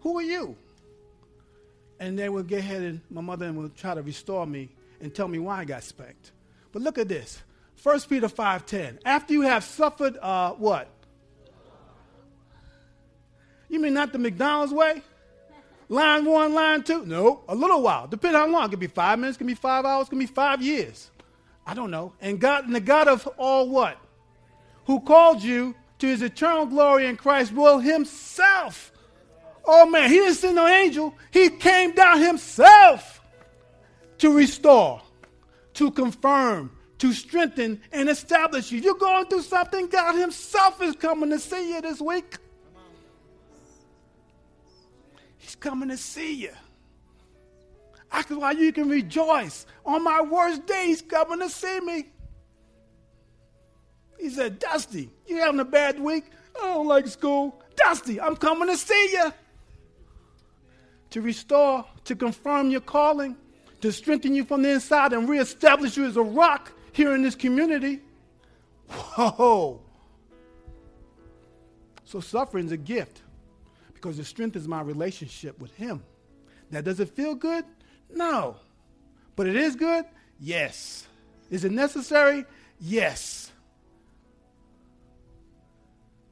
who 0.00 0.18
are 0.18 0.22
you? 0.22 0.56
And 1.98 2.18
they 2.18 2.28
would 2.28 2.46
get 2.46 2.58
ahead 2.58 2.82
and 2.82 3.00
my 3.10 3.22
mother 3.22 3.50
would 3.52 3.74
try 3.76 3.94
to 3.94 4.02
restore 4.02 4.46
me 4.46 4.68
and 5.00 5.14
tell 5.14 5.28
me 5.28 5.38
why 5.38 5.60
I 5.60 5.64
got 5.64 5.82
spanked. 5.82 6.32
But 6.72 6.82
look 6.82 6.98
at 6.98 7.08
this. 7.08 7.42
1 7.82 8.00
Peter 8.00 8.28
5.10. 8.28 8.98
After 9.04 9.32
you 9.32 9.42
have 9.42 9.64
suffered 9.64 10.18
uh, 10.18 10.52
what? 10.52 10.90
You 13.68 13.80
mean 13.80 13.94
not 13.94 14.12
the 14.12 14.18
McDonald's 14.18 14.72
way? 14.72 15.02
Line 15.88 16.24
one, 16.24 16.54
line 16.54 16.82
two? 16.82 17.06
No, 17.06 17.42
a 17.48 17.54
little 17.54 17.82
while. 17.82 18.06
Depending 18.06 18.40
on 18.40 18.48
how 18.48 18.52
long. 18.52 18.66
It 18.66 18.70
could 18.70 18.80
be 18.80 18.86
five 18.86 19.18
minutes, 19.18 19.36
it 19.36 19.38
could 19.38 19.46
be 19.46 19.54
five 19.54 19.84
hours, 19.84 20.06
it 20.06 20.10
could 20.10 20.18
be 20.18 20.26
five 20.26 20.62
years. 20.62 21.10
I 21.66 21.74
don't 21.74 21.90
know. 21.90 22.12
And 22.20 22.40
God, 22.40 22.66
and 22.66 22.74
the 22.74 22.80
God 22.80 23.08
of 23.08 23.26
all 23.38 23.68
what? 23.68 23.98
Who 24.86 25.00
called 25.00 25.42
you 25.42 25.74
to 25.98 26.06
his 26.06 26.22
eternal 26.22 26.66
glory 26.66 27.06
in 27.06 27.16
Christ 27.16 27.52
will 27.52 27.78
himself. 27.78 28.92
Oh 29.64 29.86
man, 29.86 30.08
he 30.10 30.16
didn't 30.16 30.34
send 30.34 30.56
no 30.56 30.66
angel. 30.66 31.14
He 31.30 31.48
came 31.50 31.92
down 31.92 32.20
himself 32.20 33.20
to 34.18 34.32
restore, 34.32 35.02
to 35.74 35.90
confirm, 35.90 36.70
to 36.98 37.12
strengthen, 37.12 37.80
and 37.92 38.08
establish 38.08 38.70
you. 38.70 38.80
You're 38.80 38.94
going 38.94 39.26
through 39.26 39.42
something, 39.42 39.88
God 39.88 40.14
himself 40.14 40.80
is 40.82 40.94
coming 40.94 41.30
to 41.30 41.38
see 41.38 41.74
you 41.74 41.80
this 41.80 42.00
week. 42.00 42.36
He's 45.46 45.54
coming 45.54 45.90
to 45.90 45.96
see 45.96 46.34
you. 46.34 46.50
That's 48.10 48.28
why 48.30 48.50
you 48.50 48.72
can 48.72 48.88
rejoice. 48.88 49.64
On 49.84 50.02
my 50.02 50.20
worst 50.20 50.66
day, 50.66 50.86
he's 50.86 51.02
coming 51.02 51.38
to 51.38 51.48
see 51.48 51.78
me. 51.78 52.06
He 54.18 54.28
said, 54.28 54.58
Dusty, 54.58 55.08
you 55.28 55.36
having 55.36 55.60
a 55.60 55.64
bad 55.64 56.00
week? 56.00 56.24
I 56.60 56.66
don't 56.66 56.88
like 56.88 57.06
school. 57.06 57.62
Dusty, 57.76 58.20
I'm 58.20 58.34
coming 58.34 58.68
to 58.70 58.76
see 58.76 59.10
you. 59.12 59.32
To 61.10 61.20
restore, 61.20 61.84
to 62.06 62.16
confirm 62.16 62.70
your 62.70 62.80
calling, 62.80 63.36
to 63.82 63.92
strengthen 63.92 64.34
you 64.34 64.44
from 64.44 64.62
the 64.62 64.70
inside 64.70 65.12
and 65.12 65.28
reestablish 65.28 65.96
you 65.96 66.06
as 66.06 66.16
a 66.16 66.22
rock 66.22 66.72
here 66.90 67.14
in 67.14 67.22
this 67.22 67.36
community. 67.36 68.00
Whoa. 68.88 69.80
So 72.02 72.18
suffering's 72.18 72.72
a 72.72 72.76
gift 72.76 73.22
because 73.96 74.18
it 74.18 74.24
strengthens 74.24 74.68
my 74.68 74.80
relationship 74.80 75.58
with 75.58 75.74
Him. 75.74 76.02
Now, 76.70 76.80
does 76.80 77.00
it 77.00 77.08
feel 77.10 77.34
good? 77.34 77.64
No. 78.14 78.56
But 79.34 79.46
it 79.46 79.56
is 79.56 79.76
good? 79.76 80.04
Yes. 80.38 81.06
Is 81.50 81.64
it 81.64 81.72
necessary? 81.72 82.44
Yes. 82.80 83.52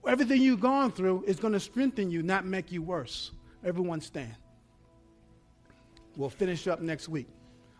Everything 0.06 0.42
you've 0.42 0.60
gone 0.60 0.92
through 0.92 1.24
is 1.26 1.40
going 1.40 1.54
to 1.54 1.60
strengthen 1.60 2.10
you, 2.10 2.22
not 2.22 2.44
make 2.44 2.70
you 2.70 2.82
worse. 2.82 3.30
Everyone 3.64 4.00
stand. 4.00 4.34
We'll 6.16 6.30
finish 6.30 6.68
up 6.68 6.80
next 6.80 7.08
week. 7.08 7.28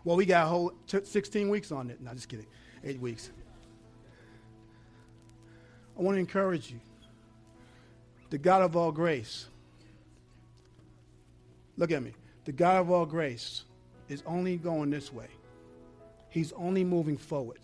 Well, 0.03 0.15
we 0.17 0.25
got 0.25 0.45
a 0.45 0.49
whole 0.49 0.73
16 0.87 1.49
weeks 1.49 1.71
on 1.71 1.89
it. 1.89 2.01
No, 2.01 2.13
just 2.13 2.27
kidding. 2.27 2.47
Eight 2.83 2.99
weeks. 2.99 3.31
I 5.97 6.01
want 6.01 6.15
to 6.15 6.19
encourage 6.19 6.71
you. 6.71 6.79
The 8.31 8.37
God 8.37 8.63
of 8.63 8.75
all 8.75 8.91
grace 8.91 9.47
Look 11.77 11.91
at 11.91 12.01
me. 12.03 12.13
The 12.45 12.51
God 12.51 12.81
of 12.81 12.91
all 12.91 13.05
grace 13.05 13.63
is 14.07 14.23
only 14.25 14.57
going 14.57 14.89
this 14.89 15.11
way. 15.11 15.27
He's 16.29 16.51
only 16.53 16.83
moving 16.83 17.17
forward. 17.17 17.59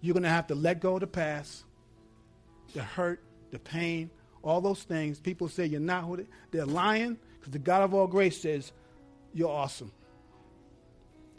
You're 0.00 0.14
going 0.14 0.24
to 0.24 0.28
have 0.28 0.46
to 0.48 0.54
let 0.54 0.80
go 0.80 0.94
of 0.94 1.00
the 1.00 1.06
past, 1.06 1.64
the 2.74 2.82
hurt, 2.82 3.22
the 3.50 3.58
pain, 3.58 4.10
all 4.42 4.60
those 4.60 4.82
things. 4.82 5.20
People 5.20 5.48
say 5.48 5.66
you're 5.66 5.80
not 5.80 6.04
who 6.04 6.16
they, 6.18 6.26
they're 6.50 6.66
lying 6.66 7.16
because 7.38 7.52
the 7.52 7.58
God 7.58 7.82
of 7.82 7.94
all 7.94 8.06
grace 8.06 8.40
says 8.40 8.72
you're 9.32 9.50
awesome. 9.50 9.92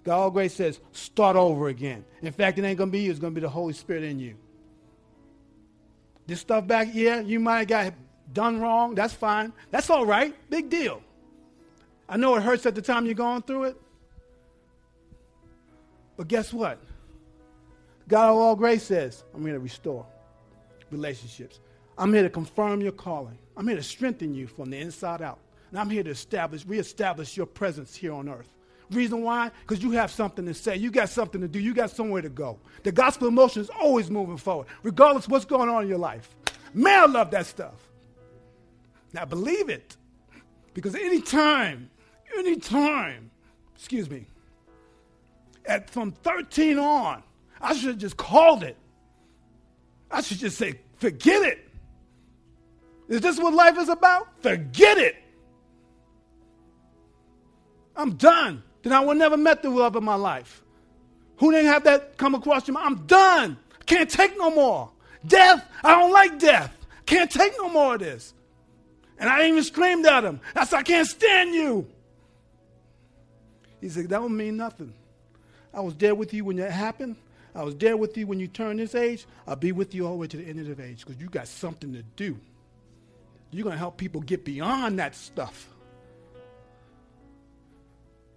God 0.04 0.14
of 0.14 0.20
all 0.20 0.32
grace 0.32 0.54
says 0.54 0.80
start 0.92 1.36
over 1.36 1.68
again. 1.68 2.06
In 2.22 2.32
fact, 2.32 2.58
it 2.58 2.66
ain't 2.66 2.78
going 2.78 2.90
to 2.90 2.92
be 2.92 3.02
you. 3.02 3.12
It's 3.12 3.20
going 3.20 3.34
to 3.34 3.40
be 3.40 3.44
the 3.44 3.50
Holy 3.50 3.74
Spirit 3.74 4.04
in 4.04 4.20
you. 4.20 4.36
This 6.28 6.40
stuff 6.40 6.66
back, 6.66 6.90
yeah, 6.94 7.20
you 7.20 7.40
might 7.40 7.60
have 7.60 7.68
got 7.68 7.94
done 8.32 8.62
wrong. 8.62 8.96
That's 8.96 9.14
fine. 9.14 9.54
That's 9.70 9.90
all 9.90 10.06
right. 10.06 10.34
Big 10.50 10.70
deal. 10.70 11.02
I 12.12 12.18
know 12.18 12.36
it 12.36 12.44
hurts 12.44 12.66
at 12.66 12.76
the 12.76 12.82
time 12.82 13.06
you're 13.06 13.16
going 13.16 13.42
through 13.42 13.64
it. 13.64 13.82
But 16.18 16.28
guess 16.28 16.52
what? 16.52 16.78
God 18.10 18.32
of 18.32 18.36
all 18.36 18.56
grace 18.58 18.84
says, 18.84 19.24
I'm 19.34 19.44
here 19.44 19.54
to 19.54 19.60
restore 19.60 20.06
relationships. 20.92 21.62
I'm 21.98 22.14
here 22.14 22.24
to 22.24 22.30
confirm 22.30 22.82
your 22.82 22.92
calling. 22.92 23.38
I'm 23.56 23.66
here 23.66 23.78
to 23.78 23.84
strengthen 23.84 24.34
you 24.34 24.48
from 24.48 24.70
the 24.70 24.78
inside 24.78 25.22
out. 25.22 25.40
And 25.70 25.80
I'm 25.80 25.90
here 25.90 26.04
to 26.04 26.10
establish, 26.10 26.66
reestablish 26.66 27.38
your 27.38 27.46
presence 27.46 27.96
here 27.96 28.12
on 28.12 28.28
earth. 28.28 28.52
Reason 28.90 29.22
why? 29.22 29.50
Because 29.62 29.82
you 29.82 29.92
have 29.92 30.12
something 30.12 30.46
to 30.46 30.54
say. 30.54 30.76
You 30.76 30.92
got 30.92 31.08
something 31.08 31.40
to 31.40 31.48
do. 31.48 31.60
You 31.60 31.74
got 31.74 31.92
somewhere 31.92 32.22
to 32.22 32.30
go. 32.30 32.60
The 32.84 32.92
gospel 32.92 33.30
of 33.30 33.34
motion 33.34 33.62
is 33.62 33.70
always 33.70 34.12
moving 34.12 34.36
forward, 34.36 34.68
regardless 34.84 35.30
what's 35.30 35.46
going 35.46 35.70
on 35.70 35.84
in 35.84 35.88
your 35.88 35.98
life. 35.98 36.36
Man, 36.74 37.00
I 37.00 37.06
love 37.06 37.32
that 37.32 37.46
stuff. 37.46 37.90
Now 39.14 39.24
believe 39.24 39.70
it. 39.70 39.96
Because 40.74 40.94
anytime 40.96 41.90
anytime, 42.38 43.32
excuse 43.76 44.10
me, 44.10 44.26
at 45.66 45.90
from 45.90 46.12
13 46.12 46.78
on, 46.80 47.24
I 47.60 47.74
should 47.74 47.90
have 47.90 47.98
just 47.98 48.18
called 48.18 48.64
it. 48.64 48.78
I 50.10 50.22
should 50.22 50.40
just 50.40 50.58
say, 50.58 50.80
forget 50.98 51.44
it. 51.44 51.68
Is 53.08 53.22
this 53.22 53.38
what 53.40 53.54
life 53.54 53.78
is 53.78 53.90
about? 53.90 54.28
Forget 54.42 54.98
it. 54.98 55.16
I'm 57.96 58.16
done. 58.16 58.64
Then 58.84 58.94
I 58.94 59.02
will 59.02 59.16
never 59.16 59.38
met 59.38 59.62
the 59.62 59.70
love 59.70 59.96
of 59.96 60.04
my 60.04 60.16
life. 60.16 60.64
Who 61.38 61.52
didn't 61.52 61.68
have 61.68 61.84
that 61.84 62.18
come 62.18 62.36
across 62.36 62.68
your 62.68 62.76
mind? 62.76 62.88
I'm 62.88 63.06
done. 63.06 63.58
Can't 63.86 64.10
take 64.10 64.38
no 64.38 64.50
more. 64.52 64.92
Death, 65.26 65.66
I 65.84 66.00
don't 66.00 66.12
like 66.12 66.40
death. 66.40 66.76
Can't 67.06 67.30
take 67.30 67.54
no 67.58 67.70
more 67.70 67.96
of 67.96 68.00
this. 68.00 68.34
And 69.20 69.30
I 69.30 69.48
even 69.48 69.64
screamed 69.64 70.06
at 70.06 70.24
him. 70.24 70.40
I 70.56 70.66
said, 70.66 70.78
I 70.78 70.84
can't 70.84 71.08
stand 71.08 71.54
you. 71.54 71.88
He 73.82 73.90
said, 73.90 74.10
That 74.10 74.22
would 74.22 74.32
mean 74.32 74.58
nothing. 74.58 74.94
I 75.74 75.82
was 75.82 75.96
there 75.96 76.16
with 76.16 76.34
you 76.34 76.46
when 76.46 76.58
that 76.58 76.72
happened. 76.72 77.16
I 77.54 77.64
was 77.64 77.76
there 77.76 77.98
with 77.98 78.16
you 78.18 78.28
when 78.28 78.40
you 78.40 78.48
turned 78.48 78.80
this 78.80 78.96
age. 78.96 79.26
I'll 79.46 79.56
be 79.56 79.74
with 79.74 79.94
you 79.94 80.06
all 80.06 80.14
the 80.14 80.18
way 80.18 80.28
to 80.28 80.38
the 80.38 80.46
end 80.46 80.60
of 80.60 80.78
the 80.78 80.84
age 80.84 81.06
because 81.06 81.22
you 81.22 81.28
got 81.28 81.48
something 81.48 81.92
to 81.94 82.04
do. 82.16 82.38
You're 83.52 83.64
going 83.64 83.74
to 83.74 83.80
help 83.80 83.98
people 83.98 84.22
get 84.22 84.46
beyond 84.46 85.00
that 85.00 85.16
stuff. 85.16 85.68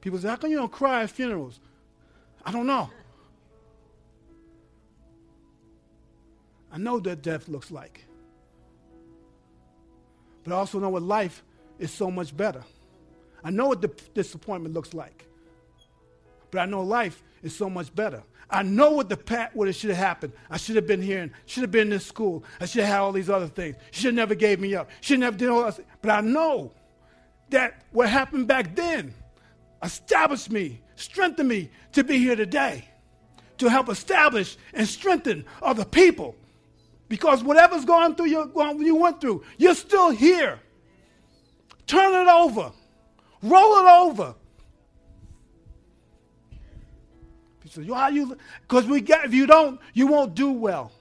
People 0.00 0.18
say, 0.18 0.28
How 0.28 0.36
come 0.36 0.50
you 0.50 0.56
don't 0.56 0.72
cry 0.72 1.02
at 1.02 1.10
funerals? 1.10 1.60
I 2.44 2.50
don't 2.50 2.66
know. 2.66 2.90
I 6.72 6.78
know 6.78 6.94
what 6.94 7.22
death 7.22 7.48
looks 7.48 7.70
like. 7.70 8.04
But 10.42 10.52
I 10.52 10.56
also 10.56 10.80
know 10.80 10.90
what 10.90 11.02
life 11.02 11.42
is 11.78 11.92
so 11.92 12.10
much 12.10 12.36
better. 12.36 12.64
I 13.44 13.50
know 13.50 13.68
what 13.68 13.80
the 13.80 13.88
disappointment 14.12 14.74
looks 14.74 14.92
like. 14.92 15.26
But 16.54 16.60
I 16.60 16.66
know 16.66 16.82
life 16.82 17.20
is 17.42 17.52
so 17.56 17.68
much 17.68 17.92
better. 17.92 18.22
I 18.48 18.62
know 18.62 18.92
what 18.92 19.08
the 19.08 19.16
pat 19.16 19.56
what 19.56 19.66
it 19.66 19.72
should 19.72 19.90
have 19.90 19.98
happened. 19.98 20.34
I 20.48 20.56
should 20.56 20.76
have 20.76 20.86
been 20.86 21.02
here 21.02 21.20
and 21.20 21.32
should 21.46 21.62
have 21.62 21.72
been 21.72 21.88
in 21.88 21.90
this 21.90 22.06
school. 22.06 22.44
I 22.60 22.66
should 22.66 22.82
have 22.82 22.92
had 22.92 23.00
all 23.00 23.10
these 23.10 23.28
other 23.28 23.48
things. 23.48 23.74
She 23.90 24.02
should 24.02 24.10
have 24.10 24.14
never 24.14 24.36
gave 24.36 24.60
me 24.60 24.76
up. 24.76 24.88
Should 25.00 25.18
never 25.18 25.36
did 25.36 25.48
all 25.48 25.64
that. 25.64 25.80
But 26.00 26.12
I 26.12 26.20
know 26.20 26.70
that 27.50 27.82
what 27.90 28.08
happened 28.08 28.46
back 28.46 28.76
then 28.76 29.14
established 29.82 30.48
me, 30.48 30.80
strengthened 30.94 31.48
me 31.48 31.70
to 31.90 32.04
be 32.04 32.18
here 32.18 32.36
today, 32.36 32.84
to 33.58 33.68
help 33.68 33.88
establish 33.88 34.56
and 34.74 34.86
strengthen 34.86 35.44
other 35.60 35.84
people. 35.84 36.36
Because 37.08 37.42
whatever's 37.42 37.84
going 37.84 38.14
through 38.14 38.26
you 38.26 38.94
went 38.94 39.20
through, 39.20 39.42
you're 39.58 39.74
still 39.74 40.10
here. 40.10 40.60
Turn 41.88 42.14
it 42.14 42.30
over. 42.30 42.70
Roll 43.42 43.76
it 43.78 43.90
over. 43.90 44.36
So 47.74 47.82
how 47.92 48.08
you? 48.08 48.36
Because 48.62 48.86
we 48.86 49.00
got. 49.00 49.24
If 49.24 49.34
you 49.34 49.46
don't, 49.46 49.80
you 49.94 50.06
won't 50.06 50.34
do 50.34 50.52
well. 50.52 50.92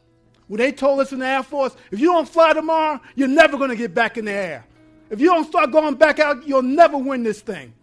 When 0.47 0.57
they 0.57 0.71
told 0.71 0.99
us 1.01 1.13
in 1.13 1.19
the 1.19 1.28
Air 1.28 1.43
Force, 1.43 1.76
if 1.91 1.99
you 1.99 2.07
don't 2.07 2.28
fly 2.28 2.53
tomorrow, 2.53 2.99
you're 3.15 3.28
never 3.28 3.57
going 3.57 3.69
to 3.69 3.76
get 3.76 3.93
back 3.93 4.17
in 4.17 4.26
the 4.26 4.32
air. 4.32 4.65
If 5.09 5.21
you 5.21 5.28
don't 5.28 5.45
start 5.45 5.71
going 5.71 5.95
back 5.95 6.19
out, 6.19 6.47
you'll 6.47 6.63
never 6.63 6.97
win 6.97 7.21
this 7.24 7.41
thing. 7.41 7.74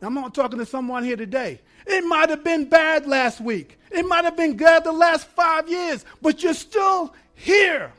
I'm 0.00 0.14
not 0.14 0.34
talking 0.34 0.58
to 0.58 0.66
someone 0.66 1.04
here 1.04 1.16
today. 1.16 1.60
It 1.86 2.04
might 2.04 2.30
have 2.30 2.42
been 2.42 2.64
bad 2.64 3.06
last 3.06 3.40
week. 3.40 3.78
It 3.90 4.06
might 4.06 4.24
have 4.24 4.36
been 4.36 4.56
good 4.56 4.84
the 4.84 4.92
last 4.92 5.26
five 5.28 5.68
years, 5.68 6.04
but 6.20 6.42
you're 6.42 6.54
still 6.54 7.14
here. 7.34 7.92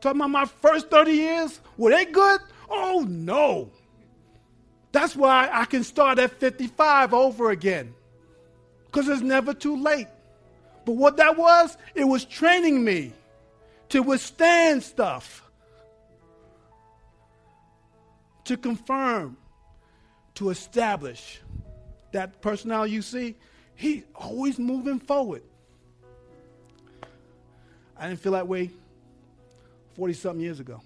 Talking 0.00 0.20
about 0.20 0.30
my 0.30 0.44
first 0.46 0.90
30 0.90 1.12
years, 1.12 1.60
were 1.76 1.90
they 1.90 2.04
good? 2.04 2.40
Oh 2.68 3.04
no. 3.08 3.70
That's 4.92 5.14
why 5.14 5.48
I 5.52 5.64
can 5.64 5.84
start 5.84 6.18
at 6.18 6.32
55 6.32 7.14
over 7.14 7.50
again. 7.50 7.94
Because 8.86 9.08
it's 9.08 9.22
never 9.22 9.52
too 9.52 9.80
late. 9.80 10.08
But 10.84 10.92
what 10.92 11.18
that 11.18 11.36
was, 11.36 11.76
it 11.94 12.04
was 12.04 12.24
training 12.24 12.82
me 12.82 13.12
to 13.90 14.02
withstand 14.02 14.82
stuff, 14.82 15.42
to 18.44 18.56
confirm, 18.56 19.36
to 20.36 20.50
establish. 20.50 21.40
That 22.12 22.40
personality 22.40 22.94
you 22.94 23.02
see, 23.02 23.34
he's 23.74 24.04
always 24.14 24.58
moving 24.58 24.98
forward. 24.98 25.42
I 27.98 28.08
didn't 28.08 28.20
feel 28.20 28.32
that 28.32 28.48
way 28.48 28.70
40 29.96 30.14
something 30.14 30.40
years 30.40 30.60
ago. 30.60 30.80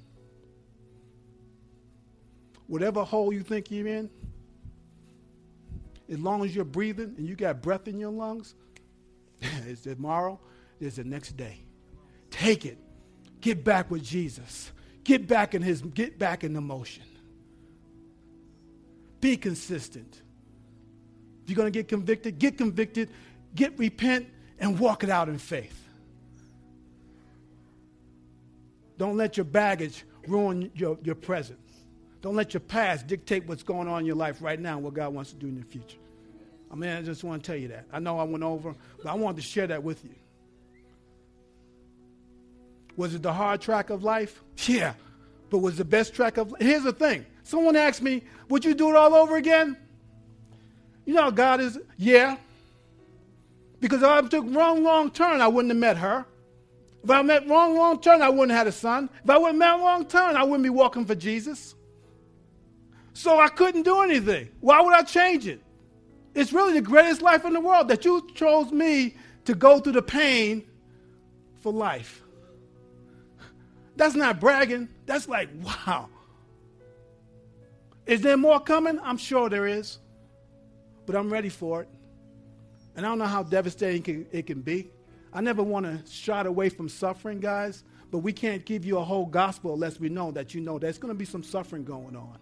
Whatever 2.73 3.05
hole 3.05 3.35
you 3.35 3.43
think 3.43 3.71
you're 3.71 3.87
in, 3.87 4.09
as 6.11 6.19
long 6.19 6.43
as 6.43 6.57
you're 6.57 6.65
breathing 6.65 7.15
and 7.19 7.29
you 7.29 7.37
got 7.37 7.61
breath 7.61 7.87
in 7.87 7.99
your 7.99 8.11
lungs, 8.11 8.55
it's 9.43 9.83
tomorrow, 9.83 10.41
there's 10.81 10.97
the 10.97 11.05
next 11.05 11.37
day. 11.37 11.59
Take 12.31 12.65
it. 12.65 12.79
Get 13.43 13.63
back 13.63 13.91
with 13.91 14.03
Jesus. 14.03 14.73
Get 15.05 15.29
back 15.29 15.55
in 15.55 15.61
his 15.61 15.83
get 15.83 16.19
back 16.19 16.45
in 16.45 16.55
the 16.55 16.63
motion. 16.63 17.03
Be 19.21 19.37
consistent. 19.37 20.23
If 21.43 21.51
you're 21.51 21.57
going 21.57 21.71
to 21.71 21.79
get 21.79 21.89
convicted, 21.89 22.39
get 22.39 22.57
convicted, 22.57 23.11
get 23.55 23.79
repent, 23.79 24.29
and 24.59 24.79
walk 24.79 25.05
it 25.05 25.11
out 25.11 25.29
in 25.29 25.37
faith. 25.37 25.79
Don't 28.97 29.19
let 29.19 29.37
your 29.37 29.45
baggage 29.45 30.07
ruin 30.27 30.71
your, 30.75 30.97
your 31.03 31.17
present. 31.17 31.59
Don't 32.23 32.37
let 32.37 32.55
your 32.55 32.61
past 32.61 33.09
dictate 33.09 33.47
what's 33.47 33.65
going 33.65 33.89
on 33.89 34.01
in 34.01 34.07
your 34.07 34.17
life 34.17 34.41
right 34.41 34.59
now 34.59 34.77
and 34.77 34.85
what 34.85 34.95
God 34.95 35.13
wants 35.13 35.31
to 35.31 35.37
do 35.37 35.49
in 35.49 35.59
the 35.59 35.65
future. 35.65 35.99
I 36.71 36.77
mean, 36.77 36.89
I 36.89 37.03
just 37.03 37.23
want 37.23 37.43
to 37.43 37.47
tell 37.47 37.61
you 37.61 37.69
that. 37.69 37.85
I 37.93 37.99
know 37.99 38.19
I 38.19 38.23
went 38.23 38.45
over, 38.45 38.75
but 38.97 39.11
I 39.11 39.15
wanted 39.15 39.37
to 39.37 39.43
share 39.43 39.67
that 39.67 39.83
with 39.83 40.03
you. 40.05 40.15
Was 42.97 43.15
it 43.15 43.23
the 43.23 43.33
hard 43.33 43.61
track 43.61 43.91
of 43.91 44.05
life? 44.05 44.43
Yeah. 44.67 44.95
But 45.51 45.59
was 45.59 45.77
the 45.77 45.85
best 45.85 46.15
track 46.15 46.37
of 46.39 46.53
life? 46.53 46.63
Here's 46.63 46.85
the 46.85 46.93
thing. 46.93 47.27
Someone 47.43 47.75
asked 47.75 48.01
me, 48.01 48.23
would 48.49 48.65
you 48.65 48.75
do 48.75 48.89
it 48.91 48.97
all 48.97 49.15
over 49.15 49.37
again? 49.37 49.77
You 51.05 51.15
know 51.15 51.31
God 51.33 51.61
is, 51.61 51.79
yeah. 51.99 52.37
Because 53.81 54.03
if 54.03 54.09
I 54.09 54.21
took 54.23 54.45
wrong, 54.49 54.85
wrong 54.85 55.11
turn, 55.11 55.41
I 55.41 55.49
wouldn't 55.49 55.73
have 55.73 55.81
met 55.81 55.97
her. 55.97 56.25
If 57.03 57.11
I 57.11 57.23
met 57.23 57.49
wrong, 57.49 57.77
wrong 57.77 58.01
turn, 58.01 58.23
I 58.23 58.29
wouldn't 58.29 58.53
have 58.53 58.59
had 58.59 58.67
a 58.69 58.73
son. 58.73 59.11
If 59.25 59.29
I 59.29 59.41
have 59.41 59.57
met 59.57 59.81
wrong 59.81 60.07
turn, 60.07 60.37
I 60.37 60.45
wouldn't 60.45 60.63
be 60.63 60.71
walking 60.71 61.05
for 61.05 61.17
Jesus. 61.17 61.75
So 63.15 63.39
I 63.39 63.49
couldn't 63.49 63.83
do 63.83 64.01
anything. 64.01 64.49
Why 64.61 64.81
would 64.81 64.95
I 64.95 65.03
change 65.03 65.47
it? 65.47 65.61
It's 66.35 66.53
really 66.53 66.73
the 66.73 66.81
greatest 66.81 67.21
life 67.21 67.45
in 67.45 67.53
the 67.53 67.61
world 67.61 67.89
that 67.89 68.05
you 68.05 68.27
chose 68.35 68.73
me 68.73 69.17
to 69.45 69.55
go 69.55 69.81
through 69.81 69.93
the 69.93 70.03
pain 70.03 70.65
for 71.61 71.73
life. 71.73 72.23
That's 73.97 74.15
not 74.15 74.41
bragging. 74.41 74.89
That's 75.05 75.29
like, 75.29 75.51
wow. 75.63 76.09
Is 78.07 78.23
there 78.23 78.39
more 78.39 78.59
coming? 78.61 78.99
I'm 79.03 79.19
sure 79.19 79.51
there 79.51 79.67
is. 79.67 79.99
But 81.05 81.15
I'm 81.15 81.31
ready 81.31 81.51
for 81.51 81.83
it. 81.83 81.89
And 82.97 83.05
I 83.05 83.11
don't 83.11 83.19
know 83.19 83.27
how 83.27 83.43
devastating 83.43 84.27
it 84.33 84.47
can 84.47 84.63
be. 84.63 84.91
I 85.35 85.41
never 85.41 85.63
want 85.63 85.87
to 85.87 86.11
shy 86.11 86.43
away 86.43 86.69
from 86.69 86.89
suffering, 86.89 87.41
guys, 87.41 87.85
but 88.11 88.19
we 88.19 88.33
can't 88.33 88.65
give 88.65 88.85
you 88.85 88.99
a 88.99 89.05
whole 89.05 89.27
gospel 89.27 89.75
unless 89.75 89.99
we 90.01 90.09
know 90.09 90.31
that 90.31 90.55
you 90.55 90.61
know 90.61 90.79
there's 90.79 90.99
going 90.99 91.13
to 91.13 91.19
be 91.19 91.25
some 91.25 91.43
suffering 91.43 91.85
going 91.85 92.17
on 92.17 92.39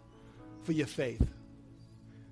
for 0.65 0.73
your 0.73 0.87
faith. 0.87 1.27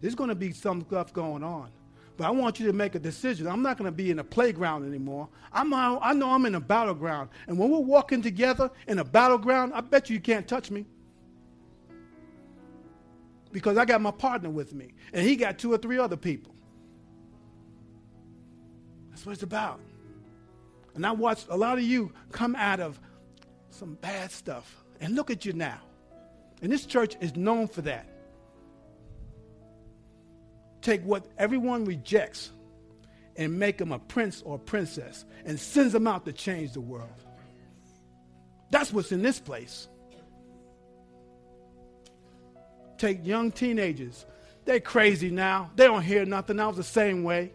There's 0.00 0.14
going 0.14 0.28
to 0.28 0.34
be 0.34 0.52
some 0.52 0.82
stuff 0.82 1.12
going 1.12 1.42
on. 1.42 1.70
But 2.16 2.26
I 2.26 2.30
want 2.30 2.58
you 2.58 2.66
to 2.66 2.72
make 2.72 2.96
a 2.96 2.98
decision. 2.98 3.46
I'm 3.46 3.62
not 3.62 3.78
going 3.78 3.86
to 3.86 3.96
be 3.96 4.10
in 4.10 4.18
a 4.18 4.24
playground 4.24 4.84
anymore. 4.84 5.28
I'm, 5.52 5.72
I 5.72 6.12
know 6.12 6.30
I'm 6.30 6.46
in 6.46 6.56
a 6.56 6.60
battleground. 6.60 7.30
And 7.46 7.56
when 7.56 7.70
we're 7.70 7.78
walking 7.78 8.22
together 8.22 8.72
in 8.88 8.98
a 8.98 9.04
battleground, 9.04 9.72
I 9.72 9.80
bet 9.82 10.10
you 10.10 10.14
you 10.14 10.20
can't 10.20 10.46
touch 10.46 10.68
me. 10.68 10.84
Because 13.52 13.78
I 13.78 13.84
got 13.84 14.00
my 14.00 14.10
partner 14.10 14.50
with 14.50 14.74
me. 14.74 14.88
And 15.12 15.24
he 15.24 15.36
got 15.36 15.58
two 15.58 15.72
or 15.72 15.78
three 15.78 15.98
other 15.98 16.16
people. 16.16 16.52
That's 19.10 19.24
what 19.24 19.32
it's 19.32 19.44
about. 19.44 19.80
And 20.96 21.06
I 21.06 21.12
watched 21.12 21.46
a 21.50 21.56
lot 21.56 21.78
of 21.78 21.84
you 21.84 22.12
come 22.32 22.56
out 22.56 22.80
of 22.80 22.98
some 23.70 23.94
bad 23.94 24.32
stuff. 24.32 24.84
And 25.00 25.14
look 25.14 25.30
at 25.30 25.44
you 25.44 25.52
now. 25.52 25.80
And 26.62 26.72
this 26.72 26.84
church 26.84 27.16
is 27.20 27.36
known 27.36 27.68
for 27.68 27.82
that. 27.82 28.07
Take 30.80 31.02
what 31.02 31.26
everyone 31.38 31.84
rejects 31.84 32.50
and 33.36 33.58
make 33.58 33.78
them 33.78 33.92
a 33.92 33.98
prince 33.98 34.42
or 34.42 34.58
princess 34.58 35.24
and 35.44 35.58
sends 35.58 35.92
them 35.92 36.06
out 36.06 36.24
to 36.26 36.32
change 36.32 36.72
the 36.72 36.80
world. 36.80 37.08
That's 38.70 38.92
what's 38.92 39.12
in 39.12 39.22
this 39.22 39.40
place. 39.40 39.88
Take 42.98 43.24
young 43.24 43.52
teenagers. 43.52 44.26
They're 44.64 44.80
crazy 44.80 45.30
now. 45.30 45.70
They 45.76 45.86
don't 45.86 46.02
hear 46.02 46.24
nothing. 46.26 46.60
I 46.60 46.66
was 46.66 46.76
the 46.76 46.82
same 46.82 47.22
way. 47.22 47.52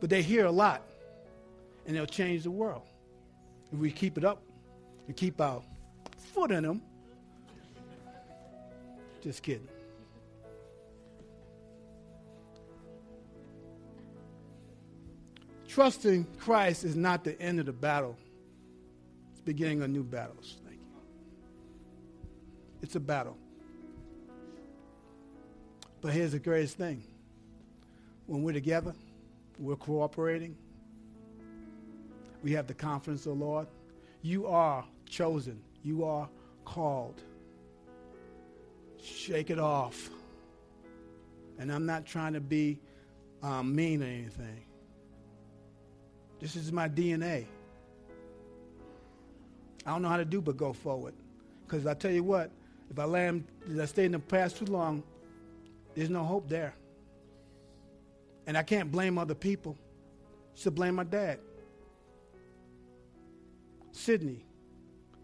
But 0.00 0.08
they 0.08 0.22
hear 0.22 0.46
a 0.46 0.52
lot 0.52 0.82
and 1.86 1.96
they'll 1.96 2.06
change 2.06 2.44
the 2.44 2.50
world. 2.50 2.82
If 3.72 3.78
we 3.78 3.90
keep 3.90 4.16
it 4.16 4.24
up 4.24 4.42
and 5.06 5.16
keep 5.16 5.40
our 5.40 5.62
foot 6.32 6.52
in 6.52 6.62
them. 6.62 6.82
Just 9.20 9.42
kidding. 9.42 9.68
Trusting 15.78 16.26
Christ 16.40 16.82
is 16.82 16.96
not 16.96 17.22
the 17.22 17.40
end 17.40 17.60
of 17.60 17.66
the 17.66 17.72
battle. 17.72 18.16
It's 19.30 19.40
beginning 19.40 19.80
of 19.80 19.90
new 19.90 20.02
battles. 20.02 20.56
Thank 20.64 20.80
you. 20.80 21.00
It's 22.82 22.96
a 22.96 23.00
battle. 23.00 23.36
But 26.00 26.14
here's 26.14 26.32
the 26.32 26.40
greatest 26.40 26.76
thing. 26.78 27.04
When 28.26 28.42
we're 28.42 28.54
together, 28.54 28.92
we're 29.56 29.76
cooperating, 29.76 30.56
we 32.42 32.50
have 32.54 32.66
the 32.66 32.74
confidence 32.74 33.24
of 33.26 33.38
the 33.38 33.44
Lord. 33.44 33.68
You 34.22 34.48
are 34.48 34.84
chosen. 35.08 35.62
You 35.84 36.04
are 36.04 36.28
called. 36.64 37.22
Shake 39.00 39.50
it 39.50 39.60
off. 39.60 40.10
And 41.56 41.70
I'm 41.70 41.86
not 41.86 42.04
trying 42.04 42.32
to 42.32 42.40
be 42.40 42.80
um, 43.44 43.76
mean 43.76 44.02
or 44.02 44.06
anything. 44.06 44.64
This 46.40 46.56
is 46.56 46.72
my 46.72 46.88
DNA. 46.88 47.46
I 49.84 49.90
don't 49.90 50.02
know 50.02 50.08
how 50.08 50.16
to 50.16 50.24
do 50.24 50.40
but 50.40 50.56
go 50.56 50.72
forward. 50.72 51.14
Because 51.66 51.86
I 51.86 51.94
tell 51.94 52.10
you 52.10 52.22
what, 52.22 52.50
if 52.90 52.98
I 52.98 53.04
land, 53.04 53.44
if 53.66 53.80
I 53.80 53.84
stay 53.84 54.04
in 54.04 54.12
the 54.12 54.18
past 54.18 54.58
too 54.58 54.66
long, 54.66 55.02
there's 55.94 56.10
no 56.10 56.22
hope 56.22 56.48
there. 56.48 56.74
And 58.46 58.56
I 58.56 58.62
can't 58.62 58.90
blame 58.90 59.18
other 59.18 59.34
people. 59.34 59.76
Should 60.54 60.74
blame 60.74 60.94
my 60.94 61.04
dad. 61.04 61.38
Sydney. 63.92 64.44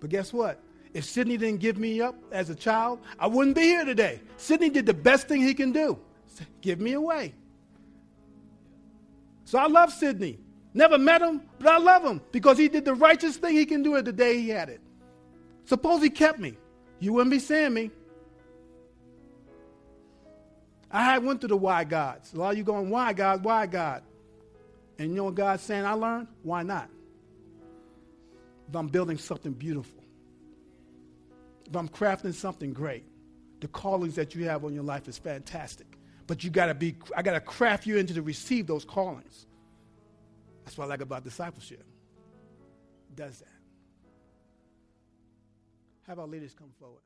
But 0.01 0.11
guess 0.11 0.33
what? 0.33 0.61
If 0.93 1.05
Sydney 1.05 1.37
didn't 1.37 1.61
give 1.61 1.79
me 1.79 2.01
up 2.01 2.15
as 2.31 2.51
a 2.51 2.55
child, 2.55 3.01
I 3.19 3.27
wouldn't 3.27 3.57
be 3.57 3.62
here 3.62 3.85
today. 3.85 4.21
Sydney 4.37 4.71
did 4.71 4.87
the 4.87 4.95
best 4.95 5.27
thing 5.29 5.41
he 5.43 5.55
can 5.55 5.73
do 5.73 5.99
give 6.61 6.81
me 6.81 6.95
away. 6.95 7.33
So 9.45 9.59
I 9.59 9.67
love 9.67 9.93
Sydney. 9.93 10.39
Never 10.75 10.99
met 10.99 11.22
him, 11.22 11.43
but 11.59 11.68
I 11.68 11.79
love 11.79 12.05
him 12.05 12.20
because 12.33 12.59
he 12.59 12.68
did 12.68 12.85
the 12.85 12.95
righteous 12.95 13.37
thing 13.37 13.55
he 13.55 13.64
can 13.64 13.83
do 13.83 13.97
at 13.97 14.05
the 14.05 14.12
day 14.12 14.41
he 14.41 14.49
had 14.49 14.68
it. 14.68 14.81
Suppose 15.64 16.03
he 16.03 16.11
kept 16.11 16.39
me. 16.39 16.55
You 16.99 17.12
wouldn't 17.12 17.31
be 17.31 17.39
seeing 17.39 17.72
me. 17.72 17.91
I 20.91 21.18
went 21.18 21.41
through 21.41 21.49
the 21.49 21.57
why 21.57 21.85
gods. 21.85 22.35
A 22.35 22.39
lot 22.39 22.53
of 22.53 22.59
you 22.59 22.64
going, 22.64 22.91
why 22.91 23.12
God, 23.12 23.45
why 23.45 23.66
God? 23.66 24.03
And 24.99 25.11
you 25.11 25.16
know 25.16 25.25
what 25.25 25.35
God's 25.35 25.62
saying 25.62 25.85
I 25.85 25.93
learned? 25.93 26.29
Why 26.43 26.62
not? 26.62 26.89
if 28.68 28.75
I'm 28.75 28.89
building 28.89 29.18
something 29.18 29.53
beautiful, 29.53 30.03
if 31.66 31.77
I'm 31.77 31.89
crafting 31.89 32.35
something 32.35 32.72
great, 32.72 33.05
the 33.61 33.68
callings 33.68 34.14
that 34.16 34.35
you 34.35 34.45
have 34.47 34.64
on 34.64 34.75
your 34.75 34.83
life 34.83 35.09
is 35.09 35.18
fantastic. 35.18 35.87
But 36.27 36.43
you 36.43 36.51
gotta 36.51 36.75
be, 36.75 36.97
I 37.16 37.22
gotta 37.22 37.41
craft 37.41 37.87
you 37.87 37.99
into 37.99 38.14
to 38.14 38.22
receive 38.22 38.66
those 38.66 38.85
callings. 38.85 39.47
That's 40.65 40.79
what 40.79 40.85
I 40.85 40.89
like 40.89 41.01
about 41.01 41.25
discipleship. 41.25 41.85
Does 43.15 43.39
that. 43.41 43.49
Have 46.07 46.19
our 46.19 46.27
leaders 46.27 46.55
come 46.55 46.71
forward. 46.79 47.01